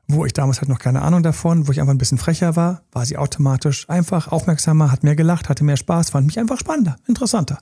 wo 0.06 0.26
ich 0.26 0.32
damals 0.32 0.60
halt 0.60 0.68
noch 0.68 0.78
keine 0.78 1.02
Ahnung 1.02 1.22
davon, 1.22 1.66
wo 1.66 1.72
ich 1.72 1.80
einfach 1.80 1.94
ein 1.94 1.98
bisschen 1.98 2.18
frecher 2.18 2.56
war, 2.56 2.82
war 2.92 3.06
sie 3.06 3.16
automatisch 3.16 3.88
einfach 3.88 4.28
aufmerksamer, 4.28 4.92
hat 4.92 5.02
mehr 5.02 5.16
gelacht, 5.16 5.48
hatte 5.48 5.64
mehr 5.64 5.76
Spaß, 5.76 6.10
fand 6.10 6.26
mich 6.26 6.38
einfach 6.38 6.58
spannender, 6.58 6.96
interessanter. 7.06 7.58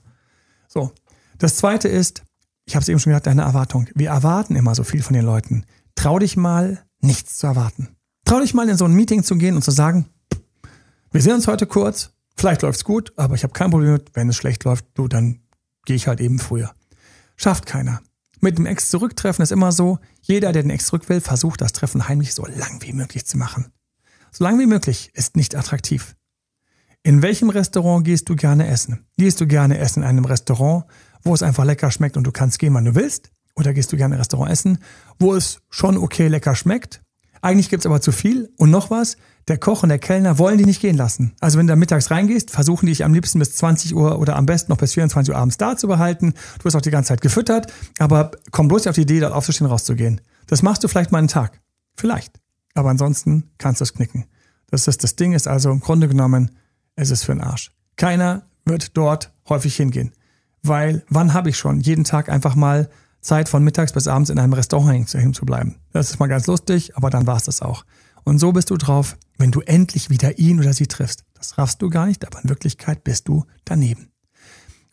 So. 0.68 0.92
Das 1.38 1.56
zweite 1.56 1.88
ist, 1.88 2.22
ich 2.64 2.74
habe 2.74 2.82
es 2.82 2.88
eben 2.88 2.98
schon 2.98 3.10
gesagt, 3.10 3.26
deine 3.26 3.42
Erwartung. 3.42 3.88
Wir 3.94 4.10
erwarten 4.10 4.56
immer 4.56 4.74
so 4.74 4.84
viel 4.84 5.02
von 5.02 5.14
den 5.14 5.24
Leuten. 5.24 5.64
Trau 5.94 6.18
dich 6.18 6.36
mal, 6.36 6.84
nichts 7.00 7.36
zu 7.36 7.46
erwarten. 7.46 7.88
Trau 8.32 8.40
dich 8.40 8.54
mal 8.54 8.66
in 8.66 8.78
so 8.78 8.86
ein 8.86 8.94
Meeting 8.94 9.22
zu 9.22 9.36
gehen 9.36 9.56
und 9.56 9.62
zu 9.62 9.70
sagen, 9.72 10.06
wir 11.10 11.20
sehen 11.20 11.34
uns 11.34 11.48
heute 11.48 11.66
kurz, 11.66 12.14
vielleicht 12.34 12.62
läuft's 12.62 12.82
gut, 12.82 13.12
aber 13.16 13.34
ich 13.34 13.42
habe 13.42 13.52
kein 13.52 13.70
Problem 13.70 13.92
mit, 13.92 14.16
wenn 14.16 14.30
es 14.30 14.36
schlecht 14.36 14.64
läuft, 14.64 14.86
du, 14.94 15.06
dann 15.06 15.40
gehe 15.84 15.96
ich 15.96 16.08
halt 16.08 16.18
eben 16.18 16.38
früher. 16.38 16.72
Schafft 17.36 17.66
keiner. 17.66 18.00
Mit 18.40 18.56
dem 18.56 18.64
Ex 18.64 18.88
zurücktreffen 18.88 19.42
ist 19.42 19.52
immer 19.52 19.70
so, 19.70 19.98
jeder, 20.22 20.50
der 20.52 20.62
den 20.62 20.70
Ex 20.70 20.86
zurück 20.86 21.10
will, 21.10 21.20
versucht 21.20 21.60
das 21.60 21.74
Treffen 21.74 22.08
heimlich 22.08 22.32
so 22.32 22.46
lang 22.46 22.80
wie 22.80 22.94
möglich 22.94 23.26
zu 23.26 23.36
machen. 23.36 23.66
So 24.30 24.44
lang 24.44 24.58
wie 24.58 24.64
möglich 24.64 25.10
ist 25.12 25.36
nicht 25.36 25.54
attraktiv. 25.54 26.16
In 27.02 27.20
welchem 27.20 27.50
Restaurant 27.50 28.02
gehst 28.02 28.30
du 28.30 28.34
gerne 28.34 28.66
essen? 28.66 29.04
Gehst 29.18 29.42
du 29.42 29.46
gerne 29.46 29.76
essen 29.76 30.04
in 30.04 30.08
einem 30.08 30.24
Restaurant, 30.24 30.86
wo 31.22 31.34
es 31.34 31.42
einfach 31.42 31.66
lecker 31.66 31.90
schmeckt 31.90 32.16
und 32.16 32.24
du 32.24 32.32
kannst 32.32 32.58
gehen, 32.58 32.72
wann 32.72 32.86
du 32.86 32.94
willst? 32.94 33.30
Oder 33.56 33.74
gehst 33.74 33.92
du 33.92 33.98
gerne 33.98 34.14
in 34.14 34.16
ein 34.16 34.22
Restaurant 34.22 34.50
essen, 34.50 34.78
wo 35.18 35.34
es 35.34 35.60
schon 35.68 35.98
okay 35.98 36.28
lecker 36.28 36.54
schmeckt? 36.54 37.02
Eigentlich 37.42 37.68
gibt's 37.68 37.86
aber 37.86 38.00
zu 38.00 38.12
viel. 38.12 38.50
Und 38.56 38.70
noch 38.70 38.90
was, 38.90 39.16
der 39.48 39.58
Koch 39.58 39.82
und 39.82 39.88
der 39.88 39.98
Kellner 39.98 40.38
wollen 40.38 40.58
dich 40.58 40.66
nicht 40.66 40.80
gehen 40.80 40.96
lassen. 40.96 41.32
Also 41.40 41.58
wenn 41.58 41.66
du 41.66 41.74
mittags 41.74 42.10
reingehst, 42.10 42.50
versuchen 42.50 42.86
die 42.86 42.92
dich 42.92 43.04
am 43.04 43.12
liebsten 43.12 43.40
bis 43.40 43.56
20 43.56 43.94
Uhr 43.94 44.18
oder 44.20 44.36
am 44.36 44.46
besten 44.46 44.70
noch 44.70 44.78
bis 44.78 44.94
24 44.94 45.34
Uhr 45.34 45.38
abends 45.38 45.58
da 45.58 45.76
zu 45.76 45.88
behalten. 45.88 46.34
Du 46.58 46.64
wirst 46.64 46.76
auch 46.76 46.80
die 46.80 46.92
ganze 46.92 47.08
Zeit 47.08 47.20
gefüttert, 47.20 47.72
aber 47.98 48.30
komm 48.52 48.68
bloß 48.68 48.86
auf 48.86 48.94
die 48.94 49.02
Idee, 49.02 49.20
dort 49.20 49.32
aufzustehen, 49.32 49.66
rauszugehen. 49.66 50.20
Das 50.46 50.62
machst 50.62 50.84
du 50.84 50.88
vielleicht 50.88 51.10
mal 51.10 51.18
einen 51.18 51.28
Tag. 51.28 51.60
Vielleicht. 51.96 52.40
Aber 52.74 52.90
ansonsten 52.90 53.50
kannst 53.58 53.80
du 53.80 53.84
es 53.84 53.92
knicken. 53.92 54.26
Das 54.70 54.86
ist 54.86 55.02
das 55.02 55.16
Ding 55.16 55.32
ist 55.32 55.48
also 55.48 55.70
im 55.70 55.80
Grunde 55.80 56.08
genommen, 56.08 56.52
es 56.94 57.10
ist 57.10 57.24
für 57.24 57.32
den 57.32 57.42
Arsch. 57.42 57.72
Keiner 57.96 58.42
wird 58.64 58.96
dort 58.96 59.32
häufig 59.48 59.76
hingehen. 59.76 60.12
Weil 60.62 61.04
wann 61.08 61.34
habe 61.34 61.50
ich 61.50 61.58
schon 61.58 61.80
jeden 61.80 62.04
Tag 62.04 62.28
einfach 62.28 62.54
mal 62.54 62.88
Zeit 63.22 63.48
von 63.48 63.64
mittags 63.64 63.92
bis 63.92 64.08
abends 64.08 64.30
in 64.30 64.38
einem 64.38 64.52
Restaurant 64.52 65.14
hängen 65.14 65.34
zu 65.34 65.46
bleiben? 65.46 65.76
Das 65.92 66.10
ist 66.10 66.18
mal 66.20 66.26
ganz 66.26 66.46
lustig, 66.46 66.96
aber 66.96 67.08
dann 67.08 67.26
war 67.26 67.36
es 67.36 67.44
das 67.44 67.62
auch. 67.62 67.84
Und 68.24 68.38
so 68.38 68.52
bist 68.52 68.70
du 68.70 68.76
drauf, 68.76 69.16
wenn 69.38 69.50
du 69.50 69.60
endlich 69.60 70.10
wieder 70.10 70.38
ihn 70.38 70.60
oder 70.60 70.74
sie 70.74 70.86
triffst. 70.86 71.24
Das 71.34 71.58
raffst 71.58 71.82
du 71.82 71.90
gar 71.90 72.06
nicht, 72.06 72.26
aber 72.26 72.42
in 72.42 72.48
Wirklichkeit 72.48 73.02
bist 73.02 73.28
du 73.28 73.44
daneben. 73.64 74.12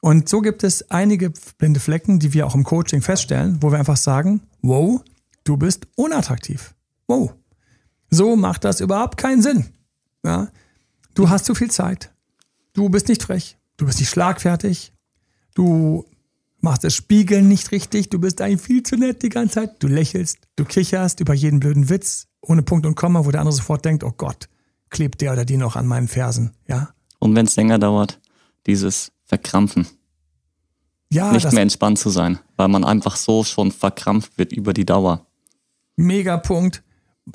Und 0.02 0.30
so 0.30 0.42
gibt 0.42 0.64
es 0.64 0.90
einige 0.90 1.32
blinde 1.58 1.80
Flecken, 1.80 2.20
die 2.20 2.34
wir 2.34 2.48
auch 2.48 2.56
im 2.56 2.64
Coaching 2.64 3.02
feststellen, 3.02 3.62
wo 3.62 3.72
wir 3.72 3.80
einfach 3.80 3.98
sagen, 3.98 4.42
wow, 4.62 5.04
du 5.44 5.58
bist 5.58 5.88
unattraktiv. 5.96 6.74
Wow. 7.08 7.34
So 8.10 8.36
macht 8.36 8.64
das 8.64 8.80
überhaupt 8.80 9.18
keinen 9.18 9.42
Sinn. 9.42 9.66
Ja? 10.24 10.48
Du 11.14 11.30
hast 11.30 11.46
zu 11.46 11.54
viel 11.54 11.70
Zeit. 11.70 12.14
Du 12.74 12.90
bist 12.90 13.10
nicht 13.10 13.24
frech. 13.24 13.58
Du 13.78 13.86
bist 13.86 14.00
nicht 14.00 14.10
schlagfertig. 14.10 14.94
Du 15.54 16.06
machst 16.62 16.84
das 16.84 16.96
Spiegeln 16.96 17.48
nicht 17.48 17.72
richtig. 17.72 18.10
Du 18.10 18.20
bist 18.20 18.42
eigentlich 18.42 18.62
viel 18.62 18.84
zu 18.84 18.96
nett 18.96 19.24
die 19.24 19.30
ganze 19.30 19.56
Zeit. 19.56 19.82
Du 19.84 19.88
lächelst, 19.88 20.38
du 20.56 20.66
kicherst 20.66 21.20
über 21.20 21.34
jeden 21.34 21.60
blöden 21.60 21.90
Witz 21.90 22.28
ohne 22.42 22.64
Punkt 22.64 22.86
und 22.86 22.96
Komma, 22.96 23.26
wo 23.26 23.32
der 23.32 23.42
andere 23.42 23.56
sofort 23.56 23.86
denkt, 23.86 24.04
oh 24.04 24.14
Gott, 24.16 24.50
klebt 24.90 25.22
der 25.22 25.34
oder 25.34 25.46
die 25.46 25.58
noch 25.58 25.76
an 25.76 25.88
meinen 25.88 26.08
Fersen, 26.08 26.56
ja? 26.68 26.90
Und 27.20 27.36
wenn 27.36 27.46
es 27.46 27.56
länger 27.56 27.80
dauert, 27.80 28.20
dieses 28.66 29.12
Verkrampfen. 29.26 29.88
Ja, 31.12 31.32
nicht 31.32 31.52
mehr 31.52 31.64
entspannt 31.64 32.00
zu 32.00 32.10
sein, 32.10 32.40
weil 32.56 32.68
man 32.68 32.84
einfach 32.84 33.16
so 33.16 33.44
schon 33.44 33.72
verkrampft 33.72 34.38
wird 34.38 34.54
über 34.54 34.74
die 34.74 34.86
Dauer. 34.86 35.26
Megapunkt. 35.96 36.84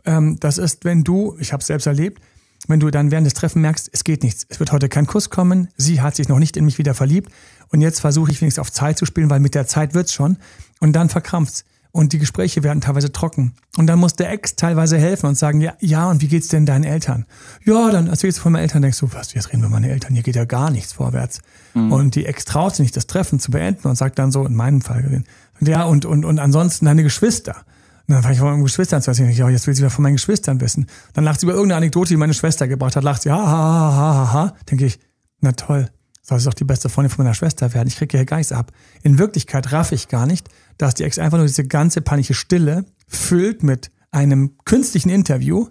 Ähm, 0.05 0.39
das 0.41 0.59
ist, 0.59 0.85
wenn 0.85 1.05
du, 1.05 1.37
ich 1.39 1.53
habe 1.53 1.61
es 1.61 1.67
selbst 1.67 1.87
erlebt, 1.87 2.23
wenn 2.69 2.81
du 2.81 2.91
dann 2.91 3.11
während 3.11 3.27
des 3.27 3.35
Treffens 3.35 3.63
merkst, 3.63 3.91
es 3.93 4.05
geht 4.05 4.23
nichts, 4.23 4.47
es 4.49 4.61
wird 4.61 4.73
heute 4.73 4.89
kein 4.89 5.07
Kuss 5.07 5.31
kommen, 5.31 5.69
sie 5.77 6.01
hat 6.01 6.17
sich 6.17 6.29
noch 6.29 6.39
nicht 6.39 6.57
in 6.57 6.65
mich 6.65 6.79
wieder 6.79 6.95
verliebt 6.95 7.33
und 7.69 7.81
jetzt 7.81 8.01
versuche 8.01 8.31
ich 8.31 8.41
wenigstens 8.41 8.61
auf 8.61 8.73
Zeit 8.73 8.99
zu 8.99 9.07
spielen, 9.07 9.31
weil 9.31 9.41
mit 9.41 9.55
der 9.55 9.67
Zeit 9.67 9.95
wird's 9.95 10.13
schon 10.13 10.39
und 10.81 10.95
dann 10.95 11.09
verkrampft's 11.09 11.65
und 11.95 12.13
die 12.13 12.19
Gespräche 12.19 12.65
werden 12.65 12.81
teilweise 12.81 13.13
trocken. 13.13 13.53
Und 13.77 13.87
dann 13.87 14.01
muss 14.01 14.17
der 14.17 14.29
Ex 14.33 14.57
teilweise 14.57 14.99
helfen 14.99 15.27
und 15.27 15.39
sagen, 15.39 15.61
ja, 15.61 15.75
ja, 15.79 16.11
und 16.11 16.23
wie 16.23 16.27
geht's 16.27 16.49
denn 16.49 16.67
deinen 16.67 16.83
Eltern? 16.83 17.25
Ja, 17.65 17.89
dann 17.93 18.09
erzählst 18.09 18.39
du 18.39 18.43
von 18.43 18.53
meinen 18.53 18.63
Eltern, 18.63 18.83
denkst 18.83 18.99
du, 18.99 19.13
was, 19.13 19.33
jetzt 19.33 19.53
reden 19.53 19.63
wir 19.63 19.69
meine 19.69 19.89
Eltern, 19.91 20.13
hier 20.13 20.25
geht 20.25 20.35
ja 20.35 20.45
gar 20.45 20.73
nichts 20.73 20.95
vorwärts. 20.95 21.41
Mhm. 21.73 21.93
Und 21.93 22.17
die 22.17 22.27
Ex 22.27 22.47
traut 22.47 22.75
sich 22.75 22.83
nicht, 22.83 22.97
das 22.97 23.07
Treffen 23.07 23.39
zu 23.39 23.53
beenden 23.53 23.87
und 23.87 23.95
sagt 23.95 24.19
dann 24.19 24.33
so, 24.33 24.45
in 24.45 24.57
meinem 24.57 24.81
Fall, 24.81 25.23
ja, 25.61 25.85
und, 25.85 26.05
und, 26.05 26.25
und 26.25 26.41
ansonsten 26.41 26.87
deine 26.87 27.05
Geschwister. 27.05 27.65
Und 28.07 28.15
dann 28.15 28.23
fange 28.23 28.35
ich 28.35 28.41
von 28.41 28.51
meinen 28.51 28.63
Geschwistern 28.63 29.01
zu 29.01 29.11
erzählen. 29.11 29.31
Ja, 29.31 29.49
jetzt 29.49 29.67
will 29.67 29.75
sie 29.75 29.81
wieder 29.81 29.91
von 29.91 30.03
meinen 30.03 30.17
Geschwistern 30.17 30.61
wissen. 30.61 30.87
Dann 31.15 31.25
lacht 31.25 31.41
sie 31.41 31.47
über 31.47 31.55
irgendeine 31.55 31.79
Anekdote, 31.79 32.11
die 32.11 32.17
meine 32.17 32.35
Schwester 32.35 32.69
gebracht 32.69 32.97
hat. 32.97 33.05
Lacht 33.05 33.23
sie, 33.23 33.31
ha, 33.31 33.37
ha, 33.37 33.47
ha, 33.47 33.97
ha, 33.97 34.15
ha, 34.15 34.33
ha. 34.33 34.55
Denke 34.71 34.87
ich, 34.87 34.99
na 35.41 35.53
toll 35.53 35.89
soll 36.25 36.39
es 36.39 36.45
doch 36.45 36.55
die 36.55 36.65
beste 36.65 36.89
Freundin 36.89 37.11
von 37.11 37.25
meiner 37.25 37.35
Schwester 37.35 37.75
werden. 37.75 37.87
Ich 37.89 37.97
kriege 37.97 38.17
hier 38.17 38.25
gar 38.25 38.39
nichts 38.39 38.53
ab. 38.53 38.73
In 39.03 39.19
Wirklichkeit 39.19 39.73
raff 39.73 39.93
ich 39.93 40.09
gar 40.09 40.27
nicht, 40.27 40.49
dass 40.79 40.95
die 40.95 41.05
Ex 41.05 41.19
einfach 41.19 41.37
nur 41.37 41.47
diese 41.47 41.67
ganze 41.67 42.01
panische 42.01 42.35
Stille 42.35 42.87
füllt 43.07 43.63
mit 43.63 43.91
einem 44.11 44.57
künstlichen 44.65 45.11
Interview, 45.11 45.69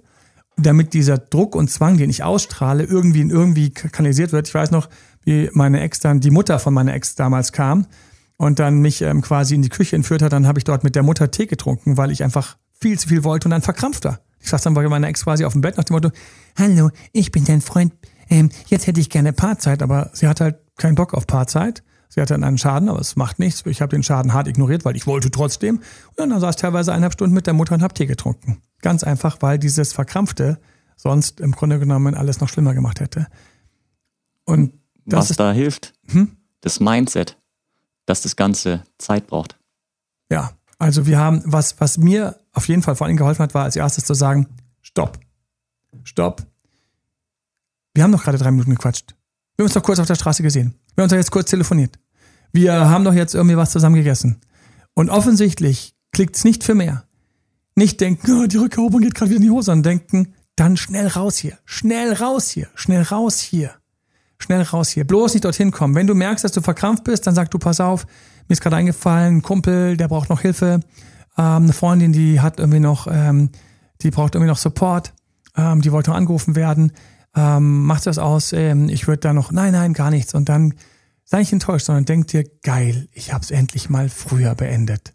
damit 0.55 0.93
dieser 0.93 1.17
Druck 1.17 1.55
und 1.55 1.71
Zwang, 1.71 1.97
den 1.97 2.11
ich 2.11 2.23
ausstrahle, 2.23 2.83
irgendwie 2.83 3.21
irgendwie 3.21 3.71
kanalisiert 3.71 4.31
wird. 4.31 4.47
Ich 4.47 4.53
weiß 4.53 4.69
noch, 4.69 4.89
wie 5.23 5.49
meine 5.53 5.81
Ex 5.81 5.99
dann, 5.99 6.19
die 6.19 6.29
Mutter 6.29 6.59
von 6.59 6.73
meiner 6.73 6.93
Ex 6.93 7.15
damals 7.15 7.51
kam 7.51 7.87
und 8.37 8.59
dann 8.59 8.79
mich 8.79 9.01
ähm, 9.01 9.21
quasi 9.21 9.55
in 9.55 9.61
die 9.61 9.69
Küche 9.69 9.95
entführt 9.95 10.21
hat. 10.21 10.33
Dann 10.33 10.47
habe 10.47 10.59
ich 10.59 10.63
dort 10.63 10.83
mit 10.83 10.95
der 10.95 11.03
Mutter 11.03 11.31
Tee 11.31 11.45
getrunken, 11.45 11.97
weil 11.97 12.11
ich 12.11 12.23
einfach 12.23 12.57
viel 12.79 12.99
zu 12.99 13.07
viel 13.07 13.23
wollte 13.23 13.47
und 13.47 13.51
dann 13.51 13.61
verkrampft 13.61 14.05
war. 14.05 14.19
Ich 14.39 14.49
saß 14.49 14.61
dann 14.61 14.73
bei 14.73 14.87
meiner 14.87 15.07
Ex 15.07 15.23
quasi 15.23 15.45
auf 15.45 15.53
dem 15.53 15.61
Bett 15.61 15.77
nach 15.77 15.85
dem 15.85 15.93
Motto, 15.93 16.09
Hallo, 16.57 16.89
ich 17.13 17.31
bin 17.31 17.45
dein 17.45 17.61
Freund 17.61 17.93
ähm, 18.29 18.49
jetzt 18.67 18.87
hätte 18.87 18.99
ich 18.99 19.09
gerne 19.09 19.33
Paarzeit, 19.33 19.81
aber 19.81 20.09
sie 20.13 20.27
hat 20.27 20.41
halt 20.41 20.57
keinen 20.77 20.95
Bock 20.95 21.13
auf 21.13 21.27
Paarzeit. 21.27 21.83
Sie 22.09 22.21
hatte 22.21 22.33
dann 22.33 22.43
einen 22.43 22.57
Schaden, 22.57 22.89
aber 22.89 22.99
es 22.99 23.15
macht 23.15 23.39
nichts. 23.39 23.63
Ich 23.65 23.81
habe 23.81 23.89
den 23.89 24.03
Schaden 24.03 24.33
hart 24.33 24.47
ignoriert, 24.47 24.85
weil 24.85 24.95
ich 24.95 25.07
wollte 25.07 25.31
trotzdem. 25.31 25.77
Und 26.15 26.17
dann 26.17 26.39
saß 26.39 26.55
ich 26.55 26.61
teilweise 26.61 26.91
eineinhalb 26.91 27.13
Stunden 27.13 27.33
mit 27.33 27.47
der 27.47 27.53
Mutter 27.53 27.73
und 27.73 27.81
habe 27.81 27.93
Tee 27.93 28.05
getrunken. 28.05 28.61
Ganz 28.81 29.03
einfach, 29.03 29.37
weil 29.41 29.57
dieses 29.57 29.93
Verkrampfte 29.93 30.59
sonst 30.95 31.41
im 31.41 31.53
Grunde 31.53 31.79
genommen 31.79 32.13
alles 32.13 32.39
noch 32.39 32.49
schlimmer 32.49 32.73
gemacht 32.73 32.99
hätte. 32.99 33.27
Und 34.45 34.73
das 35.05 35.31
Was 35.31 35.37
da 35.37 35.51
hilft, 35.51 35.93
hm? 36.07 36.37
das 36.61 36.79
Mindset, 36.79 37.37
dass 38.05 38.21
das 38.21 38.35
Ganze 38.35 38.83
Zeit 38.97 39.27
braucht. 39.27 39.57
Ja, 40.29 40.51
also 40.77 41.05
wir 41.05 41.17
haben, 41.17 41.41
was, 41.45 41.79
was 41.79 41.97
mir 41.97 42.39
auf 42.51 42.67
jeden 42.67 42.81
Fall 42.81 42.95
vor 42.95 43.07
allem 43.07 43.17
geholfen 43.17 43.43
hat, 43.43 43.53
war 43.53 43.63
als 43.63 43.75
erstes 43.75 44.05
zu 44.05 44.13
sagen, 44.13 44.47
stopp, 44.81 45.19
stopp, 46.03 46.45
wir 47.93 48.03
haben 48.03 48.11
doch 48.11 48.23
gerade 48.23 48.37
drei 48.37 48.51
Minuten 48.51 48.71
gequatscht. 48.71 49.13
Wir 49.55 49.63
haben 49.63 49.67
uns 49.67 49.73
doch 49.73 49.83
kurz 49.83 49.99
auf 49.99 50.07
der 50.07 50.15
Straße 50.15 50.41
gesehen. 50.41 50.73
Wir 50.95 51.01
haben 51.01 51.05
uns 51.05 51.11
doch 51.11 51.17
jetzt 51.17 51.31
kurz 51.31 51.49
telefoniert. 51.49 51.99
Wir 52.51 52.73
haben 52.89 53.03
doch 53.03 53.13
jetzt 53.13 53.35
irgendwie 53.35 53.57
was 53.57 53.71
zusammen 53.71 53.95
gegessen. 53.95 54.41
Und 54.95 55.09
offensichtlich 55.09 55.95
klickt's 56.11 56.43
nicht 56.43 56.63
für 56.63 56.75
mehr. 56.75 57.03
Nicht 57.75 58.01
denken, 58.01 58.31
oh, 58.31 58.47
die 58.47 58.57
Rückeroberung 58.57 59.01
geht 59.01 59.15
gerade 59.15 59.29
wieder 59.29 59.37
in 59.37 59.43
die 59.43 59.49
Hose, 59.49 59.65
sondern 59.65 59.83
denken, 59.83 60.33
dann 60.55 60.77
schnell 60.77 61.07
raus 61.07 61.37
hier, 61.37 61.57
schnell 61.65 62.13
raus 62.13 62.49
hier, 62.49 62.69
schnell 62.75 63.01
raus 63.01 63.39
hier, 63.39 63.75
schnell 64.43 64.61
raus 64.61 64.89
hier. 64.89 65.05
Bloß 65.05 65.33
nicht 65.33 65.45
dorthin 65.45 65.71
kommen. 65.71 65.95
Wenn 65.95 66.07
du 66.07 66.15
merkst, 66.15 66.43
dass 66.43 66.51
du 66.51 66.61
verkrampft 66.61 67.03
bist, 67.03 67.25
dann 67.25 67.35
sag 67.35 67.49
du, 67.51 67.57
pass 67.57 67.79
auf, 67.79 68.05
mir 68.47 68.53
ist 68.53 68.61
gerade 68.61 68.75
eingefallen, 68.75 69.37
ein 69.37 69.41
Kumpel, 69.41 69.97
der 69.97 70.07
braucht 70.07 70.29
noch 70.29 70.41
Hilfe, 70.41 70.81
ähm, 71.37 71.63
eine 71.63 71.73
Freundin, 71.73 72.13
die 72.13 72.41
hat 72.41 72.59
irgendwie 72.59 72.79
noch, 72.79 73.07
ähm, 73.09 73.49
die 74.01 74.11
braucht 74.11 74.35
irgendwie 74.35 74.49
noch 74.49 74.57
Support, 74.57 75.13
ähm, 75.57 75.81
die 75.81 75.91
wollte 75.91 76.11
noch 76.11 76.17
angerufen 76.17 76.55
werden 76.55 76.91
ähm, 77.35 77.85
macht 77.85 78.05
das 78.05 78.17
aus, 78.17 78.53
ähm, 78.53 78.89
ich 78.89 79.07
würde 79.07 79.21
da 79.21 79.33
noch, 79.33 79.51
nein, 79.51 79.73
nein, 79.73 79.93
gar 79.93 80.09
nichts. 80.09 80.33
Und 80.33 80.49
dann 80.49 80.75
sei 81.23 81.39
nicht 81.39 81.53
enttäuscht, 81.53 81.85
sondern 81.85 82.05
denk 82.05 82.27
dir, 82.27 82.43
geil, 82.63 83.07
ich 83.11 83.33
habe 83.33 83.43
es 83.43 83.51
endlich 83.51 83.89
mal 83.89 84.09
früher 84.09 84.55
beendet. 84.55 85.13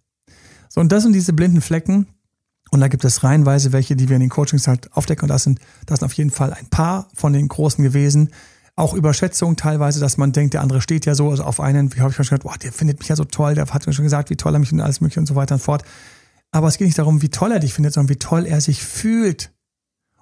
So, 0.68 0.80
und 0.80 0.90
das 0.90 1.04
sind 1.04 1.12
diese 1.12 1.32
blinden 1.32 1.60
Flecken. 1.60 2.08
Und 2.70 2.80
da 2.80 2.88
gibt 2.88 3.04
es 3.04 3.24
reihenweise 3.24 3.72
welche, 3.72 3.96
die 3.96 4.10
wir 4.10 4.16
in 4.16 4.20
den 4.20 4.28
Coachings 4.28 4.68
halt 4.68 4.92
aufdecken. 4.92 5.22
Und 5.22 5.28
das 5.28 5.44
sind, 5.44 5.58
das 5.86 6.00
sind 6.00 6.06
auf 6.06 6.12
jeden 6.12 6.30
Fall 6.30 6.52
ein 6.52 6.66
paar 6.66 7.08
von 7.14 7.32
den 7.32 7.48
großen 7.48 7.82
gewesen. 7.82 8.30
Auch 8.78 8.94
Überschätzung 8.94 9.56
teilweise, 9.56 9.98
dass 9.98 10.18
man 10.18 10.30
denkt, 10.30 10.54
der 10.54 10.60
andere 10.60 10.80
steht 10.80 11.04
ja 11.04 11.16
so 11.16 11.30
also 11.30 11.42
auf 11.42 11.58
einen, 11.58 11.92
wie 11.92 12.00
habe 12.00 12.10
ich 12.10 12.16
schon 12.16 12.22
gesagt, 12.22 12.44
boah, 12.44 12.56
der 12.56 12.70
findet 12.70 13.00
mich 13.00 13.08
ja 13.08 13.16
so 13.16 13.24
toll, 13.24 13.56
der 13.56 13.66
hat 13.66 13.86
mir 13.88 13.92
schon 13.92 14.04
gesagt, 14.04 14.30
wie 14.30 14.36
toll 14.36 14.54
er 14.54 14.60
mich 14.60 14.72
und 14.72 14.80
alles 14.80 15.00
mögliche 15.00 15.18
und 15.18 15.26
so 15.26 15.34
weiter 15.34 15.56
und 15.56 15.60
fort. 15.60 15.82
Aber 16.52 16.68
es 16.68 16.78
geht 16.78 16.86
nicht 16.86 16.96
darum, 16.96 17.20
wie 17.20 17.28
toll 17.28 17.50
er 17.50 17.58
dich 17.58 17.74
findet, 17.74 17.94
sondern 17.94 18.08
wie 18.08 18.20
toll 18.20 18.46
er 18.46 18.60
sich 18.60 18.84
fühlt. 18.84 19.50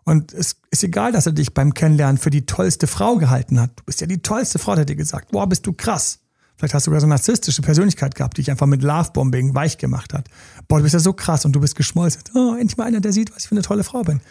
Und 0.05 0.33
es 0.33 0.57
ist 0.71 0.83
egal, 0.83 1.12
dass 1.12 1.27
er 1.27 1.33
dich 1.33 1.53
beim 1.53 1.75
Kennenlernen 1.75 2.16
für 2.16 2.31
die 2.31 2.47
tollste 2.47 2.87
Frau 2.87 3.16
gehalten 3.16 3.61
hat. 3.61 3.73
Du 3.77 3.85
bist 3.85 4.01
ja 4.01 4.07
die 4.07 4.23
tollste 4.23 4.59
Frau, 4.59 4.75
der 4.75 4.83
hat 4.83 4.88
dir 4.88 4.97
gesagt. 4.97 5.33
Boah, 5.33 5.47
bist 5.47 5.66
du 5.66 5.75
krass. 5.75 6.21
Vielleicht 6.57 6.73
hast 6.73 6.87
du 6.87 6.90
sogar 6.90 7.01
so 7.01 7.07
eine 7.07 7.14
narzisstische 7.14 7.61
Persönlichkeit 7.61 8.14
gehabt, 8.14 8.38
die 8.38 8.40
dich 8.40 8.51
einfach 8.51 8.66
mit 8.66 8.83
Lovebombing 8.83 9.55
weich 9.55 9.77
gemacht 9.77 10.14
hat. 10.14 10.29
Boah, 10.66 10.79
du 10.79 10.85
bist 10.85 10.95
ja 10.95 11.01
so 11.01 11.12
krass 11.12 11.45
und 11.45 11.53
du 11.53 11.61
bist 11.61 11.77
geschmolzen. 11.77 12.23
Oh, 12.35 12.55
endlich 12.55 12.79
mal 12.79 12.85
einer, 12.85 13.01
der 13.01 13.12
sieht, 13.12 13.35
was 13.35 13.42
ich 13.42 13.49
für 13.49 13.55
eine 13.55 13.61
tolle 13.62 13.85
Frau 13.85 14.03
bin. 14.03 14.23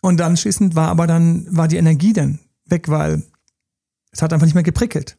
Und 0.00 0.16
dann 0.16 0.38
schließend 0.38 0.74
war 0.74 0.88
aber 0.88 1.06
dann, 1.06 1.46
war 1.54 1.68
die 1.68 1.76
Energie 1.76 2.14
dann 2.14 2.38
weg, 2.64 2.88
weil 2.88 3.24
es 4.10 4.22
hat 4.22 4.32
einfach 4.32 4.46
nicht 4.46 4.54
mehr 4.54 4.62
geprickelt. 4.62 5.18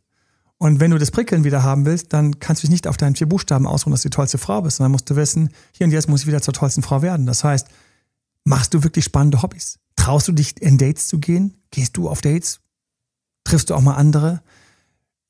Und 0.57 0.79
wenn 0.79 0.91
du 0.91 0.97
das 0.97 1.11
Prickeln 1.11 1.45
wieder 1.45 1.63
haben 1.63 1.85
willst, 1.85 2.11
dann 2.11 2.39
kannst 2.39 2.61
du 2.61 2.67
dich 2.67 2.71
nicht 2.71 2.87
auf 2.87 2.97
deinen 2.97 3.15
vier 3.15 3.29
Buchstaben 3.29 3.65
ausruhen, 3.65 3.91
dass 3.91 4.01
du 4.01 4.09
die 4.09 4.15
tollste 4.15 4.37
Frau 4.37 4.61
bist, 4.61 4.77
sondern 4.77 4.91
musst 4.91 5.09
du 5.09 5.15
wissen, 5.15 5.49
hier 5.71 5.85
und 5.85 5.91
jetzt 5.91 6.09
muss 6.09 6.21
ich 6.21 6.27
wieder 6.27 6.41
zur 6.41 6.53
tollsten 6.53 6.81
Frau 6.81 7.01
werden. 7.01 7.25
Das 7.25 7.43
heißt, 7.43 7.67
Machst 8.49 8.73
du 8.73 8.83
wirklich 8.83 9.05
spannende 9.05 9.43
Hobbys? 9.43 9.77
Traust 9.95 10.27
du 10.27 10.31
dich 10.31 10.59
in 10.61 10.79
Dates 10.79 11.07
zu 11.07 11.19
gehen? 11.19 11.57
Gehst 11.69 11.97
du 11.97 12.09
auf 12.09 12.21
Dates? 12.21 12.61
Triffst 13.43 13.69
du 13.69 13.75
auch 13.75 13.81
mal 13.81 13.93
andere? 13.93 14.41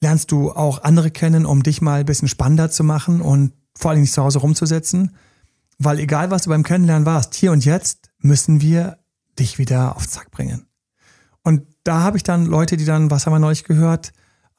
Lernst 0.02 0.32
du 0.32 0.52
auch 0.52 0.84
andere 0.84 1.12
kennen, 1.12 1.46
um 1.46 1.62
dich 1.62 1.82
mal 1.82 2.00
ein 2.00 2.06
bisschen 2.06 2.30
spannender 2.30 2.72
zu 2.72 2.84
machen 2.84 3.20
und 3.20 3.52
vor 3.76 3.92
allem 3.92 4.00
nicht 4.00 4.14
zu 4.14 4.24
Hause 4.24 4.40
rumzusetzen? 4.40 5.18
Weil 5.78 6.00
egal, 6.00 6.32
was 6.32 6.44
du 6.44 6.50
beim 6.50 6.64
Kennenlernen 6.64 7.06
warst, 7.06 7.36
hier 7.36 7.52
und 7.52 7.66
jetzt 7.66 8.10
müssen 8.20 8.62
wir 8.62 9.00
dich 9.38 9.58
wieder 9.58 9.98
auf 9.98 10.08
Zack 10.08 10.32
bringen. 10.32 10.69
Und 11.50 11.66
da 11.84 12.02
habe 12.04 12.16
ich 12.16 12.22
dann 12.22 12.46
Leute, 12.46 12.78
die 12.78 12.86
dann, 12.86 13.10
was 13.10 13.26
haben 13.26 13.34
wir 13.34 13.40
neulich 13.40 13.64
gehört, 13.64 14.12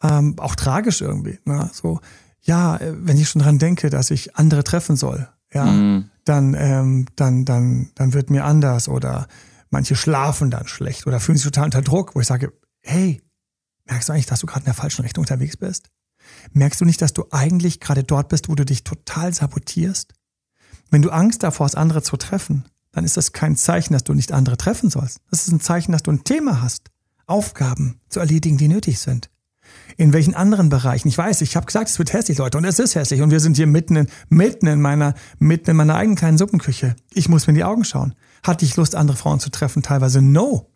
ähm, 0.02 0.36
auch 0.40 0.56
tragisch 0.56 1.00
irgendwie. 1.00 1.38
Ne? 1.44 1.70
So, 1.72 2.00
ja, 2.40 2.80
wenn 2.80 3.16
ich 3.16 3.28
schon 3.28 3.42
dran 3.42 3.60
denke, 3.60 3.90
dass 3.90 4.10
ich 4.10 4.34
andere 4.34 4.64
treffen 4.64 4.96
soll, 4.96 5.28
ja, 5.54 5.66
mhm. 5.66 6.10
dann, 6.24 6.54
ähm, 6.58 7.06
dann, 7.14 7.44
dann, 7.44 7.92
dann 7.94 8.12
wird 8.12 8.28
mir 8.28 8.44
anders 8.44 8.88
oder 8.88 9.28
manche 9.68 9.94
schlafen 9.94 10.50
dann 10.50 10.66
schlecht 10.66 11.06
oder 11.06 11.20
fühlen 11.20 11.38
sich 11.38 11.44
total 11.44 11.66
unter 11.66 11.82
Druck, 11.82 12.16
wo 12.16 12.20
ich 12.20 12.26
sage, 12.26 12.52
hey, 12.80 13.22
merkst 13.84 14.08
du 14.08 14.12
eigentlich, 14.12 14.26
dass 14.26 14.40
du 14.40 14.46
gerade 14.46 14.62
in 14.62 14.72
der 14.72 14.74
falschen 14.74 15.02
Richtung 15.02 15.22
unterwegs 15.22 15.56
bist? 15.56 15.90
Merkst 16.54 16.80
du 16.80 16.84
nicht, 16.84 17.00
dass 17.02 17.12
du 17.12 17.26
eigentlich 17.30 17.78
gerade 17.78 18.02
dort 18.02 18.30
bist, 18.30 18.48
wo 18.48 18.56
du 18.56 18.64
dich 18.64 18.82
total 18.82 19.32
sabotierst? 19.32 20.12
Wenn 20.90 21.02
du 21.02 21.10
Angst 21.10 21.44
davor 21.44 21.66
hast, 21.66 21.76
andere 21.76 22.02
zu 22.02 22.16
treffen, 22.16 22.64
dann 22.92 23.04
ist 23.04 23.16
das 23.16 23.32
kein 23.32 23.56
Zeichen, 23.56 23.92
dass 23.92 24.04
du 24.04 24.14
nicht 24.14 24.32
andere 24.32 24.56
treffen 24.56 24.90
sollst. 24.90 25.20
Das 25.30 25.46
ist 25.46 25.52
ein 25.52 25.60
Zeichen, 25.60 25.92
dass 25.92 26.02
du 26.02 26.10
ein 26.10 26.24
Thema 26.24 26.62
hast, 26.62 26.90
Aufgaben 27.26 28.00
zu 28.08 28.20
erledigen, 28.20 28.58
die 28.58 28.68
nötig 28.68 28.98
sind. 28.98 29.30
In 29.96 30.12
welchen 30.12 30.34
anderen 30.34 30.68
Bereichen? 30.68 31.06
Ich 31.08 31.16
weiß, 31.16 31.42
ich 31.42 31.54
habe 31.54 31.66
gesagt, 31.66 31.90
es 31.90 31.98
wird 31.98 32.12
hässlich, 32.12 32.38
Leute, 32.38 32.58
und 32.58 32.64
es 32.64 32.80
ist 32.80 32.96
hässlich. 32.96 33.22
Und 33.22 33.30
wir 33.30 33.38
sind 33.38 33.56
hier 33.56 33.68
mitten 33.68 33.94
in, 33.94 34.06
mitten 34.28 34.66
in 34.66 34.80
meiner, 34.80 35.14
mitten 35.38 35.70
in 35.70 35.76
meiner 35.76 35.94
eigenen 35.94 36.16
kleinen 36.16 36.38
Suppenküche. 36.38 36.96
Ich 37.12 37.28
muss 37.28 37.46
mir 37.46 37.52
in 37.52 37.56
die 37.56 37.64
Augen 37.64 37.84
schauen. 37.84 38.14
Hatte 38.42 38.64
ich 38.64 38.76
Lust, 38.76 38.96
andere 38.96 39.16
Frauen 39.16 39.38
zu 39.38 39.50
treffen? 39.50 39.82
Teilweise 39.82 40.22
no. 40.22 40.70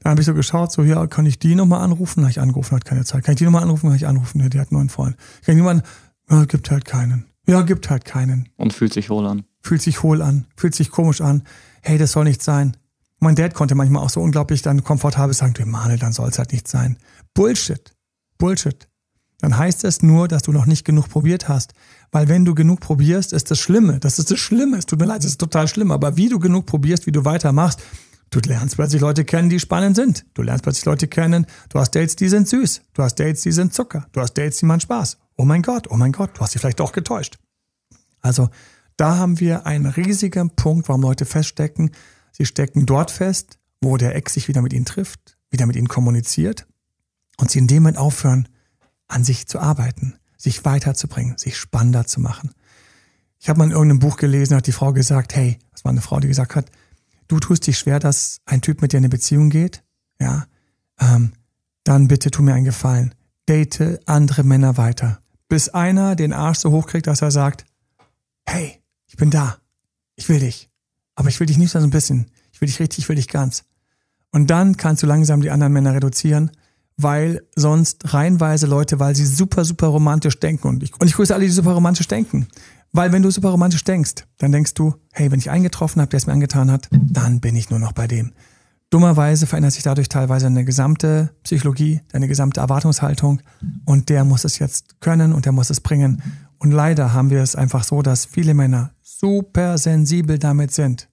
Dann 0.00 0.10
habe 0.10 0.20
ich 0.20 0.26
so 0.26 0.34
geschaut, 0.34 0.72
so, 0.72 0.82
ja, 0.82 1.06
kann 1.06 1.26
ich 1.26 1.38
die 1.38 1.54
nochmal 1.54 1.82
anrufen? 1.82 2.22
Habe 2.22 2.30
ich 2.32 2.40
angerufen, 2.40 2.74
hat 2.74 2.84
keine 2.84 3.04
Zeit. 3.04 3.24
Kann 3.24 3.34
ich 3.34 3.38
die 3.38 3.44
nochmal 3.44 3.62
anrufen? 3.62 3.86
Habe 3.86 3.96
ich 3.96 4.06
angerufen, 4.06 4.40
ja, 4.40 4.48
die 4.48 4.58
hat 4.58 4.72
nur 4.72 4.80
einen 4.80 4.90
Freund. 4.90 5.16
Kann 5.44 5.54
ich 5.54 5.56
niemanden, 5.56 5.84
ja, 6.28 6.44
gibt 6.44 6.70
halt 6.70 6.84
keinen. 6.84 7.26
Ja, 7.46 7.62
gibt 7.62 7.90
halt 7.90 8.04
keinen. 8.04 8.48
Und 8.56 8.72
fühlt 8.72 8.92
sich 8.92 9.10
wohl 9.10 9.26
an. 9.26 9.44
Fühlt 9.62 9.82
sich 9.82 10.02
hohl 10.02 10.22
an, 10.22 10.46
fühlt 10.56 10.74
sich 10.74 10.90
komisch 10.90 11.20
an. 11.20 11.44
Hey, 11.82 11.98
das 11.98 12.12
soll 12.12 12.24
nicht 12.24 12.42
sein. 12.42 12.76
Mein 13.18 13.36
Dad 13.36 13.54
konnte 13.54 13.76
manchmal 13.76 14.02
auch 14.02 14.10
so 14.10 14.20
unglaublich 14.20 14.62
dann 14.62 14.82
komfortabel 14.82 15.32
sagen, 15.34 15.54
du 15.54 15.64
Manuel, 15.64 15.98
dann 15.98 16.12
soll 16.12 16.28
es 16.28 16.38
halt 16.38 16.52
nicht 16.52 16.66
sein. 16.66 16.98
Bullshit. 17.34 17.94
Bullshit. 18.38 18.88
Dann 19.42 19.58
heißt 19.58 19.84
es 19.84 20.02
nur, 20.02 20.28
dass 20.28 20.42
du 20.42 20.52
noch 20.52 20.66
nicht 20.66 20.84
genug 20.84 21.08
probiert 21.08 21.48
hast. 21.48 21.74
Weil 22.12 22.28
wenn 22.28 22.44
du 22.44 22.54
genug 22.54 22.80
probierst, 22.80 23.32
ist 23.32 23.50
das 23.50 23.58
Schlimme. 23.58 23.98
Das 23.98 24.18
ist 24.18 24.30
das 24.30 24.38
Schlimme. 24.38 24.78
Es 24.78 24.86
tut 24.86 25.00
mir 25.00 25.06
leid, 25.06 25.20
es 25.20 25.32
ist 25.32 25.40
total 25.40 25.66
schlimm. 25.66 25.90
Aber 25.90 26.16
wie 26.16 26.28
du 26.28 26.38
genug 26.38 26.66
probierst, 26.66 27.06
wie 27.06 27.12
du 27.12 27.24
weitermachst, 27.24 27.80
du 28.30 28.38
lernst 28.38 28.76
plötzlich 28.76 29.00
Leute 29.00 29.24
kennen, 29.24 29.50
die 29.50 29.58
spannend 29.58 29.96
sind. 29.96 30.24
Du 30.34 30.42
lernst 30.42 30.62
plötzlich 30.62 30.84
Leute 30.84 31.08
kennen. 31.08 31.46
Du 31.70 31.80
hast 31.80 31.90
Dates, 31.96 32.14
die 32.14 32.28
sind 32.28 32.48
süß. 32.48 32.82
Du 32.94 33.02
hast 33.02 33.16
Dates, 33.16 33.42
die 33.42 33.52
sind 33.52 33.74
Zucker. 33.74 34.06
Du 34.12 34.20
hast 34.20 34.34
Dates, 34.34 34.58
die 34.58 34.66
machen 34.66 34.80
Spaß. 34.80 35.18
Oh 35.36 35.44
mein 35.44 35.62
Gott, 35.62 35.88
oh 35.90 35.96
mein 35.96 36.12
Gott, 36.12 36.30
du 36.34 36.40
hast 36.40 36.54
dich 36.54 36.60
vielleicht 36.60 36.80
doch 36.80 36.92
getäuscht. 36.92 37.38
Also 38.20 38.48
da 38.96 39.16
haben 39.16 39.40
wir 39.40 39.66
einen 39.66 39.86
riesigen 39.86 40.50
Punkt, 40.50 40.88
warum 40.88 41.02
Leute 41.02 41.24
feststecken. 41.24 41.90
Sie 42.30 42.46
stecken 42.46 42.86
dort 42.86 43.10
fest, 43.10 43.58
wo 43.80 43.96
der 43.96 44.14
Ex 44.14 44.34
sich 44.34 44.48
wieder 44.48 44.62
mit 44.62 44.72
ihnen 44.72 44.84
trifft, 44.84 45.36
wieder 45.50 45.66
mit 45.66 45.76
ihnen 45.76 45.88
kommuniziert 45.88 46.66
und 47.38 47.50
sie 47.50 47.58
in 47.58 47.66
dem 47.66 47.82
Moment 47.82 47.98
aufhören, 47.98 48.48
an 49.08 49.24
sich 49.24 49.46
zu 49.46 49.58
arbeiten, 49.58 50.14
sich 50.36 50.64
weiterzubringen, 50.64 51.36
sich 51.36 51.56
spannender 51.56 52.06
zu 52.06 52.20
machen. 52.20 52.52
Ich 53.38 53.48
habe 53.48 53.58
mal 53.58 53.64
in 53.64 53.72
irgendeinem 53.72 53.98
Buch 53.98 54.16
gelesen, 54.16 54.56
hat 54.56 54.66
die 54.66 54.72
Frau 54.72 54.92
gesagt, 54.92 55.34
hey, 55.34 55.58
das 55.72 55.84
war 55.84 55.90
eine 55.90 56.00
Frau, 56.00 56.20
die 56.20 56.28
gesagt 56.28 56.54
hat, 56.54 56.70
du 57.28 57.40
tust 57.40 57.66
dich 57.66 57.78
schwer, 57.78 57.98
dass 57.98 58.40
ein 58.44 58.62
Typ 58.62 58.82
mit 58.82 58.92
dir 58.92 58.98
in 58.98 59.04
eine 59.04 59.08
Beziehung 59.08 59.50
geht, 59.50 59.82
ja, 60.20 60.46
ähm, 61.00 61.32
dann 61.84 62.08
bitte 62.08 62.30
tu 62.30 62.42
mir 62.42 62.54
einen 62.54 62.64
Gefallen, 62.64 63.14
date 63.48 64.00
andere 64.06 64.44
Männer 64.44 64.76
weiter, 64.76 65.20
bis 65.48 65.68
einer 65.68 66.14
den 66.14 66.32
Arsch 66.32 66.60
so 66.60 66.70
hochkriegt, 66.70 67.08
dass 67.08 67.22
er 67.22 67.32
sagt, 67.32 67.64
hey, 68.46 68.81
ich 69.12 69.18
bin 69.18 69.30
da. 69.30 69.58
Ich 70.16 70.30
will 70.30 70.40
dich. 70.40 70.70
Aber 71.14 71.28
ich 71.28 71.38
will 71.38 71.46
dich 71.46 71.58
nicht 71.58 71.74
nur 71.74 71.82
so 71.82 71.86
ein 71.86 71.90
bisschen. 71.90 72.30
Ich 72.50 72.62
will 72.62 72.66
dich 72.66 72.80
richtig, 72.80 73.00
ich 73.00 73.08
will 73.10 73.16
dich 73.16 73.28
ganz. 73.28 73.64
Und 74.30 74.48
dann 74.48 74.78
kannst 74.78 75.02
du 75.02 75.06
langsam 75.06 75.42
die 75.42 75.50
anderen 75.50 75.74
Männer 75.74 75.92
reduzieren, 75.92 76.50
weil 76.96 77.42
sonst 77.54 78.14
reihenweise 78.14 78.66
Leute, 78.66 79.00
weil 79.00 79.14
sie 79.14 79.26
super, 79.26 79.66
super 79.66 79.88
romantisch 79.88 80.40
denken. 80.40 80.66
Und 80.66 80.82
ich, 80.82 80.98
und 80.98 81.06
ich 81.06 81.14
grüße 81.14 81.34
alle, 81.34 81.44
die 81.44 81.50
super 81.50 81.72
romantisch 81.72 82.08
denken. 82.08 82.48
Weil 82.92 83.12
wenn 83.12 83.22
du 83.22 83.30
super 83.30 83.50
romantisch 83.50 83.84
denkst, 83.84 84.24
dann 84.38 84.50
denkst 84.50 84.72
du, 84.72 84.94
hey, 85.12 85.30
wenn 85.30 85.38
ich 85.38 85.50
einen 85.50 85.64
getroffen 85.64 86.00
habe, 86.00 86.08
der 86.08 86.16
es 86.16 86.26
mir 86.26 86.32
angetan 86.32 86.70
hat, 86.70 86.88
dann 86.90 87.40
bin 87.40 87.54
ich 87.54 87.68
nur 87.68 87.80
noch 87.80 87.92
bei 87.92 88.06
dem. 88.06 88.32
Dummerweise 88.88 89.46
verändert 89.46 89.72
sich 89.74 89.82
dadurch 89.82 90.08
teilweise 90.08 90.46
eine 90.46 90.64
gesamte 90.64 91.34
Psychologie, 91.44 92.00
deine 92.12 92.28
gesamte 92.28 92.60
Erwartungshaltung 92.60 93.42
und 93.84 94.08
der 94.08 94.24
muss 94.24 94.44
es 94.44 94.58
jetzt 94.58 95.00
können 95.00 95.34
und 95.34 95.44
der 95.44 95.52
muss 95.52 95.68
es 95.68 95.80
bringen. 95.80 96.22
Und 96.58 96.70
leider 96.70 97.12
haben 97.12 97.30
wir 97.30 97.42
es 97.42 97.56
einfach 97.56 97.84
so, 97.84 98.02
dass 98.02 98.24
viele 98.24 98.54
Männer 98.54 98.92
super 99.22 99.78
sensibel 99.78 100.38
damit 100.38 100.72
sind, 100.72 101.08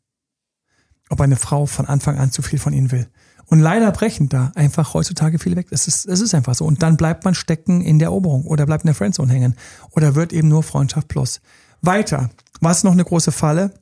ob 1.10 1.22
eine 1.22 1.36
Frau 1.36 1.66
von 1.66 1.86
Anfang 1.86 2.18
an 2.18 2.32
zu 2.32 2.42
viel 2.42 2.60
von 2.60 2.74
ihnen 2.74 2.92
will. 2.92 3.08
Und 3.46 3.60
leider 3.60 3.92
brechen 3.92 4.30
da 4.30 4.52
einfach 4.56 4.94
heutzutage 4.94 5.40
viele 5.40 5.56
weg. 5.56 5.68
Es 5.72 5.88
ist, 5.88 6.06
es 6.06 6.20
ist 6.20 6.36
einfach 6.36 6.54
so. 6.54 6.66
Und 6.66 6.84
dann 6.84 6.98
bleibt 6.98 7.26
man 7.26 7.34
stecken 7.34 7.82
in 7.82 7.98
der 7.98 8.08
Eroberung 8.08 8.46
oder 8.46 8.66
bleibt 8.66 8.84
in 8.84 8.88
der 8.88 8.96
Friendzone 8.96 9.32
hängen 9.34 9.56
oder 9.92 10.14
wird 10.16 10.34
eben 10.34 10.48
nur 10.48 10.62
Freundschaft 10.62 11.08
plus. 11.08 11.42
Weiter. 11.82 12.30
Was 12.62 12.84
noch 12.84 12.92
eine 12.92 13.04
große 13.04 13.32
Falle? 13.32 13.74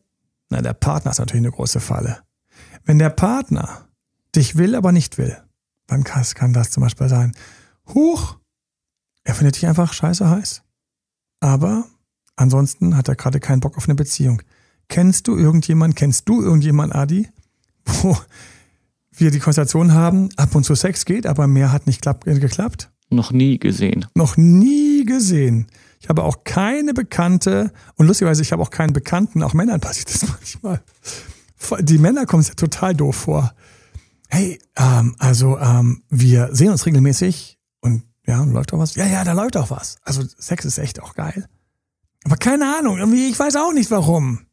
Na, 0.50 0.62
der 0.62 0.74
Partner 0.74 1.12
ist 1.12 1.20
natürlich 1.20 1.46
eine 1.46 1.52
große 1.52 1.80
Falle. 1.80 2.22
Wenn 2.86 3.00
der 3.00 3.10
Partner 3.10 3.88
dich 4.36 4.56
will, 4.56 4.76
aber 4.76 4.94
nicht 4.94 5.18
will, 5.18 5.38
dann 5.88 6.04
kann 6.04 6.54
das 6.54 6.72
zum 6.72 6.84
Beispiel 6.84 7.10
sein. 7.10 7.34
Huch, 7.94 8.38
er 9.24 9.36
findet 9.36 9.56
dich 9.56 9.68
einfach 9.68 9.92
scheiße 9.92 10.30
heiß. 10.30 10.64
Aber 11.42 11.86
Ansonsten 12.38 12.96
hat 12.96 13.10
er 13.10 13.16
gerade 13.16 13.42
keinen 13.42 13.60
Bock 13.60 13.76
auf 13.78 13.90
eine 13.90 13.96
Beziehung. 13.96 14.42
Kennst 14.88 15.28
du 15.28 15.36
irgendjemand, 15.36 15.98
kennst 15.98 16.30
du 16.30 16.42
irgendjemand, 16.42 16.96
Adi, 16.96 17.28
wo 17.86 18.18
wir 19.12 19.32
die 19.32 19.40
Konstellation 19.40 19.94
haben, 19.94 20.30
ab 20.38 20.56
und 20.56 20.64
zu 20.64 20.76
Sex 20.76 21.04
geht, 21.04 21.26
aber 21.26 21.48
mehr 21.48 21.74
hat 21.74 21.88
nicht 21.88 22.04
geklappt? 22.26 22.92
Noch 23.10 23.32
nie 23.32 23.58
gesehen. 23.58 24.06
Noch 24.14 24.38
nie 24.38 25.04
gesehen. 25.06 25.68
Ich 26.00 26.10
habe 26.10 26.24
auch 26.24 26.44
keine 26.44 26.94
Bekannte, 26.94 27.72
und 27.96 28.06
lustigerweise, 28.06 28.44
ich 28.44 28.52
habe 28.52 28.62
auch 28.62 28.70
keinen 28.70 28.94
Bekannten, 28.94 29.42
auch 29.42 29.54
Männern 29.54 29.82
passiert 29.82 30.14
das 30.14 30.28
manchmal. 30.30 30.82
Die 31.82 31.98
Männer 31.98 32.26
kommen 32.28 32.42
es 32.42 32.50
ja 32.50 32.54
total 32.54 32.94
doof 32.94 33.16
vor. 33.16 33.54
Hey, 34.30 34.60
ähm, 34.76 35.16
also 35.18 35.58
ähm, 35.58 36.04
wir 36.10 36.50
sehen 36.52 36.70
uns 36.70 36.86
regelmäßig 36.86 37.58
und 37.82 38.04
ja, 38.28 38.44
läuft 38.44 38.74
auch 38.74 38.80
was? 38.80 38.96
Ja, 38.96 39.08
ja, 39.08 39.24
da 39.24 39.32
läuft 39.32 39.58
auch 39.58 39.72
was. 39.72 39.98
Also 40.04 40.22
Sex 40.38 40.66
ist 40.66 40.78
echt 40.78 41.02
auch 41.02 41.16
geil. 41.16 41.48
Aber 42.26 42.38
keine 42.38 42.78
Ahnung, 42.78 42.98
irgendwie, 42.98 43.28
ich 43.30 43.40
weiß 43.40 43.56
auch 43.56 43.74
nicht 43.74 43.92
warum. 43.92 44.48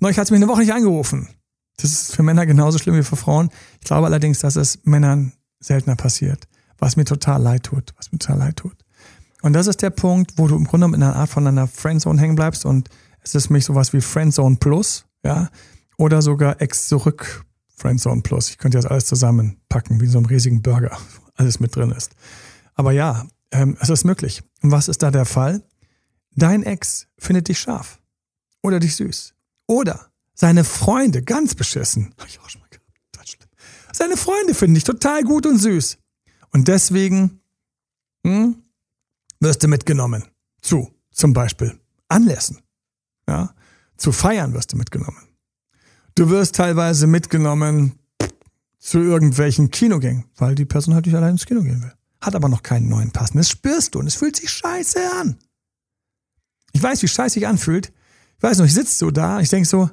Neulich 0.00 0.18
hat 0.18 0.26
es 0.26 0.30
mich 0.30 0.38
eine 0.38 0.48
Woche 0.48 0.60
nicht 0.60 0.72
angerufen. 0.72 1.28
Das 1.78 1.90
ist 1.90 2.14
für 2.14 2.22
Männer 2.22 2.46
genauso 2.46 2.78
schlimm 2.78 2.96
wie 2.96 3.02
für 3.02 3.16
Frauen. 3.16 3.50
Ich 3.80 3.86
glaube 3.86 4.06
allerdings, 4.06 4.40
dass 4.40 4.56
es 4.56 4.80
Männern 4.84 5.32
seltener 5.60 5.96
passiert. 5.96 6.48
Was 6.78 6.96
mir 6.96 7.04
total 7.04 7.42
leid 7.42 7.64
tut. 7.64 7.94
Was 7.96 8.12
mir 8.12 8.18
total 8.18 8.38
leid 8.38 8.56
tut. 8.56 8.76
Und 9.42 9.52
das 9.52 9.66
ist 9.66 9.82
der 9.82 9.90
Punkt, 9.90 10.32
wo 10.36 10.48
du 10.48 10.56
im 10.56 10.64
Grunde 10.64 10.86
in 10.86 10.94
einer 10.94 11.16
Art 11.16 11.30
von 11.30 11.46
einer 11.46 11.68
Friendzone 11.68 12.20
hängen 12.20 12.36
bleibst 12.36 12.64
und 12.64 12.88
es 13.22 13.34
ist 13.34 13.50
mich 13.50 13.64
sowas 13.64 13.92
wie 13.92 14.00
Friendzone 14.00 14.56
Plus, 14.56 15.04
ja, 15.24 15.50
oder 15.98 16.22
sogar 16.22 16.60
Ex 16.60 16.88
zurück 16.88 17.44
Friendzone 17.76 18.22
Plus. 18.22 18.50
Ich 18.50 18.58
könnte 18.58 18.78
das 18.78 18.86
alles 18.86 19.06
zusammenpacken, 19.06 20.00
wie 20.00 20.06
so 20.06 20.18
einen 20.18 20.26
riesigen 20.26 20.62
Burger, 20.62 20.96
alles 21.34 21.60
mit 21.60 21.76
drin 21.76 21.90
ist. 21.90 22.12
Aber 22.74 22.92
ja, 22.92 23.26
ähm, 23.50 23.76
es 23.80 23.88
ist 23.88 24.04
möglich. 24.04 24.42
Und 24.62 24.70
was 24.70 24.88
ist 24.88 25.02
da 25.02 25.10
der 25.10 25.24
Fall? 25.24 25.62
Dein 26.36 26.62
Ex 26.62 27.08
findet 27.18 27.48
dich 27.48 27.58
scharf 27.58 28.00
oder 28.62 28.78
dich 28.78 28.94
süß. 28.96 29.34
Oder 29.66 30.10
seine 30.34 30.64
Freunde, 30.64 31.22
ganz 31.22 31.54
beschissen. 31.54 32.14
Hab 32.18 32.28
ich 32.28 32.38
auch 32.38 32.48
schon 32.48 32.60
mal 32.60 32.68
gehabt. 32.68 32.86
Das 33.12 33.30
schlimm. 33.30 33.48
Seine 33.92 34.16
Freunde 34.16 34.54
finden 34.54 34.74
dich 34.74 34.84
total 34.84 35.24
gut 35.24 35.46
und 35.46 35.58
süß. 35.58 35.98
Und 36.52 36.68
deswegen 36.68 37.40
hm, 38.24 38.62
wirst 39.40 39.62
du 39.62 39.68
mitgenommen 39.68 40.24
zu 40.60 40.92
zum 41.10 41.32
Beispiel 41.32 41.80
Anlässen. 42.08 42.60
Ja, 43.28 43.54
zu 43.96 44.12
Feiern 44.12 44.52
wirst 44.52 44.72
du 44.72 44.76
mitgenommen. 44.76 45.26
Du 46.14 46.28
wirst 46.30 46.54
teilweise 46.54 47.06
mitgenommen 47.06 47.98
zu 48.78 48.98
irgendwelchen 48.98 49.70
Kinogängen, 49.70 50.26
weil 50.36 50.54
die 50.54 50.64
Person 50.64 50.94
halt 50.94 51.06
nicht 51.06 51.14
allein 51.14 51.32
ins 51.32 51.46
Kino 51.46 51.62
gehen 51.62 51.82
will. 51.82 51.92
Hat 52.20 52.34
aber 52.34 52.48
noch 52.48 52.62
keinen 52.62 52.88
neuen 52.88 53.10
Passen. 53.10 53.38
Das 53.38 53.48
spürst 53.48 53.94
du 53.94 53.98
und 53.98 54.06
es 54.06 54.14
fühlt 54.14 54.36
sich 54.36 54.50
scheiße 54.50 55.00
an. 55.20 55.38
Ich 56.76 56.82
weiß, 56.82 57.02
wie 57.02 57.08
scheiße 57.08 57.34
sich 57.34 57.46
anfühlt. 57.46 57.90
Ich 58.36 58.42
weiß 58.42 58.58
noch, 58.58 58.66
ich 58.66 58.74
sitze 58.74 58.98
so 58.98 59.10
da, 59.10 59.40
ich 59.40 59.48
denke 59.48 59.66
so, 59.66 59.88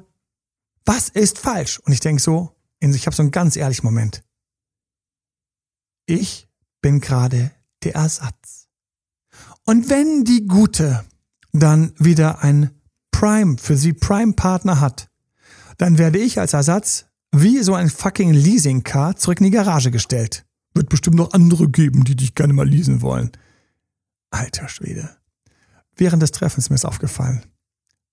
was 0.84 1.08
ist 1.08 1.38
falsch? 1.38 1.78
Und 1.78 1.94
ich 1.94 2.00
denke 2.00 2.20
so, 2.20 2.54
ich 2.78 3.06
habe 3.06 3.16
so 3.16 3.22
einen 3.22 3.30
ganz 3.30 3.56
ehrlichen 3.56 3.86
Moment. 3.86 4.22
Ich 6.04 6.46
bin 6.82 7.00
gerade 7.00 7.52
der 7.84 7.94
Ersatz. 7.94 8.68
Und 9.64 9.88
wenn 9.88 10.24
die 10.24 10.46
Gute 10.46 11.06
dann 11.52 11.94
wieder 11.96 12.42
ein 12.42 12.70
Prime, 13.10 13.56
für 13.56 13.78
sie 13.78 13.94
Prime-Partner 13.94 14.78
hat, 14.78 15.08
dann 15.78 15.96
werde 15.96 16.18
ich 16.18 16.38
als 16.38 16.52
Ersatz 16.52 17.06
wie 17.32 17.62
so 17.62 17.72
ein 17.72 17.88
fucking 17.88 18.34
Leasing-Car 18.34 19.16
zurück 19.16 19.38
in 19.38 19.44
die 19.44 19.52
Garage 19.52 19.90
gestellt. 19.90 20.44
Wird 20.74 20.90
bestimmt 20.90 21.16
noch 21.16 21.32
andere 21.32 21.66
geben, 21.70 22.04
die 22.04 22.14
dich 22.14 22.34
gerne 22.34 22.52
mal 22.52 22.68
leasen 22.68 23.00
wollen. 23.00 23.32
Alter 24.28 24.68
Schwede. 24.68 25.16
Während 25.96 26.22
des 26.22 26.32
Treffens 26.32 26.70
mir 26.70 26.76
ist 26.76 26.84
aufgefallen. 26.84 27.44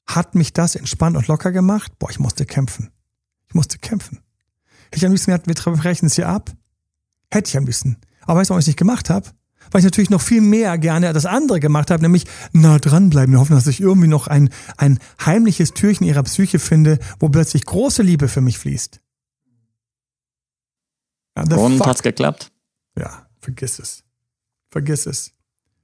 Hat 0.05 0.35
mich 0.35 0.53
das 0.53 0.75
entspannt 0.75 1.17
und 1.17 1.27
locker 1.27 1.51
gemacht? 1.51 1.97
Boah, 1.99 2.09
ich 2.09 2.19
musste 2.19 2.45
kämpfen. 2.45 2.91
Ich 3.47 3.55
musste 3.55 3.77
kämpfen. 3.77 4.19
Hätte 4.85 4.97
ich 4.97 5.05
am 5.05 5.11
liebsten 5.11 5.31
gesagt, 5.31 5.47
wir 5.47 5.73
brechen 5.73 6.05
es 6.07 6.15
hier 6.15 6.27
ab? 6.27 6.51
Hätte 7.31 7.49
ich 7.49 7.57
am 7.57 7.65
liebsten. 7.65 7.97
Aber 8.21 8.39
weißt 8.39 8.49
du, 8.49 8.51
warum 8.51 8.59
ich 8.59 8.63
es 8.63 8.67
nicht 8.67 8.79
gemacht 8.79 9.09
habe? 9.09 9.29
Weil 9.71 9.79
ich 9.79 9.85
natürlich 9.85 10.09
noch 10.09 10.21
viel 10.21 10.41
mehr 10.41 10.77
gerne 10.77 11.13
das 11.13 11.25
andere 11.25 11.59
gemacht 11.59 11.91
habe, 11.91 12.01
nämlich 12.01 12.25
nah 12.51 12.77
dranbleiben, 12.79 13.37
hoffen, 13.37 13.55
dass 13.55 13.67
ich 13.67 13.79
irgendwie 13.79 14.07
noch 14.07 14.27
ein, 14.27 14.49
ein 14.77 14.99
heimliches 15.23 15.73
Türchen 15.73 16.05
ihrer 16.05 16.23
Psyche 16.23 16.59
finde, 16.59 16.99
wo 17.19 17.29
plötzlich 17.29 17.65
große 17.65 18.03
Liebe 18.03 18.27
für 18.27 18.41
mich 18.41 18.57
fließt. 18.57 18.99
Ja, 21.37 21.43
Und 21.55 21.77
fuck. 21.77 21.87
hat's 21.87 22.03
geklappt? 22.03 22.51
Ja, 22.97 23.27
vergiss 23.39 23.79
es. 23.79 24.03
Vergiss 24.69 25.05
es. 25.05 25.33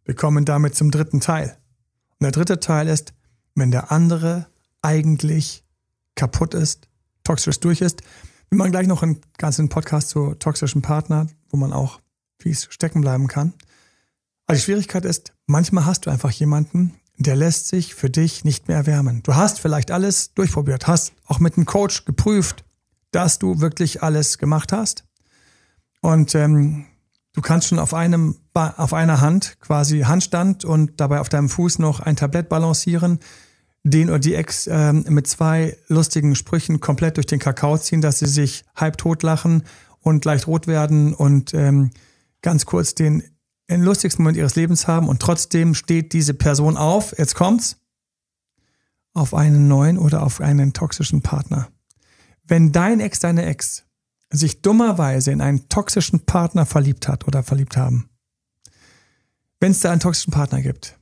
Wir 0.03 0.15
kommen 0.15 0.43
damit 0.43 0.75
zum 0.75 0.91
dritten 0.91 1.21
Teil. 1.21 1.57
Und 2.19 2.25
der 2.25 2.31
dritte 2.31 2.59
Teil 2.59 2.87
ist, 2.87 3.13
wenn 3.55 3.71
der 3.71 3.91
andere 3.91 4.47
eigentlich 4.81 5.63
kaputt 6.15 6.53
ist, 6.53 6.87
toxisch 7.23 7.59
durch 7.59 7.81
ist. 7.81 8.01
Wir 8.49 8.57
machen 8.57 8.71
gleich 8.71 8.87
noch 8.87 9.03
einen 9.03 9.21
ganzen 9.37 9.69
Podcast 9.69 10.09
zu 10.09 10.33
toxischen 10.35 10.81
Partnern, 10.81 11.31
wo 11.49 11.57
man 11.57 11.73
auch 11.73 11.99
fies 12.39 12.67
stecken 12.69 13.01
bleiben 13.01 13.27
kann. 13.27 13.53
Aber 14.45 14.55
die 14.55 14.61
Schwierigkeit 14.61 15.05
ist, 15.05 15.33
manchmal 15.45 15.85
hast 15.85 16.05
du 16.05 16.09
einfach 16.09 16.31
jemanden, 16.31 16.93
der 17.17 17.35
lässt 17.35 17.67
sich 17.67 17.95
für 17.95 18.09
dich 18.09 18.45
nicht 18.45 18.67
mehr 18.67 18.77
erwärmen. 18.77 19.21
Du 19.23 19.35
hast 19.35 19.59
vielleicht 19.59 19.91
alles 19.91 20.33
durchprobiert, 20.33 20.87
hast 20.87 21.13
auch 21.25 21.39
mit 21.39 21.57
einem 21.57 21.65
Coach 21.65 22.05
geprüft, 22.05 22.63
dass 23.11 23.39
du 23.39 23.59
wirklich 23.59 24.03
alles 24.03 24.37
gemacht 24.37 24.71
hast. 24.71 25.03
Und 26.01 26.35
ähm, 26.35 26.85
du 27.37 27.41
kannst 27.43 27.67
schon 27.67 27.77
auf 27.77 27.93
einem 27.93 28.35
auf 28.55 28.93
einer 28.93 29.21
Hand 29.21 29.57
quasi 29.59 29.99
Handstand 29.99 30.65
und 30.65 30.99
dabei 30.99 31.19
auf 31.19 31.29
deinem 31.29 31.49
Fuß 31.49 31.77
noch 31.77 31.99
ein 31.99 32.15
Tablett 32.15 32.49
balancieren, 32.49 33.19
den 33.83 34.09
oder 34.09 34.17
die 34.17 34.33
Ex 34.33 34.65
äh, 34.65 34.91
mit 34.91 35.27
zwei 35.27 35.77
lustigen 35.87 36.33
Sprüchen 36.33 36.79
komplett 36.79 37.17
durch 37.17 37.27
den 37.27 37.37
Kakao 37.37 37.77
ziehen, 37.77 38.01
dass 38.01 38.17
sie 38.17 38.25
sich 38.25 38.65
halb 38.75 38.97
tot 38.97 39.21
lachen 39.21 39.61
und 40.01 40.25
leicht 40.25 40.47
rot 40.47 40.65
werden 40.65 41.13
und 41.13 41.53
ähm, 41.53 41.91
ganz 42.41 42.65
kurz 42.65 42.95
den, 42.95 43.21
den 43.69 43.83
lustigsten 43.83 44.23
Moment 44.23 44.37
ihres 44.37 44.55
Lebens 44.55 44.87
haben. 44.87 45.07
Und 45.07 45.21
trotzdem 45.21 45.75
steht 45.75 46.13
diese 46.13 46.33
Person 46.33 46.75
auf, 46.75 47.15
jetzt 47.19 47.35
kommt's, 47.35 47.77
auf 49.13 49.35
einen 49.35 49.67
neuen 49.67 49.99
oder 49.99 50.23
auf 50.23 50.41
einen 50.41 50.73
toxischen 50.73 51.21
Partner. 51.21 51.67
Wenn 52.43 52.71
dein 52.71 52.99
Ex, 52.99 53.19
deine 53.19 53.45
Ex 53.45 53.83
sich 54.29 54.61
dummerweise 54.61 55.31
in 55.31 55.41
einen 55.41 55.69
toxischen 55.69 56.25
Partner 56.25 56.65
verliebt 56.65 57.07
hat 57.07 57.27
oder 57.27 57.43
verliebt 57.43 57.77
haben, 57.77 58.09
wenn 59.59 59.71
es 59.71 59.79
da 59.79 59.91
einen 59.91 60.01
toxischen 60.01 60.33
Partner 60.33 60.61
gibt, 60.61 60.97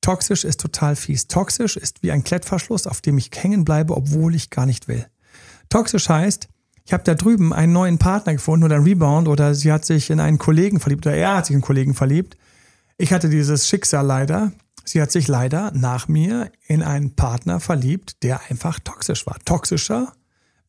toxisch 0.00 0.44
ist 0.44 0.60
total 0.60 0.96
fies. 0.96 1.28
Toxisch 1.28 1.76
ist 1.76 2.02
wie 2.02 2.10
ein 2.10 2.24
Klettverschluss, 2.24 2.86
auf 2.86 3.00
dem 3.00 3.18
ich 3.18 3.30
hängen 3.34 3.64
bleibe, 3.64 3.96
obwohl 3.96 4.34
ich 4.34 4.50
gar 4.50 4.66
nicht 4.66 4.88
will. 4.88 5.06
Toxisch 5.68 6.08
heißt, 6.08 6.48
ich 6.84 6.92
habe 6.92 7.04
da 7.04 7.14
drüben 7.14 7.52
einen 7.52 7.72
neuen 7.72 7.98
Partner 7.98 8.32
gefunden 8.32 8.64
oder 8.64 8.76
einen 8.76 8.84
Rebound 8.84 9.28
oder 9.28 9.54
sie 9.54 9.70
hat 9.70 9.84
sich 9.84 10.10
in 10.10 10.18
einen 10.18 10.38
Kollegen 10.38 10.80
verliebt 10.80 11.06
oder 11.06 11.14
er 11.14 11.36
hat 11.36 11.46
sich 11.46 11.54
in 11.54 11.58
einen 11.58 11.62
Kollegen 11.62 11.94
verliebt. 11.94 12.36
Ich 12.98 13.12
hatte 13.12 13.28
dieses 13.28 13.68
Schicksal 13.68 14.04
leider. 14.04 14.52
Sie 14.84 15.00
hat 15.00 15.12
sich 15.12 15.28
leider 15.28 15.70
nach 15.72 16.08
mir 16.08 16.50
in 16.66 16.82
einen 16.82 17.14
Partner 17.14 17.60
verliebt, 17.60 18.22
der 18.24 18.40
einfach 18.50 18.80
toxisch 18.80 19.26
war. 19.26 19.38
Toxischer 19.44 20.12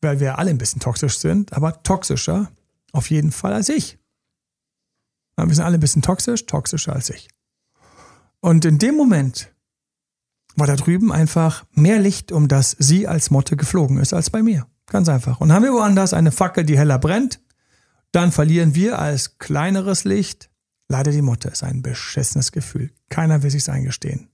weil 0.01 0.19
wir 0.19 0.39
alle 0.39 0.49
ein 0.49 0.57
bisschen 0.57 0.81
toxisch 0.81 1.19
sind, 1.19 1.53
aber 1.53 1.83
toxischer 1.83 2.51
auf 2.91 3.09
jeden 3.09 3.31
Fall 3.31 3.53
als 3.53 3.69
ich. 3.69 3.97
Wir 5.37 5.55
sind 5.55 5.63
alle 5.63 5.77
ein 5.77 5.81
bisschen 5.81 6.01
toxisch, 6.01 6.45
toxischer 6.45 6.93
als 6.93 7.09
ich. 7.09 7.29
Und 8.41 8.65
in 8.65 8.77
dem 8.79 8.95
Moment 8.95 9.51
war 10.55 10.67
da 10.67 10.75
drüben 10.75 11.11
einfach 11.11 11.65
mehr 11.71 11.99
Licht, 11.99 12.31
um 12.31 12.47
das 12.47 12.75
sie 12.77 13.07
als 13.07 13.31
Motte 13.31 13.55
geflogen 13.55 13.97
ist, 13.97 14.13
als 14.13 14.29
bei 14.29 14.43
mir. 14.43 14.67
Ganz 14.87 15.07
einfach. 15.07 15.39
Und 15.39 15.53
haben 15.53 15.63
wir 15.63 15.73
woanders 15.73 16.13
eine 16.13 16.31
Fackel, 16.31 16.65
die 16.65 16.77
heller 16.77 16.99
brennt, 16.99 17.39
dann 18.11 18.31
verlieren 18.31 18.75
wir 18.75 18.99
als 18.99 19.37
kleineres 19.37 20.03
Licht 20.03 20.49
leider 20.89 21.11
die 21.11 21.21
Motte. 21.21 21.47
Ist 21.47 21.63
ein 21.63 21.81
beschissenes 21.81 22.51
Gefühl. 22.51 22.91
Keiner 23.09 23.41
will 23.41 23.51
sich's 23.51 23.69
eingestehen. 23.69 24.29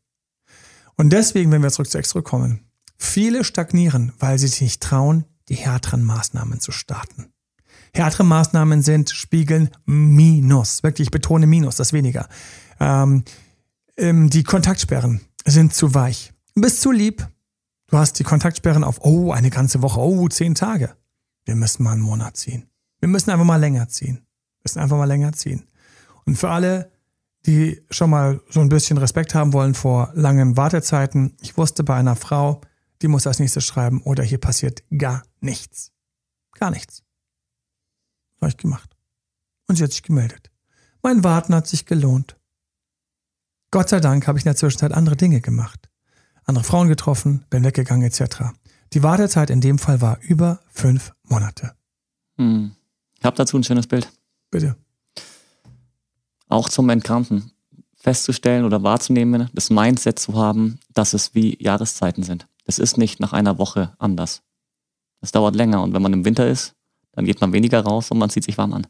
Und 0.95 1.11
deswegen, 1.11 1.51
wenn 1.51 1.61
wir 1.61 1.69
zurück 1.69 1.89
zu 1.89 1.99
Ex 1.99 2.09
zurückkommen, 2.09 2.61
viele 2.97 3.43
stagnieren, 3.43 4.13
weil 4.17 4.39
sie 4.39 4.47
sich 4.47 4.61
nicht 4.61 4.81
trauen, 4.81 5.25
die 5.49 5.55
härteren 5.55 6.03
Maßnahmen 6.03 6.59
zu 6.59 6.71
starten. 6.71 7.31
Härtere 7.93 8.23
Maßnahmen 8.23 8.81
sind 8.81 9.09
Spiegeln 9.09 9.69
Minus. 9.85 10.83
Wirklich, 10.83 11.07
ich 11.07 11.11
betone 11.11 11.47
Minus, 11.47 11.77
das 11.77 11.93
weniger. 11.93 12.27
Ähm, 12.79 13.23
ähm, 13.97 14.29
die 14.29 14.43
Kontaktsperren 14.43 15.21
sind 15.45 15.73
zu 15.73 15.93
weich. 15.93 16.33
Bist 16.55 16.81
zu 16.81 16.91
lieb. 16.91 17.27
Du 17.87 17.97
hast 17.97 18.19
die 18.19 18.23
Kontaktsperren 18.23 18.83
auf, 18.83 18.99
oh, 19.01 19.31
eine 19.31 19.49
ganze 19.49 19.81
Woche, 19.81 19.99
oh, 19.99 20.27
zehn 20.27 20.55
Tage. 20.55 20.95
Wir 21.45 21.55
müssen 21.55 21.83
mal 21.83 21.93
einen 21.93 22.01
Monat 22.01 22.35
ziehen. 22.35 22.69
Wir 22.99 23.07
müssen 23.07 23.31
einfach 23.31 23.45
mal 23.45 23.57
länger 23.57 23.87
ziehen. 23.87 24.17
Wir 24.17 24.61
müssen 24.63 24.79
einfach 24.79 24.97
mal 24.97 25.05
länger 25.05 25.31
ziehen. 25.33 25.63
Und 26.25 26.37
für 26.37 26.49
alle, 26.49 26.91
die 27.45 27.81
schon 27.89 28.09
mal 28.09 28.41
so 28.49 28.59
ein 28.59 28.69
bisschen 28.69 28.97
Respekt 28.97 29.33
haben 29.33 29.53
wollen 29.53 29.73
vor 29.73 30.11
langen 30.13 30.57
Wartezeiten, 30.57 31.37
ich 31.39 31.57
wusste 31.57 31.83
bei 31.83 31.95
einer 31.95 32.17
Frau, 32.17 32.61
die 33.01 33.07
muss 33.07 33.27
als 33.27 33.39
nächstes 33.39 33.65
schreiben 33.65 34.01
oder 34.01 34.23
hier 34.23 34.39
passiert 34.39 34.83
gar 34.97 35.23
nichts. 35.39 35.91
Gar 36.53 36.71
nichts. 36.71 37.03
Habe 38.41 38.49
ich 38.49 38.57
gemacht. 38.57 38.95
Und 39.67 39.75
sie 39.75 39.83
hat 39.83 39.91
sich 39.91 40.03
gemeldet. 40.03 40.51
Mein 41.01 41.23
Warten 41.23 41.53
hat 41.53 41.67
sich 41.67 41.85
gelohnt. 41.85 42.37
Gott 43.71 43.89
sei 43.89 43.99
Dank 43.99 44.27
habe 44.27 44.37
ich 44.37 44.45
in 44.45 44.49
der 44.49 44.55
Zwischenzeit 44.55 44.93
andere 44.93 45.15
Dinge 45.15 45.41
gemacht. 45.41 45.89
Andere 46.45 46.63
Frauen 46.63 46.87
getroffen, 46.87 47.45
bin 47.49 47.63
weggegangen 47.63 48.07
etc. 48.07 48.53
Die 48.93 49.03
Wartezeit 49.03 49.49
in 49.49 49.61
dem 49.61 49.77
Fall 49.77 50.01
war 50.01 50.19
über 50.21 50.61
fünf 50.69 51.13
Monate. 51.23 51.73
Hm. 52.37 52.71
Ich 53.19 53.25
habe 53.25 53.35
dazu 53.35 53.57
ein 53.57 53.63
schönes 53.63 53.87
Bild. 53.87 54.09
Bitte. 54.49 54.77
Auch 56.47 56.69
zum 56.69 56.89
Entkranten 56.89 57.51
festzustellen 57.95 58.63
oder 58.63 58.83
wahrzunehmen, 58.83 59.49
das 59.53 59.69
Mindset 59.69 60.19
zu 60.19 60.35
haben, 60.35 60.79
dass 60.93 61.13
es 61.13 61.35
wie 61.35 61.61
Jahreszeiten 61.61 62.23
sind. 62.23 62.47
Das 62.67 62.79
ist 62.79 62.97
nicht 62.97 63.21
nach 63.21 63.31
einer 63.31 63.57
Woche 63.57 63.93
anders. 63.97 64.43
Das 65.21 65.31
dauert 65.31 65.55
länger 65.55 65.81
und 65.81 65.93
wenn 65.93 66.01
man 66.01 66.11
im 66.11 66.25
Winter 66.25 66.47
ist, 66.47 66.75
dann 67.13 67.25
geht 67.25 67.39
man 67.39 67.53
weniger 67.53 67.79
raus 67.79 68.11
und 68.11 68.19
man 68.19 68.29
zieht 68.29 68.43
sich 68.43 68.57
warm 68.57 68.73
an. 68.73 68.87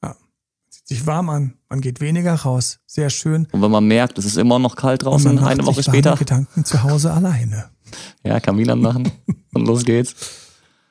Ja, 0.00 0.10
man 0.10 0.70
zieht 0.70 0.86
sich 0.86 1.06
warm 1.06 1.28
an, 1.28 1.54
man 1.68 1.80
geht 1.80 2.00
weniger 2.00 2.34
raus. 2.34 2.78
Sehr 2.86 3.10
schön. 3.10 3.48
Und 3.50 3.60
wenn 3.60 3.70
man 3.70 3.86
merkt, 3.86 4.16
es 4.18 4.24
ist 4.24 4.36
immer 4.36 4.60
noch 4.60 4.76
kalt 4.76 5.02
draußen, 5.02 5.38
eine 5.40 5.66
Woche 5.66 5.82
später. 5.82 6.16
Gedanken 6.16 6.64
zu 6.64 6.82
Hause 6.82 7.12
alleine. 7.12 7.70
Ja, 8.24 8.40
Kamin 8.40 8.68
anmachen 8.68 9.12
und 9.54 9.64
los 9.64 9.84
geht's. 9.84 10.16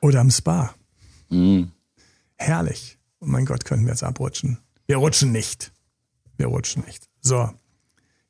Oder 0.00 0.20
am 0.20 0.30
Spa. 0.30 0.74
Mm. 1.28 1.64
Herrlich. 2.36 2.98
Oh 3.20 3.26
mein 3.26 3.44
Gott, 3.44 3.66
könnten 3.66 3.84
wir 3.84 3.92
jetzt 3.92 4.02
abrutschen. 4.02 4.58
Wir 4.86 4.96
rutschen 4.96 5.30
nicht. 5.30 5.72
Wir 6.38 6.46
rutschen 6.46 6.84
nicht. 6.86 7.10
So, 7.20 7.50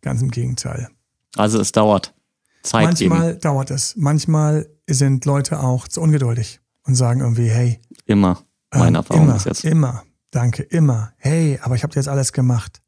ganz 0.01 0.21
im 0.21 0.33
Gegenteil. 0.33 0.89
Also 1.37 1.61
es 1.61 1.71
dauert. 1.71 2.16
Zeit 2.67 2.85
Manchmal 2.85 3.29
geben. 3.29 3.41
dauert 3.41 3.71
es. 3.71 3.95
Manchmal 3.97 4.69
sind 4.87 5.25
Leute 5.25 5.61
auch 5.61 5.89
zu 5.89 6.01
ungeduldig 6.01 6.61
und 6.85 6.95
sagen 6.95 7.21
irgendwie, 7.21 7.49
hey. 7.49 7.81
Immer. 8.05 8.43
Meine 8.73 8.89
ähm, 8.89 8.95
Erfahrung 8.97 9.25
immer, 9.25 9.37
ist 9.37 9.47
jetzt. 9.47 9.65
Immer. 9.65 10.03
Danke, 10.31 10.63
immer. 10.63 11.13
Hey, 11.17 11.59
aber 11.63 11.77
ich 11.77 11.83
habe 11.83 11.95
jetzt 11.95 12.09
alles 12.09 12.33
gemacht. 12.33 12.83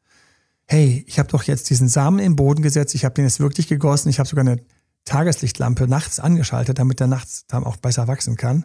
Hey, 0.67 1.05
ich 1.07 1.19
habe 1.19 1.31
doch 1.31 1.45
jetzt 1.45 1.71
diesen 1.71 1.89
Samen 1.89 2.19
im 2.19 2.37
Boden 2.37 2.63
gesetzt. 2.63 2.95
Ich 2.95 3.05
habe 3.05 3.15
den 3.15 3.25
jetzt 3.25 3.41
wirklich 3.41 3.69
gegossen. 3.69 4.11
Ich 4.11 4.19
habe 4.19 4.29
sogar 4.29 4.45
eine 4.45 4.61
Tageslichtlampe 5.05 5.89
nachts 5.89 6.21
angeschaltet, 6.21 6.79
damit 6.79 7.01
der 7.01 7.07
nachts 7.07 7.47
dann 7.47 7.65
auch 7.65 7.77
besser 7.77 8.07
wachsen 8.09 8.37
kann. 8.37 8.65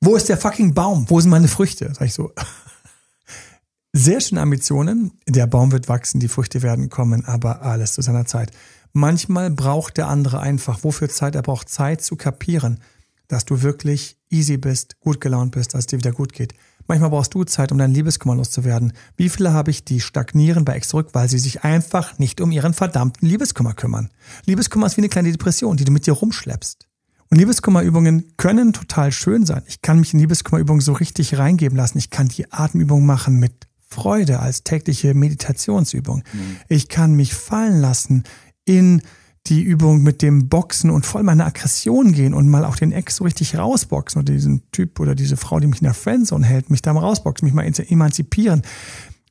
Wo 0.00 0.14
ist 0.14 0.28
der 0.28 0.36
fucking 0.36 0.74
Baum? 0.74 1.06
Wo 1.08 1.20
sind 1.20 1.30
meine 1.30 1.48
Früchte? 1.48 1.92
Sag 1.94 2.06
ich 2.06 2.14
so. 2.14 2.32
Sehr 3.92 4.20
schöne 4.20 4.40
Ambitionen. 4.40 5.12
Der 5.28 5.46
Baum 5.46 5.72
wird 5.72 5.88
wachsen, 5.88 6.20
die 6.20 6.28
Früchte 6.28 6.62
werden 6.62 6.88
kommen, 6.88 7.24
aber 7.24 7.62
alles 7.62 7.94
zu 7.94 8.02
seiner 8.02 8.24
Zeit. 8.24 8.52
Manchmal 8.92 9.50
braucht 9.50 9.96
der 9.96 10.08
andere 10.08 10.40
einfach, 10.40 10.84
wofür 10.84 11.08
Zeit? 11.08 11.34
Er 11.34 11.42
braucht 11.42 11.68
Zeit 11.68 12.02
zu 12.02 12.16
kapieren, 12.16 12.80
dass 13.28 13.44
du 13.44 13.62
wirklich 13.62 14.18
easy 14.28 14.58
bist, 14.58 15.00
gut 15.00 15.20
gelaunt 15.20 15.52
bist, 15.52 15.72
dass 15.72 15.80
es 15.80 15.86
dir 15.86 15.98
wieder 15.98 16.12
gut 16.12 16.32
geht. 16.32 16.54
Manchmal 16.86 17.10
brauchst 17.10 17.32
du 17.32 17.44
Zeit, 17.44 17.72
um 17.72 17.78
dein 17.78 17.94
Liebeskummer 17.94 18.34
loszuwerden. 18.34 18.92
Wie 19.16 19.28
viele 19.28 19.52
habe 19.52 19.70
ich, 19.70 19.84
die 19.84 20.00
stagnieren 20.00 20.64
bei 20.64 20.74
Ex 20.74 20.88
zurück, 20.88 21.10
weil 21.12 21.28
sie 21.28 21.38
sich 21.38 21.64
einfach 21.64 22.18
nicht 22.18 22.40
um 22.40 22.50
ihren 22.50 22.74
verdammten 22.74 23.26
Liebeskummer 23.26 23.72
kümmern? 23.72 24.10
Liebeskummer 24.46 24.86
ist 24.86 24.96
wie 24.96 25.00
eine 25.00 25.08
kleine 25.08 25.30
Depression, 25.30 25.76
die 25.76 25.84
du 25.84 25.92
mit 25.92 26.06
dir 26.06 26.12
rumschleppst. 26.12 26.88
Und 27.30 27.38
Liebeskummerübungen 27.38 28.36
können 28.36 28.74
total 28.74 29.10
schön 29.12 29.46
sein. 29.46 29.62
Ich 29.66 29.80
kann 29.80 30.00
mich 30.00 30.12
in 30.12 30.20
Liebeskummerübungen 30.20 30.82
so 30.82 30.92
richtig 30.92 31.38
reingeben 31.38 31.78
lassen. 31.78 31.96
Ich 31.96 32.10
kann 32.10 32.28
die 32.28 32.52
Atemübung 32.52 33.06
machen 33.06 33.38
mit 33.38 33.54
Freude 33.88 34.40
als 34.40 34.64
tägliche 34.64 35.14
Meditationsübung. 35.14 36.24
Mhm. 36.32 36.56
Ich 36.68 36.88
kann 36.88 37.14
mich 37.14 37.32
fallen 37.32 37.80
lassen 37.80 38.24
in 38.64 39.02
die 39.48 39.62
Übung 39.62 40.02
mit 40.02 40.22
dem 40.22 40.48
Boxen 40.48 40.90
und 40.90 41.04
voll 41.04 41.24
meine 41.24 41.44
Aggression 41.44 42.12
gehen 42.12 42.32
und 42.32 42.48
mal 42.48 42.64
auch 42.64 42.76
den 42.76 42.92
Ex 42.92 43.16
so 43.16 43.24
richtig 43.24 43.56
rausboxen 43.56 44.22
oder 44.22 44.32
diesen 44.32 44.70
Typ 44.70 45.00
oder 45.00 45.14
diese 45.14 45.36
Frau, 45.36 45.58
die 45.58 45.66
mich 45.66 45.80
in 45.80 45.86
der 45.86 45.94
Friendzone 45.94 46.46
hält, 46.46 46.70
mich 46.70 46.82
da 46.82 46.92
mal 46.92 47.00
rausboxen, 47.00 47.46
mich 47.46 47.54
mal 47.54 47.64
emanzipieren 47.64 48.62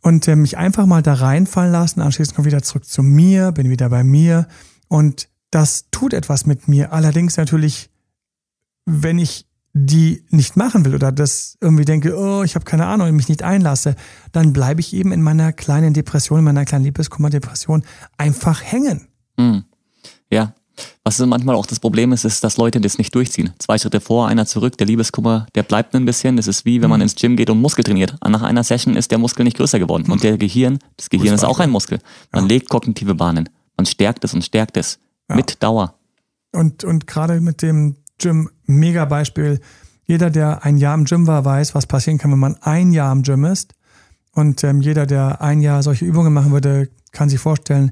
und 0.02 0.28
äh, 0.28 0.36
mich 0.36 0.58
einfach 0.58 0.86
mal 0.86 1.02
da 1.02 1.14
reinfallen 1.14 1.72
lassen. 1.72 2.02
Anschließend 2.02 2.36
komme 2.36 2.48
ich 2.48 2.54
wieder 2.54 2.64
zurück 2.64 2.86
zu 2.86 3.04
mir, 3.04 3.54
bin 3.54 3.70
wieder 3.70 3.90
bei 3.90 4.04
mir 4.04 4.48
und 4.90 5.30
das 5.50 5.86
tut 5.92 6.14
etwas 6.14 6.46
mit 6.46 6.68
mir. 6.68 6.92
Allerdings 6.92 7.38
natürlich, 7.38 7.90
wenn 8.86 9.18
ich 9.18 9.48
die 9.74 10.26
nicht 10.30 10.58
machen 10.58 10.84
will 10.84 10.96
oder 10.96 11.14
das 11.14 11.58
irgendwie 11.62 11.86
denke, 11.86 12.18
oh, 12.18 12.44
ich 12.44 12.56
habe 12.56 12.66
keine 12.66 12.88
Ahnung 12.88 13.16
mich 13.16 13.30
nicht 13.30 13.44
einlasse, 13.44 13.96
dann 14.34 14.52
bleibe 14.52 14.82
ich 14.82 14.94
eben 14.94 15.14
in 15.14 15.22
meiner 15.22 15.54
kleinen 15.54 15.94
Depression, 15.94 16.40
in 16.40 16.46
meiner 16.46 16.66
kleinen 16.66 16.84
Liebeskummer-Depression 16.84 17.84
einfach 18.18 18.62
hängen. 18.62 19.08
Mhm. 19.38 19.64
Ja. 20.30 20.54
Was 21.04 21.20
manchmal 21.20 21.56
auch 21.56 21.66
das 21.66 21.80
Problem 21.80 22.12
ist, 22.12 22.26
ist, 22.26 22.44
dass 22.44 22.58
Leute 22.58 22.80
das 22.80 22.98
nicht 22.98 23.14
durchziehen. 23.14 23.54
Zwei 23.60 23.78
Schritte 23.78 24.00
vor, 24.00 24.28
einer 24.28 24.46
zurück, 24.46 24.78
der 24.78 24.88
Liebeskummer, 24.88 25.46
der 25.54 25.64
bleibt 25.64 25.96
ein 25.96 26.06
bisschen. 26.06 26.38
Das 26.38 26.48
ist 26.48 26.66
wie, 26.66 26.82
wenn 26.82 26.90
man 26.90 27.00
mhm. 27.00 27.04
ins 27.04 27.16
Gym 27.16 27.36
geht 27.36 27.50
und 27.50 27.62
Muskel 27.62 27.84
trainiert. 27.84 28.16
Nach 28.28 28.42
einer 28.42 28.64
Session 28.64 28.96
ist 28.96 29.12
der 29.12 29.18
Muskel 29.18 29.44
nicht 29.44 29.58
größer 29.58 29.80
geworden. 29.80 30.12
Und 30.12 30.24
der 30.24 30.38
Gehirn, 30.38 30.80
das 30.98 31.10
Gehirn 31.10 31.36
ist 31.36 31.44
auch 31.44 31.60
ein 31.60 31.70
Muskel. 31.70 32.00
Man 32.32 32.46
ja. 32.46 32.50
legt 32.50 32.70
kognitive 32.70 33.16
Bahnen. 33.16 33.50
Man 33.78 33.86
stärkt 33.86 34.24
es 34.24 34.34
und 34.34 34.44
stärkt 34.44 34.78
es. 34.78 35.00
Ja. 35.30 35.36
Mit 35.36 35.62
Dauer. 35.62 35.96
Und, 36.52 36.84
und 36.84 37.08
gerade 37.08 37.42
mit 37.42 37.62
dem 37.62 37.98
Gym, 38.18 38.50
mega 38.66 39.06
Beispiel. 39.06 39.60
Jeder, 40.06 40.30
der 40.30 40.64
ein 40.64 40.78
Jahr 40.78 40.96
im 40.96 41.06
Gym 41.06 41.28
war, 41.28 41.46
weiß, 41.46 41.74
was 41.74 41.88
passieren 41.88 42.18
kann, 42.18 42.32
wenn 42.32 42.40
man 42.40 42.56
ein 42.62 42.92
Jahr 42.92 43.12
im 43.12 43.24
Gym 43.24 43.46
ist. 43.46 43.74
Und 44.34 44.64
ähm, 44.64 44.82
jeder, 44.82 45.06
der 45.06 45.42
ein 45.42 45.62
Jahr 45.62 45.84
solche 45.84 46.06
Übungen 46.06 46.34
machen 46.34 46.52
würde, 46.52 46.90
kann 47.12 47.30
sich 47.30 47.40
vorstellen, 47.40 47.92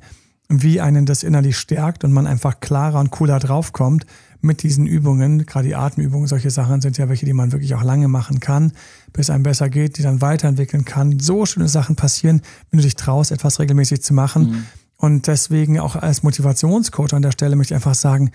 wie 0.50 0.82
einen 0.82 1.06
das 1.06 1.22
innerlich 1.22 1.58
stärkt 1.58 2.04
und 2.04 2.12
man 2.12 2.26
einfach 2.26 2.60
klarer 2.60 3.00
und 3.00 3.12
cooler 3.12 3.40
draufkommt 3.40 4.06
mit 4.42 4.64
diesen 4.64 4.88
Übungen. 4.88 5.46
Gerade 5.46 5.68
die 5.68 5.76
Atemübungen, 5.76 6.28
solche 6.28 6.50
Sachen 6.50 6.82
sind 6.82 6.98
ja 6.98 7.08
welche, 7.08 7.26
die 7.26 7.34
man 7.34 7.52
wirklich 7.52 7.76
auch 7.76 7.84
lange 7.84 8.08
machen 8.08 8.40
kann, 8.40 8.74
bis 9.14 9.30
einem 9.30 9.44
besser 9.44 9.70
geht, 9.70 9.98
die 10.00 10.02
dann 10.02 10.22
weiterentwickeln 10.22 10.86
kann. 10.86 11.20
So 11.20 11.46
schöne 11.46 11.68
Sachen 11.68 11.96
passieren, 11.96 12.42
wenn 12.72 12.80
du 12.80 12.84
dich 12.84 12.96
traust, 12.96 13.32
etwas 13.32 13.60
regelmäßig 13.60 14.02
zu 14.02 14.14
machen. 14.14 14.50
Mhm. 14.50 14.66
Und 14.98 15.28
deswegen 15.28 15.80
auch 15.80 15.96
als 15.96 16.24
Motivationscoach 16.24 17.14
an 17.14 17.22
der 17.22 17.32
Stelle 17.32 17.56
möchte 17.56 17.74
ich 17.74 17.76
einfach 17.76 17.96
sagen, 17.96 18.32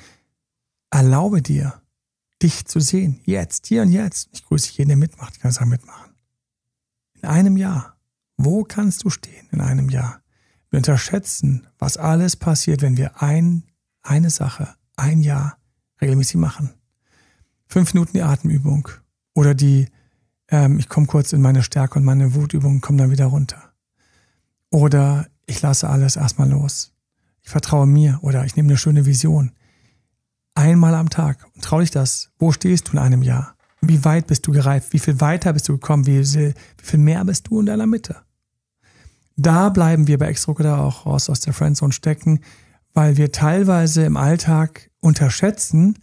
erlaube 0.90 1.42
dir, 1.42 1.74
dich 2.42 2.64
zu 2.66 2.78
sehen. 2.80 3.20
Jetzt, 3.24 3.66
hier 3.66 3.82
und 3.82 3.90
jetzt. 3.90 4.28
Ich 4.32 4.44
grüße 4.44 4.70
jeden, 4.74 4.88
der 4.88 4.96
mitmacht. 4.96 5.34
Ich 5.34 5.40
kann 5.40 5.50
sagen, 5.50 5.70
mitmachen. 5.70 6.12
In 7.20 7.28
einem 7.28 7.56
Jahr. 7.56 7.96
Wo 8.36 8.64
kannst 8.64 9.04
du 9.04 9.10
stehen 9.10 9.48
in 9.50 9.60
einem 9.60 9.88
Jahr? 9.88 10.23
Wir 10.74 10.78
unterschätzen, 10.78 11.68
was 11.78 11.96
alles 11.96 12.34
passiert, 12.34 12.82
wenn 12.82 12.96
wir 12.96 13.22
ein, 13.22 13.62
eine 14.02 14.28
Sache, 14.28 14.74
ein 14.96 15.20
Jahr 15.20 15.56
regelmäßig 16.00 16.34
machen. 16.34 16.70
Fünf 17.68 17.94
Minuten 17.94 18.14
die 18.14 18.22
Atemübung 18.22 18.88
oder 19.36 19.54
die, 19.54 19.86
ähm, 20.48 20.80
ich 20.80 20.88
komme 20.88 21.06
kurz 21.06 21.32
in 21.32 21.40
meine 21.40 21.62
Stärke 21.62 22.00
und 22.00 22.04
meine 22.04 22.34
Wutübung, 22.34 22.80
komme 22.80 22.98
dann 22.98 23.12
wieder 23.12 23.26
runter. 23.26 23.72
Oder 24.68 25.28
ich 25.46 25.62
lasse 25.62 25.88
alles 25.88 26.16
erstmal 26.16 26.50
los. 26.50 26.92
Ich 27.42 27.50
vertraue 27.50 27.86
mir 27.86 28.18
oder 28.22 28.44
ich 28.44 28.56
nehme 28.56 28.70
eine 28.70 28.76
schöne 28.76 29.06
Vision. 29.06 29.52
Einmal 30.54 30.96
am 30.96 31.08
Tag. 31.08 31.46
Und 31.54 31.62
trau 31.62 31.78
dich 31.78 31.92
das. 31.92 32.32
Wo 32.36 32.50
stehst 32.50 32.88
du 32.88 32.94
in 32.94 32.98
einem 32.98 33.22
Jahr? 33.22 33.54
Wie 33.80 34.04
weit 34.04 34.26
bist 34.26 34.44
du 34.44 34.50
gereift? 34.50 34.92
Wie 34.92 34.98
viel 34.98 35.20
weiter 35.20 35.52
bist 35.52 35.68
du 35.68 35.74
gekommen? 35.74 36.08
Wie, 36.08 36.18
wie 36.18 36.52
viel 36.82 36.98
mehr 36.98 37.24
bist 37.24 37.46
du 37.46 37.60
in 37.60 37.66
deiner 37.66 37.86
Mitte? 37.86 38.24
Da 39.36 39.68
bleiben 39.68 40.06
wir 40.06 40.18
bei 40.18 40.28
Exdruck 40.28 40.60
oder 40.60 40.80
auch 40.80 41.06
raus 41.06 41.28
aus 41.28 41.40
der 41.40 41.52
Friendzone 41.52 41.92
stecken, 41.92 42.40
weil 42.92 43.16
wir 43.16 43.32
teilweise 43.32 44.04
im 44.04 44.16
Alltag 44.16 44.90
unterschätzen, 45.00 45.98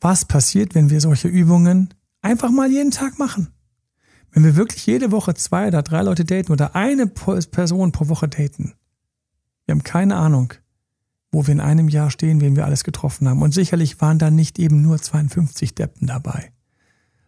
was 0.00 0.24
passiert, 0.24 0.74
wenn 0.74 0.90
wir 0.90 1.00
solche 1.00 1.28
Übungen 1.28 1.92
einfach 2.22 2.50
mal 2.50 2.70
jeden 2.70 2.90
Tag 2.90 3.18
machen. 3.18 3.48
Wenn 4.32 4.44
wir 4.44 4.56
wirklich 4.56 4.84
jede 4.86 5.12
Woche 5.12 5.34
zwei 5.34 5.68
oder 5.68 5.82
drei 5.82 6.02
Leute 6.02 6.24
daten 6.24 6.50
oder 6.50 6.74
eine 6.74 7.06
Person 7.06 7.92
pro 7.92 8.08
Woche 8.08 8.28
daten. 8.28 8.74
Wir 9.66 9.74
haben 9.74 9.84
keine 9.84 10.16
Ahnung, 10.16 10.54
wo 11.30 11.46
wir 11.46 11.52
in 11.52 11.60
einem 11.60 11.88
Jahr 11.88 12.10
stehen, 12.10 12.40
wen 12.40 12.56
wir 12.56 12.64
alles 12.64 12.84
getroffen 12.84 13.28
haben. 13.28 13.42
Und 13.42 13.52
sicherlich 13.54 14.00
waren 14.00 14.18
da 14.18 14.30
nicht 14.30 14.58
eben 14.58 14.82
nur 14.82 15.00
52 15.00 15.74
Deppen 15.74 16.06
dabei. 16.06 16.53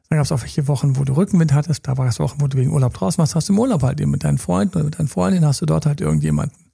Dann 0.08 0.18
gab 0.18 0.24
es 0.24 0.32
auch 0.32 0.42
welche 0.42 0.68
Wochen, 0.68 0.96
wo 0.96 1.04
du 1.04 1.14
Rückenwind 1.14 1.52
hattest. 1.52 1.86
Da 1.88 1.96
war 1.96 2.06
es 2.06 2.20
Wochen, 2.20 2.40
wo 2.40 2.46
du 2.46 2.56
wegen 2.56 2.70
Urlaub 2.70 2.94
draußen 2.94 3.18
warst. 3.18 3.34
Hast 3.34 3.48
du 3.48 3.52
im 3.52 3.58
Urlaub 3.58 3.82
halt 3.82 4.00
eben 4.00 4.10
mit 4.10 4.24
deinen 4.24 4.38
Freunden 4.38 4.76
oder 4.76 4.84
mit 4.84 4.98
deinen 4.98 5.08
Freundinnen 5.08 5.44
hast 5.44 5.60
du 5.60 5.66
dort 5.66 5.86
halt 5.86 6.00
irgendjemanden 6.00 6.66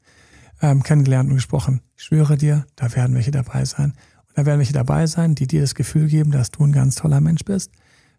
ähm, 0.62 0.82
kennengelernt 0.82 1.28
und 1.28 1.36
gesprochen. 1.36 1.80
Ich 1.96 2.04
schwöre 2.04 2.36
dir, 2.36 2.66
da 2.76 2.94
werden 2.94 3.14
welche 3.14 3.30
dabei 3.30 3.64
sein. 3.64 3.94
Und 4.28 4.38
da 4.38 4.46
werden 4.46 4.58
welche 4.58 4.72
dabei 4.72 5.06
sein, 5.06 5.34
die 5.34 5.46
dir 5.46 5.60
das 5.60 5.74
Gefühl 5.74 6.08
geben, 6.08 6.30
dass 6.30 6.50
du 6.50 6.64
ein 6.64 6.72
ganz 6.72 6.94
toller 6.94 7.20
Mensch 7.20 7.44
bist, 7.44 7.72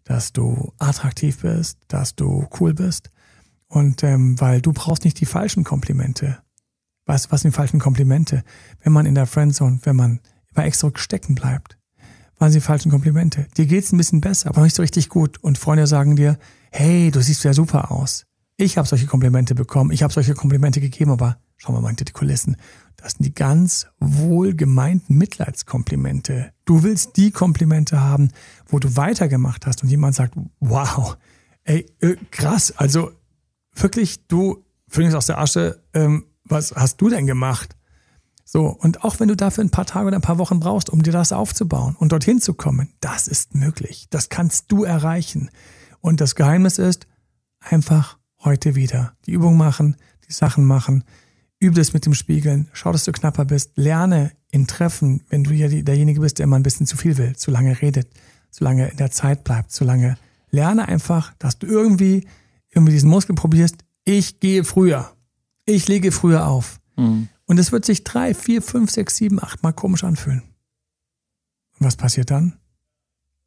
dass 0.03 0.33
du 0.33 0.73
attraktiv 0.77 1.41
bist, 1.41 1.79
dass 1.87 2.15
du 2.15 2.47
cool 2.59 2.73
bist. 2.73 3.09
Und 3.67 4.03
ähm, 4.03 4.39
weil 4.39 4.61
du 4.61 4.73
brauchst 4.73 5.05
nicht 5.05 5.19
die 5.19 5.25
falschen 5.25 5.63
Komplimente. 5.63 6.39
Was, 7.05 7.31
was 7.31 7.41
sind 7.41 7.53
die 7.53 7.57
falschen 7.57 7.79
Komplimente? 7.79 8.43
Wenn 8.81 8.93
man 8.93 9.05
in 9.05 9.15
der 9.15 9.25
Friendzone, 9.25 9.79
wenn 9.83 9.95
man 9.95 10.19
bei 10.53 10.65
extra 10.65 10.91
stecken 10.95 11.35
bleibt, 11.35 11.77
waren 12.37 12.51
sie 12.51 12.61
falschen 12.61 12.91
Komplimente. 12.91 13.47
Dir 13.57 13.65
geht's 13.65 13.91
ein 13.91 13.97
bisschen 13.97 14.21
besser, 14.21 14.49
aber 14.49 14.61
nicht 14.63 14.75
so 14.75 14.81
richtig 14.81 15.09
gut. 15.09 15.37
Und 15.43 15.57
Freunde 15.57 15.87
sagen 15.87 16.15
dir, 16.15 16.37
hey, 16.71 17.11
du 17.11 17.21
siehst 17.21 17.43
ja 17.43 17.53
super 17.53 17.91
aus. 17.91 18.25
Ich 18.57 18.77
habe 18.77 18.87
solche 18.87 19.07
Komplimente 19.07 19.55
bekommen, 19.55 19.91
ich 19.91 20.03
habe 20.03 20.13
solche 20.13 20.35
Komplimente 20.35 20.79
gegeben, 20.79 21.11
aber 21.11 21.37
schau 21.57 21.73
mal 21.73 21.81
mal 21.81 21.89
hinter 21.89 22.05
die 22.05 22.11
Kulissen. 22.11 22.57
Das 22.97 23.13
sind 23.13 23.25
die 23.25 23.33
ganz 23.33 23.87
wohlgemeinten 23.99 25.17
Mitleidskomplimente. 25.17 26.53
Du 26.65 26.83
willst 26.83 27.17
die 27.17 27.31
Komplimente 27.31 27.99
haben, 27.99 28.29
wo 28.67 28.79
du 28.79 28.95
weitergemacht 28.95 29.65
hast 29.65 29.83
und 29.83 29.89
jemand 29.89 30.15
sagt, 30.15 30.35
wow, 30.59 31.17
ey, 31.63 31.85
äh, 31.99 32.15
krass, 32.31 32.73
also 32.77 33.11
wirklich, 33.75 34.27
du, 34.27 34.63
Phönix 34.87 35.15
aus 35.15 35.25
der 35.25 35.39
Asche, 35.39 35.83
ähm, 35.93 36.25
was 36.45 36.73
hast 36.75 37.01
du 37.01 37.09
denn 37.09 37.25
gemacht? 37.25 37.75
So, 38.53 38.67
und 38.67 39.03
auch 39.03 39.19
wenn 39.19 39.29
du 39.29 39.35
dafür 39.35 39.63
ein 39.63 39.71
paar 39.71 39.87
Tage 39.87 40.05
oder 40.05 40.15
ein 40.15 40.21
paar 40.21 40.37
Wochen 40.37 40.59
brauchst, 40.59 40.91
um 40.91 41.01
dir 41.01 41.11
das 41.11 41.31
aufzubauen 41.31 41.95
und 41.97 42.11
dorthin 42.11 42.39
zu 42.39 42.53
kommen, 42.53 42.93
das 42.99 43.27
ist 43.27 43.55
möglich. 43.55 44.05
Das 44.11 44.29
kannst 44.29 44.71
du 44.71 44.83
erreichen. 44.83 45.49
Und 46.01 46.21
das 46.21 46.35
Geheimnis 46.35 46.77
ist, 46.77 47.07
einfach 47.59 48.19
heute 48.43 48.75
wieder 48.75 49.13
die 49.25 49.31
Übung 49.31 49.57
machen, 49.57 49.97
die 50.29 50.33
Sachen 50.33 50.65
machen, 50.65 51.03
übe 51.57 51.73
das 51.77 51.93
mit 51.93 52.05
dem 52.05 52.13
Spiegeln, 52.13 52.69
schau, 52.73 52.91
dass 52.91 53.05
du 53.05 53.11
knapper 53.11 53.45
bist, 53.45 53.71
lerne 53.73 54.33
in 54.51 54.67
Treffen, 54.67 55.23
wenn 55.29 55.43
du 55.43 55.51
ja 55.51 55.67
derjenige 55.67 56.19
bist, 56.19 56.37
der 56.37 56.43
immer 56.43 56.59
ein 56.59 56.63
bisschen 56.63 56.85
zu 56.85 56.95
viel 56.95 57.17
will, 57.17 57.35
zu 57.35 57.49
lange 57.49 57.81
redet, 57.81 58.07
zu 58.51 58.63
lange 58.63 58.87
in 58.87 58.97
der 58.97 59.09
Zeit 59.09 59.43
bleibt, 59.43 59.71
zu 59.71 59.83
lange. 59.83 60.15
Lerne 60.51 60.87
einfach, 60.87 61.33
dass 61.39 61.57
du 61.57 61.65
irgendwie, 61.65 62.27
irgendwie 62.69 62.93
diesen 62.93 63.09
Muskel 63.09 63.33
probierst. 63.33 63.77
Ich 64.05 64.39
gehe 64.39 64.63
früher. 64.63 65.11
Ich 65.65 65.87
lege 65.87 66.11
früher 66.11 66.45
auf. 66.45 66.79
Mhm. 66.97 67.29
Und 67.45 67.59
es 67.59 67.71
wird 67.71 67.85
sich 67.85 68.03
drei, 68.03 68.33
vier, 68.33 68.61
fünf, 68.61 68.91
sechs, 68.91 69.17
sieben, 69.17 69.41
acht 69.41 69.63
Mal 69.63 69.73
komisch 69.73 70.03
anfühlen. 70.03 70.43
Und 71.79 71.85
was 71.85 71.95
passiert 71.95 72.31
dann? 72.31 72.57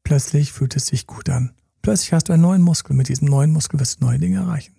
Plötzlich 0.04 0.52
fühlt 0.52 0.76
es 0.76 0.86
sich 0.86 1.06
gut 1.06 1.28
an. 1.28 1.54
Plötzlich 1.82 2.12
hast 2.12 2.28
du 2.28 2.32
einen 2.32 2.42
neuen 2.42 2.62
Muskel. 2.62 2.94
Mit 2.94 3.08
diesem 3.08 3.28
neuen 3.28 3.52
Muskel 3.52 3.80
wirst 3.80 4.00
du 4.00 4.06
neue 4.06 4.18
Dinge 4.18 4.38
erreichen. 4.38 4.74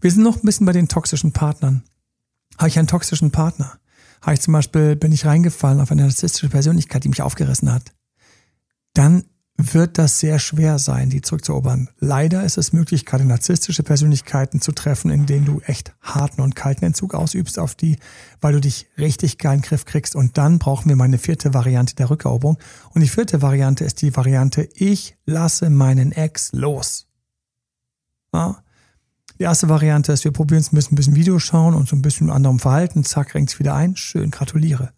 Wir 0.00 0.10
sind 0.10 0.22
noch 0.22 0.36
ein 0.36 0.46
bisschen 0.46 0.66
bei 0.66 0.72
den 0.72 0.88
toxischen 0.88 1.32
Partnern. 1.32 1.84
Habe 2.58 2.68
ich 2.68 2.78
einen 2.78 2.88
toxischen 2.88 3.30
Partner? 3.30 3.78
Habe 4.20 4.34
ich 4.34 4.40
zum 4.40 4.52
Beispiel, 4.52 4.96
bin 4.96 5.12
ich 5.12 5.24
reingefallen 5.24 5.80
auf 5.80 5.90
eine 5.90 6.02
narzisstische 6.02 6.48
Persönlichkeit, 6.48 7.04
die 7.04 7.08
mich 7.08 7.22
aufgerissen 7.22 7.72
hat? 7.72 7.92
Dann 8.94 9.24
wird 9.62 9.98
das 9.98 10.18
sehr 10.18 10.38
schwer 10.38 10.78
sein, 10.78 11.10
die 11.10 11.20
zurückzuerobern. 11.20 11.88
Leider 11.98 12.44
ist 12.44 12.58
es 12.58 12.72
möglich, 12.72 13.06
gerade 13.06 13.24
narzisstische 13.24 13.82
Persönlichkeiten 13.82 14.60
zu 14.60 14.72
treffen, 14.72 15.10
in 15.10 15.26
denen 15.26 15.44
du 15.44 15.60
echt 15.60 15.94
harten 16.00 16.40
und 16.40 16.54
kalten 16.56 16.84
Entzug 16.84 17.14
ausübst 17.14 17.58
auf 17.58 17.74
die, 17.74 17.98
weil 18.40 18.52
du 18.52 18.60
dich 18.60 18.88
richtig 18.98 19.38
geil 19.38 19.60
Griff 19.60 19.84
kriegst. 19.84 20.16
Und 20.16 20.38
dann 20.38 20.58
brauchen 20.58 20.88
wir 20.88 20.96
meine 20.96 21.18
vierte 21.18 21.54
Variante 21.54 21.94
der 21.94 22.10
Rückeroberung. 22.10 22.58
Und 22.90 23.00
die 23.00 23.08
vierte 23.08 23.42
Variante 23.42 23.84
ist 23.84 24.02
die 24.02 24.16
Variante, 24.16 24.68
ich 24.74 25.16
lasse 25.26 25.70
meinen 25.70 26.12
Ex 26.12 26.52
los. 26.52 27.06
Ja? 28.32 28.62
Die 29.38 29.44
erste 29.44 29.68
Variante 29.68 30.12
ist, 30.12 30.24
wir 30.24 30.32
probieren 30.32 30.60
es 30.60 30.72
ein 30.72 30.76
bisschen, 30.76 30.94
ein 30.94 30.96
bisschen 30.96 31.16
Video 31.16 31.38
schauen 31.38 31.74
und 31.74 31.88
so 31.88 31.96
ein 31.96 32.02
bisschen 32.02 32.30
anderem 32.30 32.58
Verhalten. 32.58 33.04
Zack, 33.04 33.34
renkt 33.34 33.50
es 33.50 33.58
wieder 33.58 33.74
ein. 33.74 33.96
Schön, 33.96 34.30
gratuliere. 34.30 34.92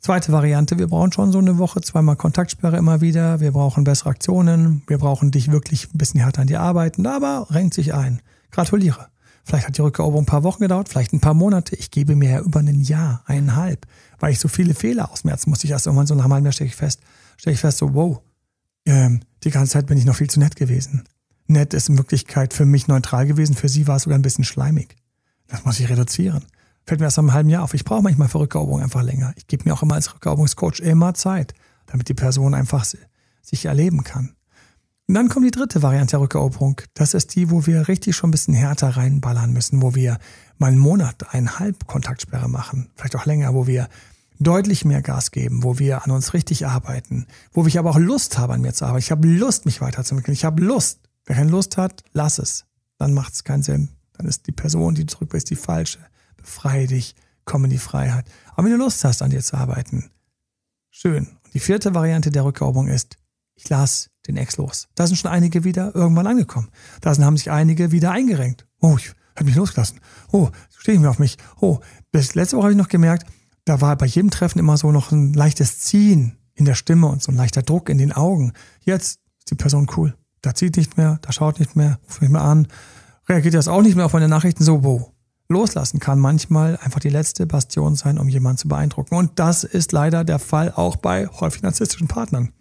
Zweite 0.00 0.30
Variante, 0.30 0.78
wir 0.78 0.86
brauchen 0.86 1.12
schon 1.12 1.32
so 1.32 1.38
eine 1.38 1.58
Woche, 1.58 1.80
zweimal 1.80 2.16
Kontaktsperre 2.16 2.76
immer 2.76 3.00
wieder, 3.00 3.40
wir 3.40 3.52
brauchen 3.52 3.84
bessere 3.84 4.10
Aktionen, 4.10 4.82
wir 4.86 4.98
brauchen 4.98 5.30
dich 5.30 5.50
wirklich 5.50 5.92
ein 5.92 5.98
bisschen 5.98 6.20
härter 6.20 6.42
an 6.42 6.46
dir 6.46 6.60
arbeiten, 6.60 7.06
aber 7.06 7.48
renkt 7.50 7.74
sich 7.74 7.92
ein. 7.94 8.20
Gratuliere. 8.50 9.08
Vielleicht 9.44 9.68
hat 9.68 9.78
die 9.78 9.82
Rückeroberung 9.82 10.24
ein 10.24 10.26
paar 10.26 10.42
Wochen 10.42 10.62
gedauert, 10.62 10.88
vielleicht 10.88 11.12
ein 11.12 11.20
paar 11.20 11.34
Monate. 11.34 11.76
Ich 11.76 11.90
gebe 11.90 12.16
mir 12.16 12.30
ja 12.30 12.40
über 12.40 12.60
ein 12.60 12.80
Jahr, 12.80 13.22
eineinhalb, 13.26 13.86
weil 14.18 14.32
ich 14.32 14.40
so 14.40 14.48
viele 14.48 14.74
Fehler 14.74 15.10
ausmerzen 15.10 15.50
musste. 15.50 15.66
Ich 15.66 15.70
erst 15.70 15.86
irgendwann 15.86 16.06
so 16.06 16.14
nach 16.14 16.24
einem 16.24 16.34
halben 16.34 16.52
stelle 16.52 16.68
ich 16.68 16.76
fest, 16.76 17.00
stelle 17.36 17.54
ich 17.54 17.60
fest, 17.60 17.78
so, 17.78 17.94
wow, 17.94 18.20
ähm, 18.86 19.20
die 19.44 19.50
ganze 19.50 19.72
Zeit 19.72 19.86
bin 19.86 19.98
ich 19.98 20.04
noch 20.04 20.16
viel 20.16 20.28
zu 20.28 20.40
nett 20.40 20.56
gewesen. 20.56 21.04
Nett 21.46 21.74
ist 21.74 21.88
in 21.88 21.96
Wirklichkeit 21.96 22.54
für 22.54 22.64
mich 22.64 22.88
neutral 22.88 23.26
gewesen, 23.26 23.54
für 23.54 23.68
sie 23.68 23.86
war 23.86 23.96
es 23.96 24.02
sogar 24.02 24.18
ein 24.18 24.22
bisschen 24.22 24.44
schleimig. 24.44 24.96
Das 25.46 25.64
muss 25.64 25.78
ich 25.78 25.88
reduzieren. 25.88 26.44
Fällt 26.86 27.00
mir 27.00 27.06
erst 27.06 27.18
im 27.18 27.32
halben 27.32 27.48
Jahr 27.48 27.64
auf. 27.64 27.74
Ich 27.74 27.84
brauche 27.84 28.02
manchmal 28.02 28.28
für 28.28 28.38
Rückeroberung 28.38 28.80
einfach 28.80 29.02
länger. 29.02 29.32
Ich 29.36 29.48
gebe 29.48 29.64
mir 29.64 29.74
auch 29.74 29.82
immer 29.82 29.96
als 29.96 30.14
Rückeroberungscoach 30.14 30.80
immer 30.80 31.14
Zeit, 31.14 31.52
damit 31.86 32.08
die 32.08 32.14
Person 32.14 32.54
einfach 32.54 32.86
sich 33.42 33.64
erleben 33.64 34.04
kann. 34.04 34.36
Und 35.08 35.14
dann 35.14 35.28
kommt 35.28 35.46
die 35.46 35.50
dritte 35.52 35.82
Variante 35.82 36.12
der 36.12 36.20
Rückeroberung. 36.20 36.80
Das 36.94 37.14
ist 37.14 37.34
die, 37.34 37.50
wo 37.50 37.66
wir 37.66 37.88
richtig 37.88 38.16
schon 38.16 38.28
ein 38.28 38.32
bisschen 38.32 38.54
härter 38.54 38.90
reinballern 38.90 39.52
müssen, 39.52 39.82
wo 39.82 39.94
wir 39.94 40.18
mal 40.58 40.68
einen 40.68 40.78
Monat, 40.78 41.32
eineinhalb 41.32 41.86
Kontaktsperre 41.86 42.48
machen, 42.48 42.90
vielleicht 42.94 43.16
auch 43.16 43.26
länger, 43.26 43.54
wo 43.54 43.66
wir 43.66 43.88
deutlich 44.38 44.84
mehr 44.84 45.02
Gas 45.02 45.30
geben, 45.30 45.62
wo 45.62 45.78
wir 45.78 46.04
an 46.04 46.10
uns 46.10 46.34
richtig 46.34 46.66
arbeiten, 46.66 47.26
wo 47.52 47.66
ich 47.66 47.78
aber 47.78 47.90
auch 47.90 47.98
Lust 47.98 48.38
habe, 48.38 48.52
an 48.52 48.60
mir 48.60 48.74
zu 48.74 48.84
arbeiten. 48.84 49.04
Ich 49.04 49.10
habe 49.10 49.28
Lust, 49.28 49.64
mich 49.64 49.80
weiterzuentwickeln. 49.80 50.34
Ich 50.34 50.44
habe 50.44 50.62
Lust. 50.62 51.00
Wer 51.24 51.36
keine 51.36 51.50
Lust 51.50 51.76
hat, 51.76 52.04
lass 52.12 52.38
es. 52.38 52.64
Dann 52.98 53.14
macht 53.14 53.32
es 53.32 53.44
keinen 53.44 53.62
Sinn. 53.62 53.88
Dann 54.16 54.26
ist 54.26 54.46
die 54.46 54.52
Person, 54.52 54.94
die 54.94 55.04
du 55.04 55.16
ist 55.32 55.50
die 55.50 55.56
falsche. 55.56 55.98
Befreie 56.46 56.86
dich, 56.86 57.16
komm 57.44 57.64
in 57.64 57.70
die 57.70 57.78
Freiheit. 57.78 58.24
Aber 58.52 58.64
wenn 58.64 58.72
du 58.72 58.78
Lust 58.78 59.04
hast, 59.04 59.20
an 59.20 59.30
dir 59.30 59.42
zu 59.42 59.56
arbeiten, 59.56 60.10
schön. 60.90 61.26
Und 61.44 61.54
die 61.54 61.60
vierte 61.60 61.92
Variante 61.92 62.30
der 62.30 62.44
Rückeroberung 62.44 62.86
ist, 62.86 63.16
ich 63.56 63.68
lasse 63.68 64.10
den 64.28 64.36
Ex 64.36 64.56
los. 64.56 64.88
Da 64.94 65.06
sind 65.06 65.16
schon 65.16 65.30
einige 65.30 65.64
wieder 65.64 65.94
irgendwann 65.94 66.26
angekommen. 66.26 66.68
Da 67.00 67.12
sind, 67.12 67.24
haben 67.24 67.36
sich 67.36 67.50
einige 67.50 67.90
wieder 67.90 68.12
eingerenkt. 68.12 68.66
Oh, 68.80 68.96
ich 68.96 69.12
habe 69.34 69.46
mich 69.46 69.56
losgelassen. 69.56 70.00
Oh, 70.30 70.50
stehe 70.78 70.94
ich 70.96 71.02
mir 71.02 71.10
auf 71.10 71.18
mich. 71.18 71.36
Oh, 71.60 71.80
bis 72.12 72.34
letzte 72.34 72.56
Woche 72.56 72.64
habe 72.64 72.72
ich 72.72 72.78
noch 72.78 72.88
gemerkt, 72.88 73.26
da 73.64 73.80
war 73.80 73.96
bei 73.96 74.06
jedem 74.06 74.30
Treffen 74.30 74.60
immer 74.60 74.76
so 74.76 74.92
noch 74.92 75.10
ein 75.10 75.32
leichtes 75.32 75.80
Ziehen 75.80 76.38
in 76.54 76.64
der 76.64 76.76
Stimme 76.76 77.08
und 77.08 77.22
so 77.22 77.32
ein 77.32 77.36
leichter 77.36 77.62
Druck 77.62 77.88
in 77.88 77.98
den 77.98 78.12
Augen. 78.12 78.52
Jetzt 78.80 79.18
ist 79.38 79.50
die 79.50 79.56
Person 79.56 79.88
cool. 79.96 80.14
Da 80.42 80.54
zieht 80.54 80.76
nicht 80.76 80.96
mehr, 80.96 81.18
da 81.22 81.32
schaut 81.32 81.58
nicht 81.58 81.74
mehr, 81.74 81.98
ruft 82.04 82.22
nicht 82.22 82.30
mehr 82.30 82.42
an, 82.42 82.68
reagiert 83.28 83.54
das 83.54 83.66
auch 83.66 83.82
nicht 83.82 83.96
mehr 83.96 84.06
auf 84.06 84.12
meine 84.12 84.28
Nachrichten 84.28 84.62
so, 84.62 84.84
wo. 84.84 85.15
Loslassen 85.48 86.00
kann 86.00 86.18
manchmal 86.18 86.76
einfach 86.78 87.00
die 87.00 87.08
letzte 87.08 87.46
Bastion 87.46 87.94
sein, 87.94 88.18
um 88.18 88.28
jemanden 88.28 88.58
zu 88.58 88.68
beeindrucken. 88.68 89.14
Und 89.14 89.38
das 89.38 89.64
ist 89.64 89.92
leider 89.92 90.24
der 90.24 90.38
Fall 90.38 90.72
auch 90.72 90.96
bei 90.96 91.28
häufig 91.28 91.62
narzisstischen 91.62 92.08
Partnern. 92.08 92.52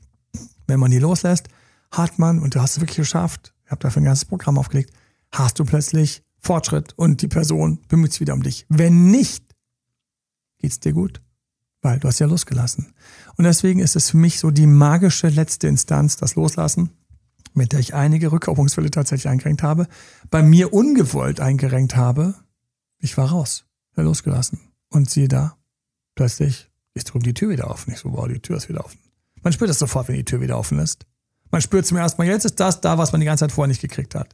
Wenn 0.68 0.80
man 0.80 0.92
die 0.92 1.00
loslässt, 1.00 1.48
hat 1.92 2.20
man, 2.20 2.40
und 2.40 2.56
du 2.56 2.62
hast 2.62 2.74
es 2.74 2.82
wirklich 2.82 2.98
geschafft, 2.98 3.54
ich 3.66 3.72
habe 3.72 3.82
dafür 3.82 4.02
ein 4.02 4.06
ganzes 4.06 4.26
Programm 4.26 4.58
aufgelegt, 4.58 4.92
hast 5.32 5.58
du 5.60 5.66
plötzlich 5.66 6.24
Fortschritt 6.40 6.94
und 6.96 7.22
die 7.22 7.28
Person 7.28 7.80
bemüht 7.88 8.12
sich 8.12 8.22
wieder 8.22 8.34
um 8.34 8.44
dich. 8.44 8.66
Wenn 8.70 9.10
nicht, 9.10 9.44
geht's 10.60 10.80
dir 10.80 10.94
gut, 10.94 11.22
weil 11.82 12.00
du 12.00 12.08
hast 12.08 12.20
ja 12.20 12.28
losgelassen. 12.28 12.94
Und 13.38 13.46
deswegen 13.46 13.80
ist 13.80 13.96
es 13.96 14.12
für 14.12 14.18
mich 14.18 14.40
so 14.40 14.52
die 14.52 14.68
magische 14.68 15.28
letzte 15.28 15.68
Instanz, 15.68 16.18
das 16.18 16.36
Loslassen, 16.36 16.92
mit 17.54 17.72
der 17.72 17.80
ich 17.80 17.96
einige 17.96 18.32
Rückeroberungsfälle 18.32 18.92
tatsächlich 18.92 19.30
eingerenkt 19.30 19.64
habe, 19.64 19.88
bei 20.30 20.44
mir 20.44 20.74
ungewollt 20.74 21.40
eingerenkt 21.40 21.96
habe. 21.96 22.36
Ich 23.06 23.18
war 23.18 23.30
raus, 23.30 23.66
ja 23.96 24.02
losgelassen. 24.02 24.60
Und 24.90 25.12
siehe 25.12 25.28
da, 25.28 25.56
plötzlich 26.16 26.72
ist 26.96 27.14
drüben 27.14 27.24
die 27.24 27.36
Tür 27.36 27.50
wieder 27.50 27.70
offen. 27.70 27.94
Ich 27.94 28.00
so, 28.00 28.12
wow, 28.12 28.28
die 28.28 28.40
Tür 28.40 28.58
ist 28.58 28.68
wieder 28.68 28.84
offen. 28.84 28.98
Man 29.44 29.54
spürt 29.54 29.70
es 29.70 29.78
sofort, 29.78 30.08
wenn 30.08 30.16
die 30.16 30.26
Tür 30.26 30.42
wieder 30.42 30.58
offen 30.58 30.80
ist. 30.80 31.06
Man 31.52 31.62
spürt 31.62 31.86
zum 31.86 31.98
ersten 31.98 32.20
Mal, 32.20 32.28
jetzt 32.28 32.46
ist 32.46 32.60
das 32.60 32.82
da, 32.82 32.98
was 32.98 33.12
man 33.12 33.22
die 33.22 33.26
ganze 33.26 33.44
Zeit 33.44 33.52
vorher 33.52 33.68
nicht 33.68 33.82
gekriegt 33.82 34.16
hat. 34.16 34.34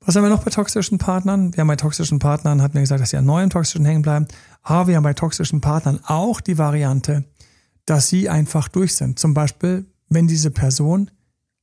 Was 0.00 0.14
haben 0.14 0.24
wir 0.24 0.28
noch 0.28 0.44
bei 0.44 0.50
toxischen 0.50 0.98
Partnern? 0.98 1.54
Wir 1.54 1.62
haben 1.62 1.68
bei 1.68 1.76
toxischen 1.76 2.18
Partnern, 2.18 2.60
hatten 2.60 2.74
wir 2.74 2.82
gesagt, 2.82 3.00
dass 3.00 3.10
sie 3.10 3.16
an 3.16 3.24
neuen 3.24 3.48
toxischen 3.48 3.86
hängen 3.86 4.02
bleiben. 4.02 4.28
Aber 4.62 4.88
wir 4.88 4.96
haben 4.96 5.02
bei 5.02 5.14
toxischen 5.14 5.62
Partnern 5.62 6.00
auch 6.04 6.42
die 6.42 6.58
Variante, 6.58 7.24
dass 7.86 8.08
sie 8.08 8.28
einfach 8.28 8.68
durch 8.68 8.94
sind. 8.94 9.18
Zum 9.18 9.32
Beispiel, 9.32 9.86
wenn 10.10 10.28
diese 10.28 10.50
Person 10.50 11.10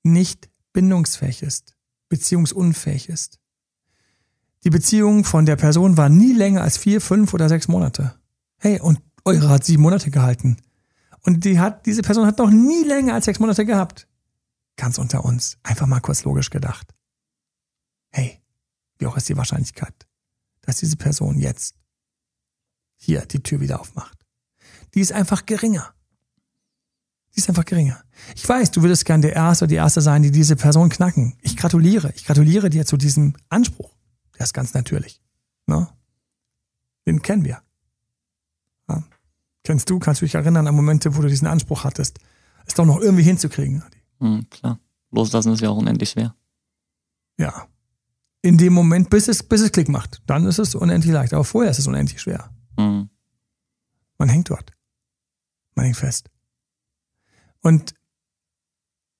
nicht 0.01 0.49
bindungsfähig 0.73 1.43
ist, 1.43 1.75
beziehungsunfähig 2.09 3.07
ist. 3.07 3.39
Die 4.63 4.69
Beziehung 4.69 5.23
von 5.23 5.45
der 5.45 5.55
Person 5.55 5.97
war 5.97 6.09
nie 6.09 6.33
länger 6.33 6.61
als 6.61 6.77
vier, 6.77 7.01
fünf 7.01 7.33
oder 7.33 7.49
sechs 7.49 7.67
Monate. 7.67 8.15
Hey, 8.57 8.79
und 8.79 8.99
eure 9.23 9.49
hat 9.49 9.63
sieben 9.63 9.83
Monate 9.83 10.09
gehalten. 10.11 10.57
Und 11.21 11.43
die 11.45 11.59
hat, 11.59 11.85
diese 11.85 12.01
Person 12.01 12.25
hat 12.25 12.37
noch 12.37 12.49
nie 12.49 12.83
länger 12.83 13.13
als 13.13 13.25
sechs 13.25 13.39
Monate 13.39 13.65
gehabt. 13.65 14.07
Ganz 14.77 14.97
unter 14.97 15.25
uns. 15.25 15.57
Einfach 15.63 15.87
mal 15.87 15.99
kurz 15.99 16.23
logisch 16.23 16.49
gedacht. 16.49 16.93
Hey, 18.11 18.41
wie 18.97 19.05
hoch 19.05 19.17
ist 19.17 19.29
die 19.29 19.37
Wahrscheinlichkeit, 19.37 20.07
dass 20.61 20.77
diese 20.77 20.95
Person 20.95 21.37
jetzt 21.39 21.75
hier 22.95 23.25
die 23.25 23.43
Tür 23.43 23.59
wieder 23.59 23.79
aufmacht? 23.79 24.17
Die 24.93 25.01
ist 25.01 25.11
einfach 25.11 25.45
geringer. 25.45 25.93
Die 27.35 27.39
ist 27.39 27.49
einfach 27.49 27.65
geringer. 27.65 28.01
Ich 28.35 28.47
weiß, 28.47 28.71
du 28.71 28.81
würdest 28.81 29.05
gern 29.05 29.21
der 29.21 29.33
Erste 29.33 29.65
oder 29.65 29.69
die 29.69 29.75
Erste 29.75 30.01
sein, 30.01 30.23
die 30.23 30.31
diese 30.31 30.55
Person 30.55 30.89
knacken. 30.89 31.35
Ich 31.41 31.57
gratuliere. 31.57 32.11
Ich 32.15 32.25
gratuliere 32.25 32.69
dir 32.69 32.85
zu 32.85 32.97
diesem 32.97 33.35
Anspruch. 33.49 33.96
Der 34.37 34.43
ist 34.43 34.53
ganz 34.53 34.73
natürlich. 34.73 35.21
Ne? 35.65 35.87
Den 37.05 37.21
kennen 37.21 37.43
wir. 37.43 37.61
Ja. 38.89 39.03
Kennst 39.63 39.89
du, 39.89 39.99
kannst 39.99 40.21
du 40.21 40.25
dich 40.25 40.35
erinnern 40.35 40.67
an 40.67 40.75
Momente, 40.75 41.15
wo 41.15 41.21
du 41.21 41.27
diesen 41.27 41.47
Anspruch 41.47 41.83
hattest, 41.83 42.19
es 42.65 42.73
doch 42.73 42.85
noch 42.85 42.99
irgendwie 42.99 43.23
hinzukriegen. 43.23 43.83
Mhm, 44.19 44.49
klar. 44.49 44.79
Loslassen 45.11 45.53
ist 45.53 45.61
ja 45.61 45.69
auch 45.69 45.77
unendlich 45.77 46.09
schwer. 46.11 46.35
Ja. 47.37 47.67
In 48.41 48.57
dem 48.57 48.73
Moment, 48.73 49.09
bis 49.09 49.27
es, 49.27 49.41
bis 49.43 49.61
es 49.61 49.71
Klick 49.71 49.89
macht, 49.89 50.21
dann 50.25 50.45
ist 50.45 50.59
es 50.59 50.75
unendlich 50.75 51.13
leicht. 51.13 51.33
Aber 51.33 51.43
vorher 51.43 51.71
ist 51.71 51.79
es 51.79 51.87
unendlich 51.87 52.21
schwer. 52.21 52.51
Mhm. 52.77 53.09
Man 54.17 54.29
hängt 54.29 54.49
dort. 54.49 54.71
Man 55.75 55.85
hängt 55.85 55.97
fest. 55.97 56.29
Und 57.61 57.93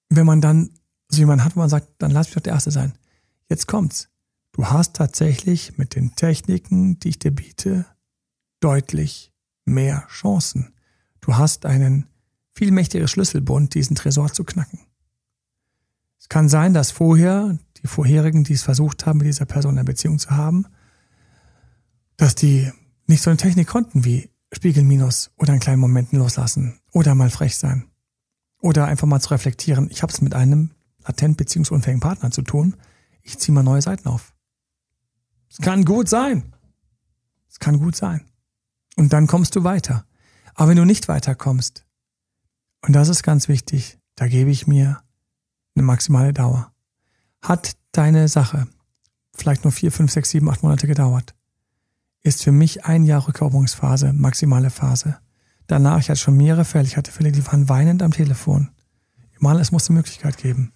wenn 0.10 0.26
man 0.26 0.42
dann 0.42 0.74
so 1.10 1.20
jemanden 1.20 1.44
hat, 1.44 1.56
wo 1.56 1.60
man 1.60 1.70
sagt, 1.70 1.88
dann 2.00 2.12
lass 2.12 2.28
mich 2.28 2.36
doch 2.36 2.42
der 2.42 2.54
Erste 2.54 2.72
sein. 2.72 2.98
Jetzt 3.50 3.68
kommt's. 3.68 4.10
Du 4.58 4.66
hast 4.66 4.96
tatsächlich 4.96 5.78
mit 5.78 5.94
den 5.94 6.16
Techniken, 6.16 7.00
die 7.00 7.10
ich 7.10 7.20
dir 7.20 7.30
biete, 7.30 7.86
deutlich 8.60 9.32
mehr 9.66 10.08
Chancen. 10.10 10.74
Du 11.22 11.38
hast 11.38 11.68
einen 11.68 12.08
viel 12.56 12.72
mächtigeren 12.72 13.08
Schlüsselbund, 13.08 13.76
diesen 13.76 13.96
Tresor 13.96 14.34
zu 14.34 14.44
knacken. 14.44 14.80
Es 16.20 16.28
kann 16.28 16.50
sein, 16.50 16.74
dass 16.74 16.90
vorher 16.90 17.60
die 17.78 17.88
vorherigen, 17.88 18.44
die 18.44 18.54
es 18.54 18.64
versucht 18.64 19.06
haben, 19.06 19.20
mit 19.20 19.28
dieser 19.28 19.46
Person 19.46 19.78
eine 19.78 19.84
Beziehung 19.84 20.18
zu 20.18 20.32
haben, 20.32 20.66
dass 22.16 22.34
die 22.34 22.72
nicht 23.06 23.22
so 23.22 23.30
eine 23.30 23.38
Technik 23.38 23.68
konnten 23.68 24.06
wie 24.06 24.32
Spiegeln 24.52 24.88
minus 24.88 25.30
oder 25.38 25.54
in 25.54 25.60
kleinen 25.60 25.82
Momenten 25.82 26.18
loslassen 26.18 26.80
oder 26.92 27.14
mal 27.14 27.30
frech 27.30 27.58
sein 27.58 27.86
oder 28.60 28.86
einfach 28.86 29.06
mal 29.06 29.22
zu 29.22 29.30
reflektieren. 29.30 29.88
Ich 29.92 30.02
habe 30.02 30.12
es 30.12 30.20
mit 30.20 30.34
einem 30.34 30.72
latent 31.06 31.38
beziehungsunfähigen 31.38 32.02
Partner 32.02 32.32
zu 32.32 32.42
tun. 32.42 32.76
Ich 33.22 33.38
ziehe 33.38 33.54
mal 33.54 33.62
neue 33.62 33.84
Seiten 33.84 34.08
auf. 34.08 34.34
Es 35.50 35.58
kann 35.60 35.86
gut 35.86 36.10
sein. 36.10 36.54
Es 37.50 37.60
kann 37.60 37.80
gut 37.80 37.96
sein. 37.96 38.26
Und 38.96 39.14
dann 39.14 39.28
kommst 39.28 39.56
du 39.56 39.64
weiter. 39.64 40.06
Aber 40.54 40.70
wenn 40.70 40.78
du 40.78 40.86
nicht 40.86 41.08
weiterkommst, 41.08 41.86
und 42.82 42.94
das 42.94 43.10
ist 43.10 43.24
ganz 43.24 43.48
wichtig, 43.48 44.00
da 44.16 44.28
gebe 44.28 44.50
ich 44.50 44.68
mir 44.68 45.02
eine 45.76 45.84
maximale 45.84 46.34
Dauer. 46.34 46.72
Hat 47.42 47.78
deine 47.92 48.28
Sache 48.28 48.68
vielleicht 49.34 49.64
nur 49.64 49.72
vier, 49.72 49.92
fünf, 49.92 50.12
sechs, 50.12 50.32
sieben, 50.32 50.50
acht 50.50 50.64
Monate 50.64 50.88
gedauert, 50.88 51.36
ist 52.24 52.44
für 52.44 52.52
mich 52.52 52.86
ein 52.86 53.04
Jahr 53.04 53.28
Rückeroberungsphase, 53.28 54.14
maximale 54.14 54.70
Phase. 54.70 55.18
Danach, 55.68 56.00
ich 56.00 56.10
hatte 56.10 56.20
schon 56.20 56.38
mehrere 56.38 56.66
Fälle, 56.66 56.88
ich 56.88 56.98
hatte 56.98 57.12
Fälle, 57.12 57.32
die 57.32 57.46
waren 57.46 57.70
weinend 57.70 58.02
am 58.02 58.12
Telefon. 58.12 58.72
Mal, 59.40 59.60
es 59.60 59.72
muss 59.72 59.88
eine 59.88 59.98
Möglichkeit 59.98 60.38
geben. 60.38 60.74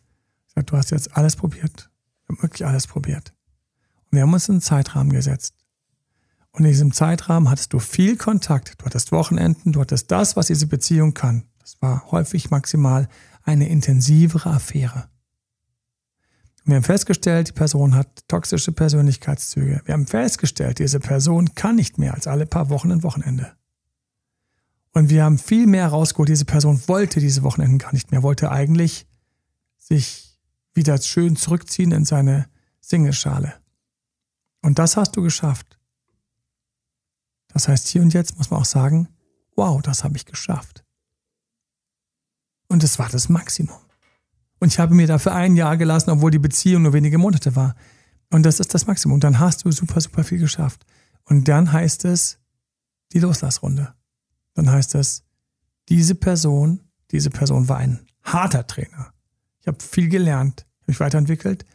Ich 0.48 0.54
sage, 0.54 0.66
du 0.66 0.78
hast 0.78 0.92
jetzt 0.92 1.18
alles 1.18 1.36
probiert. 1.36 1.90
Ich 2.22 2.30
habe 2.30 2.44
wirklich 2.44 2.66
alles 2.66 2.86
probiert. 2.86 3.34
Wir 4.12 4.22
haben 4.22 4.34
uns 4.34 4.50
einen 4.50 4.62
Zeitrahmen 4.62 5.12
gesetzt. 5.12 5.56
Und 6.52 6.66
in 6.66 6.72
diesem 6.72 6.94
Zeitrahmen 6.94 7.50
hattest 7.50 7.72
du 7.74 7.80
viel 7.80 8.18
Kontakt. 8.18 8.76
Du 8.78 8.86
hattest 8.86 9.12
Wochenenden, 9.14 9.72
du 9.72 9.80
hattest 9.80 10.12
das, 10.12 10.36
was 10.36 10.48
diese 10.48 10.68
Beziehung 10.68 11.14
kann. 11.14 11.46
Das 11.60 11.82
war 11.82 12.12
häufig 12.12 12.52
maximal 12.52 13.08
eine 13.44 13.70
intensivere 13.70 14.50
Affäre. 14.50 15.10
Wir 16.66 16.76
haben 16.76 16.84
festgestellt, 16.84 17.48
die 17.50 17.54
Person 17.54 17.96
hat 17.96 18.28
toxische 18.28 18.72
Persönlichkeitszüge. 18.72 19.82
Wir 19.86 19.94
haben 19.94 20.06
festgestellt, 20.06 20.80
diese 20.80 21.00
Person 21.00 21.56
kann 21.56 21.76
nicht 21.76 21.98
mehr 21.98 22.14
als 22.14 22.28
alle 22.28 22.46
paar 22.46 22.70
Wochen 22.70 22.92
ein 22.92 23.04
Wochenende. 23.04 23.54
Und 24.92 25.10
wir 25.10 25.24
haben 25.24 25.38
viel 25.38 25.68
mehr 25.68 25.88
rausgeholt. 25.88 26.30
Diese 26.30 26.46
Person 26.46 26.82
wollte 26.88 27.20
diese 27.20 27.44
Wochenenden 27.44 27.80
gar 27.80 27.94
nicht 27.94 28.12
mehr, 28.12 28.24
wollte 28.24 28.52
eigentlich 28.52 29.08
sich 29.78 30.38
wieder 30.74 31.02
schön 31.02 31.36
zurückziehen 31.36 31.92
in 31.94 32.06
seine 32.06 32.48
Singelschale. 32.82 33.61
Und 34.62 34.80
das 34.80 34.98
hast 34.98 35.16
du 35.16 35.22
geschafft. 35.22 35.80
Das 37.50 37.68
heißt, 37.68 37.88
hier 37.88 38.02
und 38.02 38.14
jetzt 38.14 38.38
muss 38.38 38.50
man 38.50 38.62
auch 38.62 38.66
sagen, 38.66 39.10
wow, 39.56 39.82
das 39.82 40.04
habe 40.04 40.16
ich 40.16 40.26
geschafft. 40.26 40.84
Und 42.68 42.84
es 42.84 43.00
war 43.00 43.10
das 43.10 43.28
Maximum. 43.28 43.80
Und 44.60 44.70
ich 44.70 44.80
habe 44.80 44.94
mir 44.94 45.08
dafür 45.08 45.34
ein 45.34 45.56
Jahr 45.56 45.76
gelassen, 45.76 46.12
obwohl 46.12 46.32
die 46.32 46.40
Beziehung 46.40 46.84
nur 46.84 46.94
wenige 46.94 47.18
Monate 47.18 47.56
war. 47.56 47.76
Und 48.30 48.44
das 48.44 48.60
ist 48.60 48.74
das 48.74 48.88
Maximum. 48.88 49.20
Dann 49.20 49.40
hast 49.40 49.66
du 49.66 49.72
super, 49.72 50.00
super 50.00 50.24
viel 50.24 50.40
geschafft. 50.40 50.86
Und 51.26 51.48
dann 51.48 51.72
heißt 51.72 52.06
es 52.06 52.40
die 53.12 53.20
Loslassrunde. 53.20 53.94
Dann 54.54 54.72
heißt 54.72 54.96
es, 54.96 55.24
diese 55.90 56.16
Person, 56.16 56.82
diese 57.12 57.30
Person 57.30 57.68
war 57.68 57.78
ein 57.78 58.06
harter 58.24 58.66
Trainer. 58.68 59.14
Ich 59.60 59.68
habe 59.68 59.84
viel 59.84 60.10
gelernt, 60.10 60.66
habe 60.82 60.92
mich 60.92 61.00
weiterentwickelt. 61.00 61.66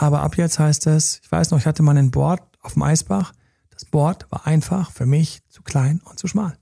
Aber 0.00 0.22
ab 0.22 0.38
jetzt 0.38 0.58
heißt 0.58 0.86
es, 0.86 1.20
ich 1.22 1.30
weiß 1.30 1.50
noch, 1.50 1.58
ich 1.58 1.66
hatte 1.66 1.82
mal 1.82 1.94
ein 1.94 2.10
Board 2.10 2.40
auf 2.62 2.72
dem 2.72 2.82
Eisbach, 2.82 3.34
Das 3.68 3.84
Board 3.84 4.26
war 4.30 4.46
einfach 4.46 4.90
für 4.92 5.04
mich 5.04 5.42
zu 5.50 5.62
klein 5.62 6.00
und 6.04 6.18
zu 6.18 6.26
schmal. 6.26 6.56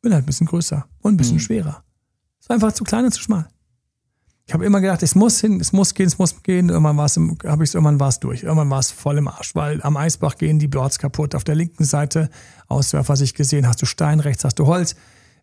Bin 0.00 0.14
halt 0.14 0.24
ein 0.24 0.26
bisschen 0.26 0.46
größer 0.46 0.86
und 1.00 1.12
ein 1.12 1.16
bisschen 1.18 1.36
mhm. 1.36 1.40
schwerer. 1.40 1.84
Es 2.40 2.48
war 2.48 2.54
einfach 2.54 2.72
zu 2.72 2.84
klein 2.84 3.04
und 3.04 3.12
zu 3.12 3.20
schmal. 3.20 3.48
Ich 4.46 4.54
habe 4.54 4.64
immer 4.64 4.80
gedacht, 4.80 5.02
es 5.02 5.14
muss 5.14 5.40
hin, 5.40 5.60
es 5.60 5.72
muss 5.74 5.92
gehen, 5.92 6.06
es 6.06 6.18
muss 6.18 6.42
gehen. 6.42 6.70
Irgendwann 6.70 6.96
war 6.96 7.04
es, 7.04 7.18
habe 7.18 7.64
ich 7.64 7.74
irgendwann 7.74 8.00
war 8.00 8.08
es 8.08 8.18
durch. 8.18 8.44
Irgendwann 8.44 8.70
war 8.70 8.78
es 8.78 8.90
voll 8.90 9.18
im 9.18 9.28
Arsch, 9.28 9.54
weil 9.54 9.82
am 9.82 9.98
Eisbach 9.98 10.36
gehen 10.36 10.58
die 10.58 10.68
Boards 10.68 10.98
kaputt. 10.98 11.34
Auf 11.34 11.44
der 11.44 11.56
linken 11.56 11.84
Seite, 11.84 12.30
Auswerfer-Sicht 12.68 13.36
gesehen, 13.36 13.66
hast 13.66 13.82
du 13.82 13.86
Stein, 13.86 14.20
rechts 14.20 14.42
hast 14.44 14.58
du 14.58 14.66
Holz. 14.66 14.96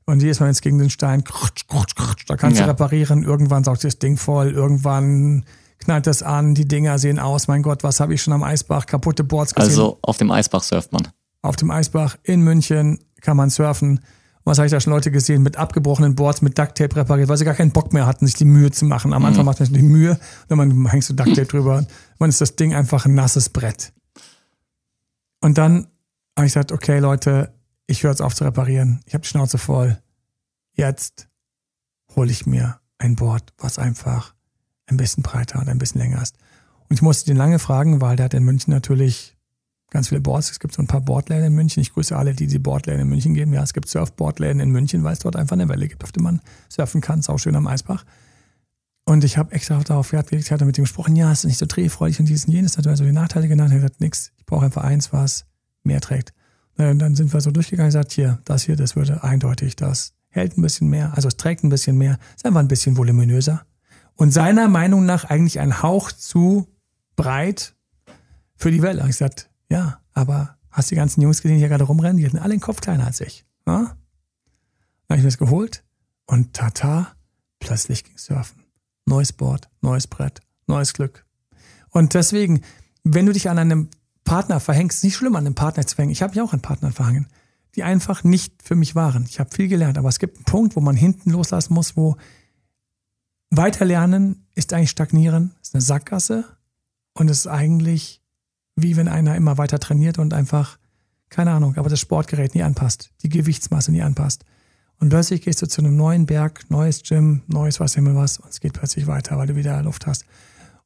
Und 0.06 0.24
jedes 0.24 0.40
Mal, 0.40 0.48
wenn 0.48 0.54
es 0.54 0.62
gegen 0.62 0.80
den 0.80 0.90
Stein, 0.90 1.24
krutsch, 1.24 1.68
krutsch, 1.68 1.94
krutsch, 1.94 2.26
da 2.28 2.36
kannst 2.36 2.60
ja. 2.60 2.66
du 2.66 2.72
reparieren. 2.72 3.22
Irgendwann 3.22 3.64
saugt 3.64 3.84
das 3.84 4.00
Ding 4.00 4.18
voll. 4.18 4.52
Irgendwann 4.52 5.46
knallt 5.88 6.08
das 6.08 6.24
an. 6.24 6.54
Die 6.54 6.68
Dinger 6.68 7.00
sehen 7.00 7.20
aus. 7.20 7.48
Mein 7.48 7.64
Gott, 7.64 7.84
was 7.84 8.00
habe 8.00 8.14
ich 8.14 8.22
schon 8.22 8.34
am 8.34 8.44
Eisbach? 8.44 8.86
Kaputte 8.86 9.24
Boards 9.24 9.56
gesehen. 9.56 9.70
Also 9.70 10.00
auf 10.02 10.18
dem 10.18 10.32
Eisbach 10.32 10.64
surft 10.64 10.94
man. 10.94 11.08
Auf 11.42 11.56
dem 11.56 11.72
Eisbach 11.72 12.18
in 12.24 12.42
München 12.42 13.00
kann 13.22 13.38
man 13.38 13.50
surfen. 13.50 14.02
Was 14.44 14.60
habe 14.60 14.68
ich 14.68 14.72
da 14.72 14.80
schon 14.80 14.94
Leute 14.94 15.12
gesehen 15.12 15.44
mit 15.44 15.58
abgebrochenen 15.58 16.16
Boards 16.16 16.42
mit 16.42 16.58
Ducktape 16.58 16.96
repariert, 16.96 17.28
weil 17.28 17.38
sie 17.38 17.46
gar 17.46 17.54
keinen 17.54 17.72
Bock 17.72 17.92
mehr 17.92 18.06
hatten, 18.06 18.26
sich 18.26 18.36
die 18.36 18.46
Mühe 18.46 18.72
zu 18.72 18.86
machen. 18.86 19.14
Am 19.14 19.26
Anfang 19.26 19.42
mhm. 19.42 19.48
macht 19.48 19.60
man 19.60 19.68
sich 19.68 19.78
die 19.78 19.84
Mühe, 19.84 20.20
und 20.48 20.58
dann 20.58 20.88
hängst 20.88 21.10
du 21.10 21.14
Ducktape 21.14 21.48
drüber. 21.48 21.80
Und 21.80 21.88
dann 22.20 22.30
ist 22.30 22.40
das 22.40 22.56
Ding 22.56 22.74
einfach 22.74 23.06
ein 23.06 23.14
nasses 23.14 23.50
Brett. 23.50 23.92
Und 25.42 25.58
dann 25.58 25.88
habe 26.38 26.48
ich 26.48 26.54
gesagt, 26.54 26.72
okay, 26.72 27.00
Leute, 27.00 27.54
ich 27.88 28.04
höre 28.04 28.12
jetzt 28.12 28.22
auf 28.22 28.36
zu 28.36 28.46
reparieren. 28.46 29.02
Ich 29.06 29.14
habe 29.14 29.24
die 29.24 29.28
Schnauze 29.28 29.58
voll 29.58 29.98
Jetzt 30.78 31.28
hole 32.16 32.32
ich 32.32 32.46
mir 32.46 32.80
ein 33.00 33.16
Board, 33.16 33.52
was 33.58 33.80
einfach 33.80 34.36
ein 34.88 34.98
bisschen 34.98 35.24
breiter 35.24 35.60
und 35.60 35.70
ein 35.70 35.78
bisschen 35.78 36.02
länger 36.02 36.22
ist. 36.22 36.36
Und 36.90 36.96
ich 36.96 37.02
musste 37.02 37.26
den 37.26 37.38
lange 37.38 37.60
fragen, 37.60 38.02
weil 38.02 38.16
der 38.16 38.26
hat 38.26 38.34
in 38.34 38.44
München 38.44 38.74
natürlich 38.74 39.38
ganz 39.90 40.10
viele 40.10 40.22
Boards. 40.22 40.52
Es 40.52 40.60
gibt 40.60 40.74
so 40.74 40.82
ein 40.82 40.88
paar 40.88 41.02
Boardläden 41.02 41.46
in 41.46 41.54
München. 41.54 41.82
Ich 41.82 41.94
grüße 41.94 42.16
alle, 42.16 42.34
die 42.34 42.48
die 42.48 42.60
Boardläden 42.60 43.02
in 43.02 43.10
München 43.10 43.34
geben. 43.34 43.54
Ja, 43.54 43.64
es 43.64 43.74
gibt 43.74 43.90
Surfboardläden 43.90 44.60
in 44.60 44.72
München, 44.72 45.04
weil 45.04 45.14
es 45.14 45.20
dort 45.20 45.36
einfach 45.36 45.56
eine 45.56 45.70
Welle 45.70 45.88
gibt, 45.88 46.04
auf 46.04 46.12
der 46.12 46.24
man 46.24 46.42
surfen 46.70 47.02
kann. 47.02 47.20
Ist 47.20 47.30
auch 47.30 47.38
schön 47.38 47.56
am 47.56 47.68
Eisbach. 47.68 48.06
Und 49.06 49.24
ich 49.24 49.38
habe 49.38 49.54
extra 49.54 49.78
darauf 49.80 50.12
Wert 50.12 50.30
gelegt, 50.30 50.48
ich 50.48 50.52
hatte 50.52 50.66
mit 50.66 50.78
ihm 50.78 50.84
gesprochen, 50.84 51.16
ja, 51.16 51.32
ist 51.32 51.46
nicht 51.46 51.58
so 51.58 51.66
drehfreudig 51.66 52.20
und 52.20 52.26
dies 52.28 52.46
und 52.46 52.52
jenes. 52.52 52.78
Hat 52.78 52.86
er 52.86 52.92
also 52.92 53.06
die 53.06 53.14
Nachteile 53.14 53.48
genannt. 53.48 53.72
Er 53.72 53.76
hat 53.76 53.82
gesagt, 53.82 54.02
nix, 54.02 54.32
ich 54.38 54.46
brauche 54.46 54.66
einfach 54.66 54.84
eins, 54.84 55.14
was 55.14 55.46
mehr 55.84 56.02
trägt. 56.02 56.34
Und 56.78 57.00
dann 57.00 57.16
sind 57.16 57.34
wir 57.34 57.42
so 57.42 57.52
durchgegangen 57.52 57.88
und 57.88 57.94
gesagt, 57.94 58.12
hier, 58.12 58.40
das 58.46 58.64
hier, 58.64 58.76
das 58.76 58.96
würde 58.96 59.24
eindeutig 59.24 59.76
das 59.76 60.14
hält 60.30 60.58
ein 60.58 60.62
bisschen 60.62 60.90
mehr, 60.90 61.14
also 61.16 61.28
es 61.28 61.38
trägt 61.38 61.64
ein 61.64 61.70
bisschen 61.70 61.98
mehr, 61.98 62.20
ist 62.36 62.46
einfach 62.46 62.60
ein 62.60 62.68
bisschen 62.68 62.98
voluminöser. 62.98 63.66
Und 64.18 64.32
seiner 64.32 64.68
Meinung 64.68 65.06
nach 65.06 65.26
eigentlich 65.26 65.60
ein 65.60 65.82
Hauch 65.82 66.12
zu 66.12 66.68
breit 67.16 67.76
für 68.56 68.72
die 68.72 68.82
Welle. 68.82 69.04
Und 69.04 69.10
ich 69.10 69.18
sagte, 69.18 69.46
ja, 69.70 70.02
aber 70.14 70.58
hast 70.72 70.92
die 70.92 70.96
ganzen 70.96 71.22
Jungs 71.22 71.42
gesehen, 71.42 71.56
die 71.56 71.60
hier 71.60 71.70
gerade 71.70 71.86
rumrennen? 71.86 72.18
Die 72.18 72.26
hatten 72.26 72.40
alle 72.40 72.54
den 72.54 72.60
Kopf 72.60 72.82
kleiner 72.82 73.06
als 73.06 73.22
ich. 73.22 73.46
Ja? 73.66 73.74
Dann 73.76 73.88
habe 75.10 75.18
ich 75.18 75.24
mir 75.24 75.30
das 75.30 75.38
geholt 75.38 75.84
und 76.26 76.54
tata, 76.54 77.14
plötzlich 77.60 78.04
ging 78.04 78.18
surfen. 78.18 78.64
Neues 79.06 79.32
Board, 79.32 79.70
neues 79.82 80.08
Brett, 80.08 80.42
neues 80.66 80.94
Glück. 80.94 81.26
Und 81.92 82.14
deswegen, 82.14 82.62
wenn 83.04 83.26
du 83.26 83.32
dich 83.32 83.50
an 83.50 83.60
einem 83.60 83.90
Partner 84.26 84.60
verhängst, 84.60 85.04
nicht 85.04 85.16
schlimm, 85.16 85.36
an 85.36 85.46
einem 85.46 85.56
Partner 85.56 85.88
zu 85.88 85.96
verhängen. 85.96 86.12
Ich 86.12 86.22
habe 86.22 86.32
mich 86.32 86.42
auch 86.42 86.52
an 86.52 86.62
Partnern 86.62 86.92
verhangen 86.92 87.28
die 87.78 87.84
einfach 87.84 88.24
nicht 88.24 88.64
für 88.64 88.76
mich 88.76 88.96
waren. 88.96 89.26
Ich 89.30 89.40
habe 89.40 89.52
viel 89.54 89.68
gelernt, 89.68 90.00
aber 90.00 90.10
es 90.10 90.18
gibt 90.18 90.36
einen 90.36 90.46
Punkt, 90.46 90.76
wo 90.76 90.82
man 90.82 90.96
hinten 90.96 91.30
loslassen 91.30 91.76
muss, 91.76 91.96
wo 91.96 92.18
weiterlernen 93.50 94.46
ist 94.56 94.74
eigentlich 94.74 94.90
stagnieren, 94.90 95.54
ist 95.62 95.74
eine 95.74 95.82
Sackgasse 95.82 96.46
und 97.14 97.30
es 97.30 97.40
ist 97.40 97.48
eigentlich 97.48 98.22
wie 98.78 98.96
wenn 98.96 99.10
einer 99.10 99.36
immer 99.36 99.58
weiter 99.58 99.80
trainiert 99.80 100.20
und 100.20 100.34
einfach, 100.34 100.78
keine 101.30 101.52
Ahnung, 101.52 101.76
aber 101.76 101.90
das 101.90 102.00
Sportgerät 102.00 102.56
nie 102.56 102.64
anpasst, 102.64 103.10
die 103.24 103.30
Gewichtsmasse 103.30 103.92
nie 103.92 104.04
anpasst. 104.04 104.46
Und 105.00 105.10
plötzlich 105.10 105.42
gehst 105.42 105.62
du 105.62 105.68
zu 105.68 105.82
einem 105.82 105.98
neuen 105.98 106.26
Berg, 106.28 106.70
neues 106.70 107.04
Gym, 107.04 107.42
neues 107.48 107.80
was 107.80 107.96
immer 107.96 108.16
was 108.16 108.38
und 108.38 108.50
es 108.50 108.60
geht 108.60 108.74
plötzlich 108.74 109.08
weiter, 109.08 109.38
weil 109.38 109.48
du 109.48 109.56
wieder 109.56 109.82
Luft 109.82 110.08
hast. 110.08 110.26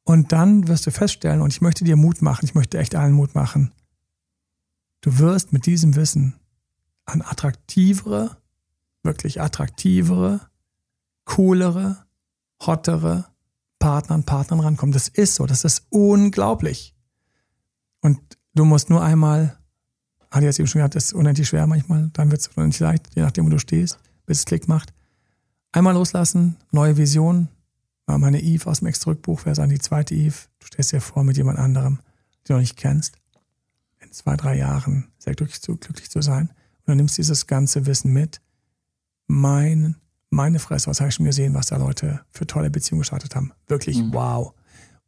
Und 0.04 0.32
dann 0.32 0.66
wirst 0.68 0.86
du 0.86 0.90
feststellen, 0.90 1.42
und 1.42 1.52
ich 1.52 1.60
möchte 1.60 1.84
dir 1.84 1.96
Mut 1.96 2.22
machen, 2.22 2.44
ich 2.44 2.54
möchte 2.54 2.78
echt 2.78 2.96
allen 2.96 3.12
Mut 3.12 3.34
machen, 3.34 3.72
du 5.02 5.18
wirst 5.18 5.52
mit 5.52 5.66
diesem 5.66 5.94
Wissen 5.94 6.34
an 7.04 7.22
attraktivere, 7.22 8.36
wirklich 9.02 9.40
attraktivere, 9.40 10.40
coolere, 11.24 12.04
hottere 12.66 13.26
Partner 13.78 14.14
und 14.14 14.26
Partnern 14.26 14.60
rankommen. 14.60 14.92
Das 14.92 15.08
ist 15.08 15.34
so, 15.34 15.46
das 15.46 15.64
ist 15.64 15.86
unglaublich. 15.90 16.94
Und 18.00 18.18
du 18.54 18.64
musst 18.64 18.90
nur 18.90 19.02
einmal, 19.02 19.58
hatte 20.30 20.44
ich 20.44 20.48
jetzt 20.48 20.58
eben 20.58 20.68
schon 20.68 20.80
gesagt, 20.80 20.94
das 20.94 21.06
ist 21.06 21.12
unendlich 21.14 21.48
schwer 21.48 21.66
manchmal, 21.66 22.10
dann 22.12 22.30
wird 22.30 22.40
es 22.40 22.48
unendlich 22.48 22.80
leicht, 22.80 23.14
je 23.14 23.22
nachdem, 23.22 23.46
wo 23.46 23.50
du 23.50 23.58
stehst, 23.58 23.98
bis 24.26 24.40
es 24.40 24.44
Klick 24.44 24.68
macht. 24.68 24.92
Einmal 25.72 25.94
loslassen, 25.94 26.56
neue 26.70 26.96
Vision. 26.96 27.48
Meine 28.06 28.42
Eve 28.42 28.68
aus 28.68 28.80
dem 28.80 28.88
Ex-Rückbuch 28.88 29.46
wäre 29.46 29.56
dann 29.56 29.70
die 29.70 29.78
zweite 29.78 30.14
Eve. 30.14 30.36
Du 30.58 30.66
stehst 30.66 30.92
dir 30.92 31.00
vor 31.00 31.24
mit 31.24 31.36
jemand 31.36 31.58
anderem, 31.58 31.96
den 31.96 32.44
du 32.44 32.52
noch 32.54 32.60
nicht 32.60 32.76
kennst. 32.76 33.16
In 34.00 34.12
zwei, 34.12 34.36
drei 34.36 34.56
Jahren 34.58 35.08
sehr 35.18 35.34
glücklich 35.34 35.62
zu, 35.62 35.76
glücklich 35.76 36.10
zu 36.10 36.20
sein. 36.20 36.50
Und 36.80 36.88
du 36.88 36.94
nimmst 36.96 37.16
dieses 37.16 37.46
ganze 37.46 37.86
Wissen 37.86 38.12
mit. 38.12 38.42
Mein, 39.28 39.96
meine 40.32 40.58
Fresse, 40.58 40.86
was 40.88 41.00
habe 41.00 41.08
ich 41.08 41.14
schon 41.14 41.26
gesehen, 41.26 41.54
was 41.54 41.66
da 41.66 41.76
Leute 41.76 42.20
für 42.30 42.46
tolle 42.46 42.70
Beziehungen 42.70 43.02
gestartet 43.02 43.36
haben. 43.36 43.52
Wirklich, 43.68 43.98
mhm. 43.98 44.14
wow. 44.14 44.54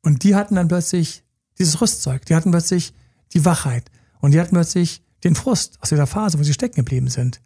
Und 0.03 0.23
die 0.23 0.35
hatten 0.35 0.55
dann 0.55 0.69
plötzlich 0.69 1.25
dieses 1.59 1.81
Rüstzeug, 1.81 2.27
die 2.27 2.35
hatten 2.35 2.51
plötzlich 2.51 2.93
die 3.33 3.45
Wachheit 3.45 3.91
und 4.21 4.33
die 4.33 4.41
hatten 4.41 4.55
plötzlich 4.55 5.03
den 5.25 5.35
Frust 5.35 5.79
aus 5.81 5.89
dieser 5.89 6.07
Phase, 6.07 6.39
wo 6.39 6.43
sie 6.43 6.53
stecken 6.53 6.77
geblieben 6.77 7.09
sind. 7.09 7.41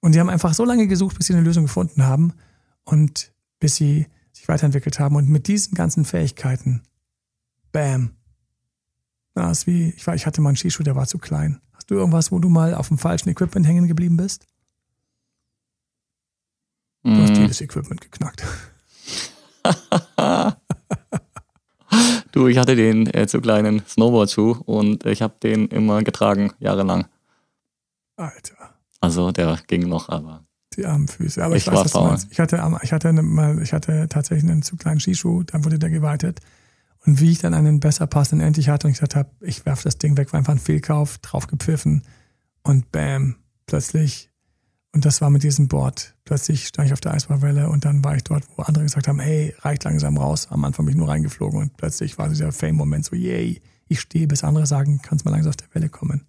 Und 0.00 0.14
die 0.14 0.20
haben 0.20 0.30
einfach 0.30 0.54
so 0.54 0.64
lange 0.64 0.86
gesucht, 0.86 1.16
bis 1.16 1.26
sie 1.26 1.34
eine 1.34 1.42
Lösung 1.42 1.64
gefunden 1.64 2.04
haben 2.04 2.34
und 2.84 3.32
bis 3.58 3.76
sie 3.76 4.06
sich 4.32 4.48
weiterentwickelt 4.48 5.00
haben. 5.00 5.16
Und 5.16 5.28
mit 5.28 5.48
diesen 5.48 5.74
ganzen 5.74 6.04
Fähigkeiten, 6.04 6.82
bam. 7.72 8.10
Das 9.34 9.58
ist 9.58 9.66
wie, 9.66 9.90
ich, 9.90 10.06
war, 10.06 10.14
ich 10.14 10.26
hatte 10.26 10.40
mal 10.40 10.50
einen 10.50 10.56
Skischuh, 10.56 10.82
der 10.82 10.96
war 10.96 11.06
zu 11.06 11.18
klein. 11.18 11.60
Hast 11.72 11.90
du 11.90 11.94
irgendwas, 11.94 12.30
wo 12.30 12.38
du 12.38 12.48
mal 12.48 12.74
auf 12.74 12.88
dem 12.88 12.98
falschen 12.98 13.28
Equipment 13.28 13.66
hängen 13.66 13.88
geblieben 13.88 14.16
bist? 14.16 14.46
Du 17.02 17.10
mm. 17.10 17.22
hast 17.22 17.36
jedes 17.36 17.60
Equipment 17.60 18.00
geknackt. 18.00 18.44
du, 22.32 22.46
ich 22.48 22.58
hatte 22.58 22.76
den 22.76 23.12
äh, 23.12 23.26
zu 23.26 23.40
kleinen 23.40 23.82
Snowboard-Schuh 23.86 24.62
und 24.64 25.04
ich 25.06 25.22
habe 25.22 25.34
den 25.42 25.68
immer 25.68 26.02
getragen, 26.02 26.52
jahrelang. 26.58 27.06
Alter. 28.16 28.74
Also 29.00 29.32
der 29.32 29.58
ging 29.66 29.88
noch, 29.88 30.08
aber. 30.08 30.44
Die 30.76 30.86
armen 30.86 31.08
Füße. 31.08 31.44
Aber 31.44 31.56
ich, 31.56 31.66
ich 31.66 31.72
weiß, 31.72 31.84
was 31.84 31.92
faul. 31.92 32.02
du 32.04 32.08
meinst. 32.08 32.28
Ich 32.30 32.40
hatte, 32.40 32.62
ich, 32.82 32.92
hatte 32.92 33.12
mal, 33.12 33.60
ich 33.62 33.72
hatte 33.72 34.06
tatsächlich 34.08 34.50
einen 34.50 34.62
zu 34.62 34.76
kleinen 34.76 35.00
Skischuh, 35.00 35.42
dann 35.42 35.64
wurde 35.64 35.78
der 35.78 35.90
geweitet. 35.90 36.40
Und 37.04 37.20
wie 37.20 37.32
ich 37.32 37.40
dann 37.40 37.52
einen 37.52 37.80
besser 37.80 38.06
passenden 38.06 38.46
endlich 38.46 38.68
hatte 38.68 38.86
und 38.86 38.92
ich 38.92 38.98
gesagt 38.98 39.16
habe, 39.16 39.30
ich 39.40 39.66
werfe 39.66 39.84
das 39.84 39.98
Ding 39.98 40.16
weg, 40.16 40.32
war 40.32 40.38
einfach 40.38 40.52
ein 40.52 40.60
Fehlkauf, 40.60 41.18
draufgepfiffen 41.18 42.04
und 42.62 42.92
bam, 42.92 43.36
plötzlich, 43.66 44.30
und 44.94 45.04
das 45.04 45.20
war 45.20 45.30
mit 45.30 45.42
diesem 45.42 45.68
Board, 45.68 46.14
plötzlich 46.24 46.68
stand 46.68 46.86
ich 46.86 46.92
auf 46.92 47.00
der 47.00 47.14
Eisbahwelle 47.14 47.68
und 47.68 47.84
dann 47.84 48.04
war 48.04 48.14
ich 48.14 48.24
dort, 48.24 48.44
wo 48.56 48.62
andere 48.62 48.84
gesagt 48.84 49.08
haben, 49.08 49.20
hey, 49.20 49.54
reicht 49.60 49.84
langsam 49.84 50.18
raus. 50.18 50.48
Am 50.50 50.64
Anfang 50.64 50.84
bin 50.84 50.94
ich 50.94 50.98
nur 50.98 51.08
reingeflogen 51.08 51.60
und 51.60 51.76
plötzlich 51.76 52.18
war 52.18 52.28
dieser 52.28 52.52
Fame-Moment 52.52 53.06
so, 53.06 53.16
yay, 53.16 53.62
ich 53.88 54.00
stehe, 54.00 54.26
bis 54.26 54.44
andere 54.44 54.66
sagen, 54.66 55.00
kannst 55.02 55.24
mal 55.24 55.30
langsam 55.30 55.50
auf 55.50 55.56
der 55.56 55.74
Welle 55.74 55.88
kommen. 55.88 56.26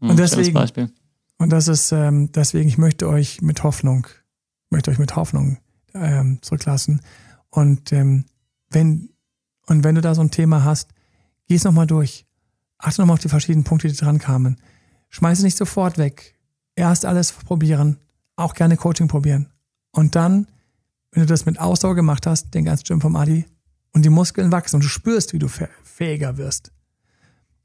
Und 0.00 0.10
hm, 0.10 0.16
deswegen, 0.16 0.56
und 1.38 1.50
das 1.50 1.68
ist, 1.68 1.90
ähm, 1.92 2.30
deswegen, 2.32 2.68
ich 2.68 2.76
möchte 2.76 3.08
euch 3.08 3.40
mit 3.40 3.62
Hoffnung, 3.62 4.06
möchte 4.68 4.90
euch 4.90 4.98
mit 4.98 5.16
Hoffnung 5.16 5.58
ähm, 5.94 6.38
zurücklassen. 6.42 7.00
Und 7.48 7.92
ähm, 7.92 8.26
wenn 8.70 9.10
und 9.66 9.84
wenn 9.84 9.94
du 9.94 10.00
da 10.00 10.14
so 10.14 10.20
ein 10.20 10.30
Thema 10.30 10.64
hast, 10.64 10.90
geh 11.46 11.54
es 11.54 11.64
nochmal 11.64 11.86
durch. 11.86 12.26
Achte 12.76 13.00
nochmal 13.00 13.14
auf 13.14 13.20
die 13.20 13.28
verschiedenen 13.28 13.64
Punkte, 13.64 13.88
die 13.88 13.96
dran 13.96 14.18
kamen. 14.18 14.56
Schmeiß 15.08 15.38
es 15.38 15.44
nicht 15.44 15.56
sofort 15.56 15.96
weg. 15.96 16.34
Erst 16.76 17.04
alles 17.04 17.32
probieren. 17.32 17.98
Auch 18.36 18.54
gerne 18.54 18.76
Coaching 18.76 19.08
probieren. 19.08 19.50
Und 19.92 20.14
dann, 20.16 20.46
wenn 21.12 21.22
du 21.22 21.26
das 21.26 21.46
mit 21.46 21.58
Ausdauer 21.58 21.94
gemacht 21.94 22.26
hast, 22.26 22.54
den 22.54 22.64
ganzen 22.64 22.84
Gym 22.84 23.00
vom 23.00 23.16
Adi, 23.16 23.44
und 23.92 24.04
die 24.04 24.10
Muskeln 24.10 24.52
wachsen 24.52 24.76
und 24.76 24.84
du 24.84 24.88
spürst, 24.88 25.32
wie 25.32 25.38
du 25.38 25.48
fähiger 25.48 26.36
wirst. 26.36 26.72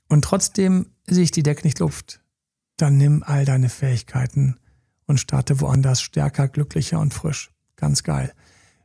Und 0.10 0.24
trotzdem 0.24 0.88
sich 1.08 1.32
die 1.32 1.44
Decke 1.44 1.64
nicht 1.64 1.80
luft, 1.80 2.22
dann 2.78 2.98
nimm 2.98 3.24
all 3.24 3.46
deine 3.46 3.70
Fähigkeiten 3.70 4.58
und 5.08 5.20
starte 5.20 5.62
woanders 5.62 6.02
stärker, 6.02 6.48
glücklicher 6.48 7.00
und 7.00 7.14
frisch. 7.14 7.52
Ganz 7.76 8.04
geil. 8.04 8.34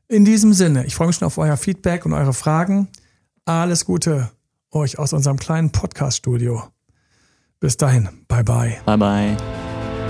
In 0.09 0.25
diesem 0.25 0.53
Sinne, 0.53 0.85
ich 0.87 0.95
freue 0.95 1.07
mich 1.09 1.17
schon 1.17 1.27
auf 1.27 1.39
euer 1.39 1.57
Feedback 1.57 2.05
und 2.05 2.13
eure 2.13 2.35
Fragen. 2.35 2.89
Alles 3.45 3.85
Gute 3.85 4.31
euch 4.71 4.99
aus 4.99 5.13
unserem 5.13 5.39
kleinen 5.39 5.71
Podcast-Studio. 5.71 6.65
Bis 7.59 7.77
dahin, 7.77 8.09
bye 8.29 8.45
bye. 8.45 8.81
Bye 8.87 8.99
bye. 8.99 9.70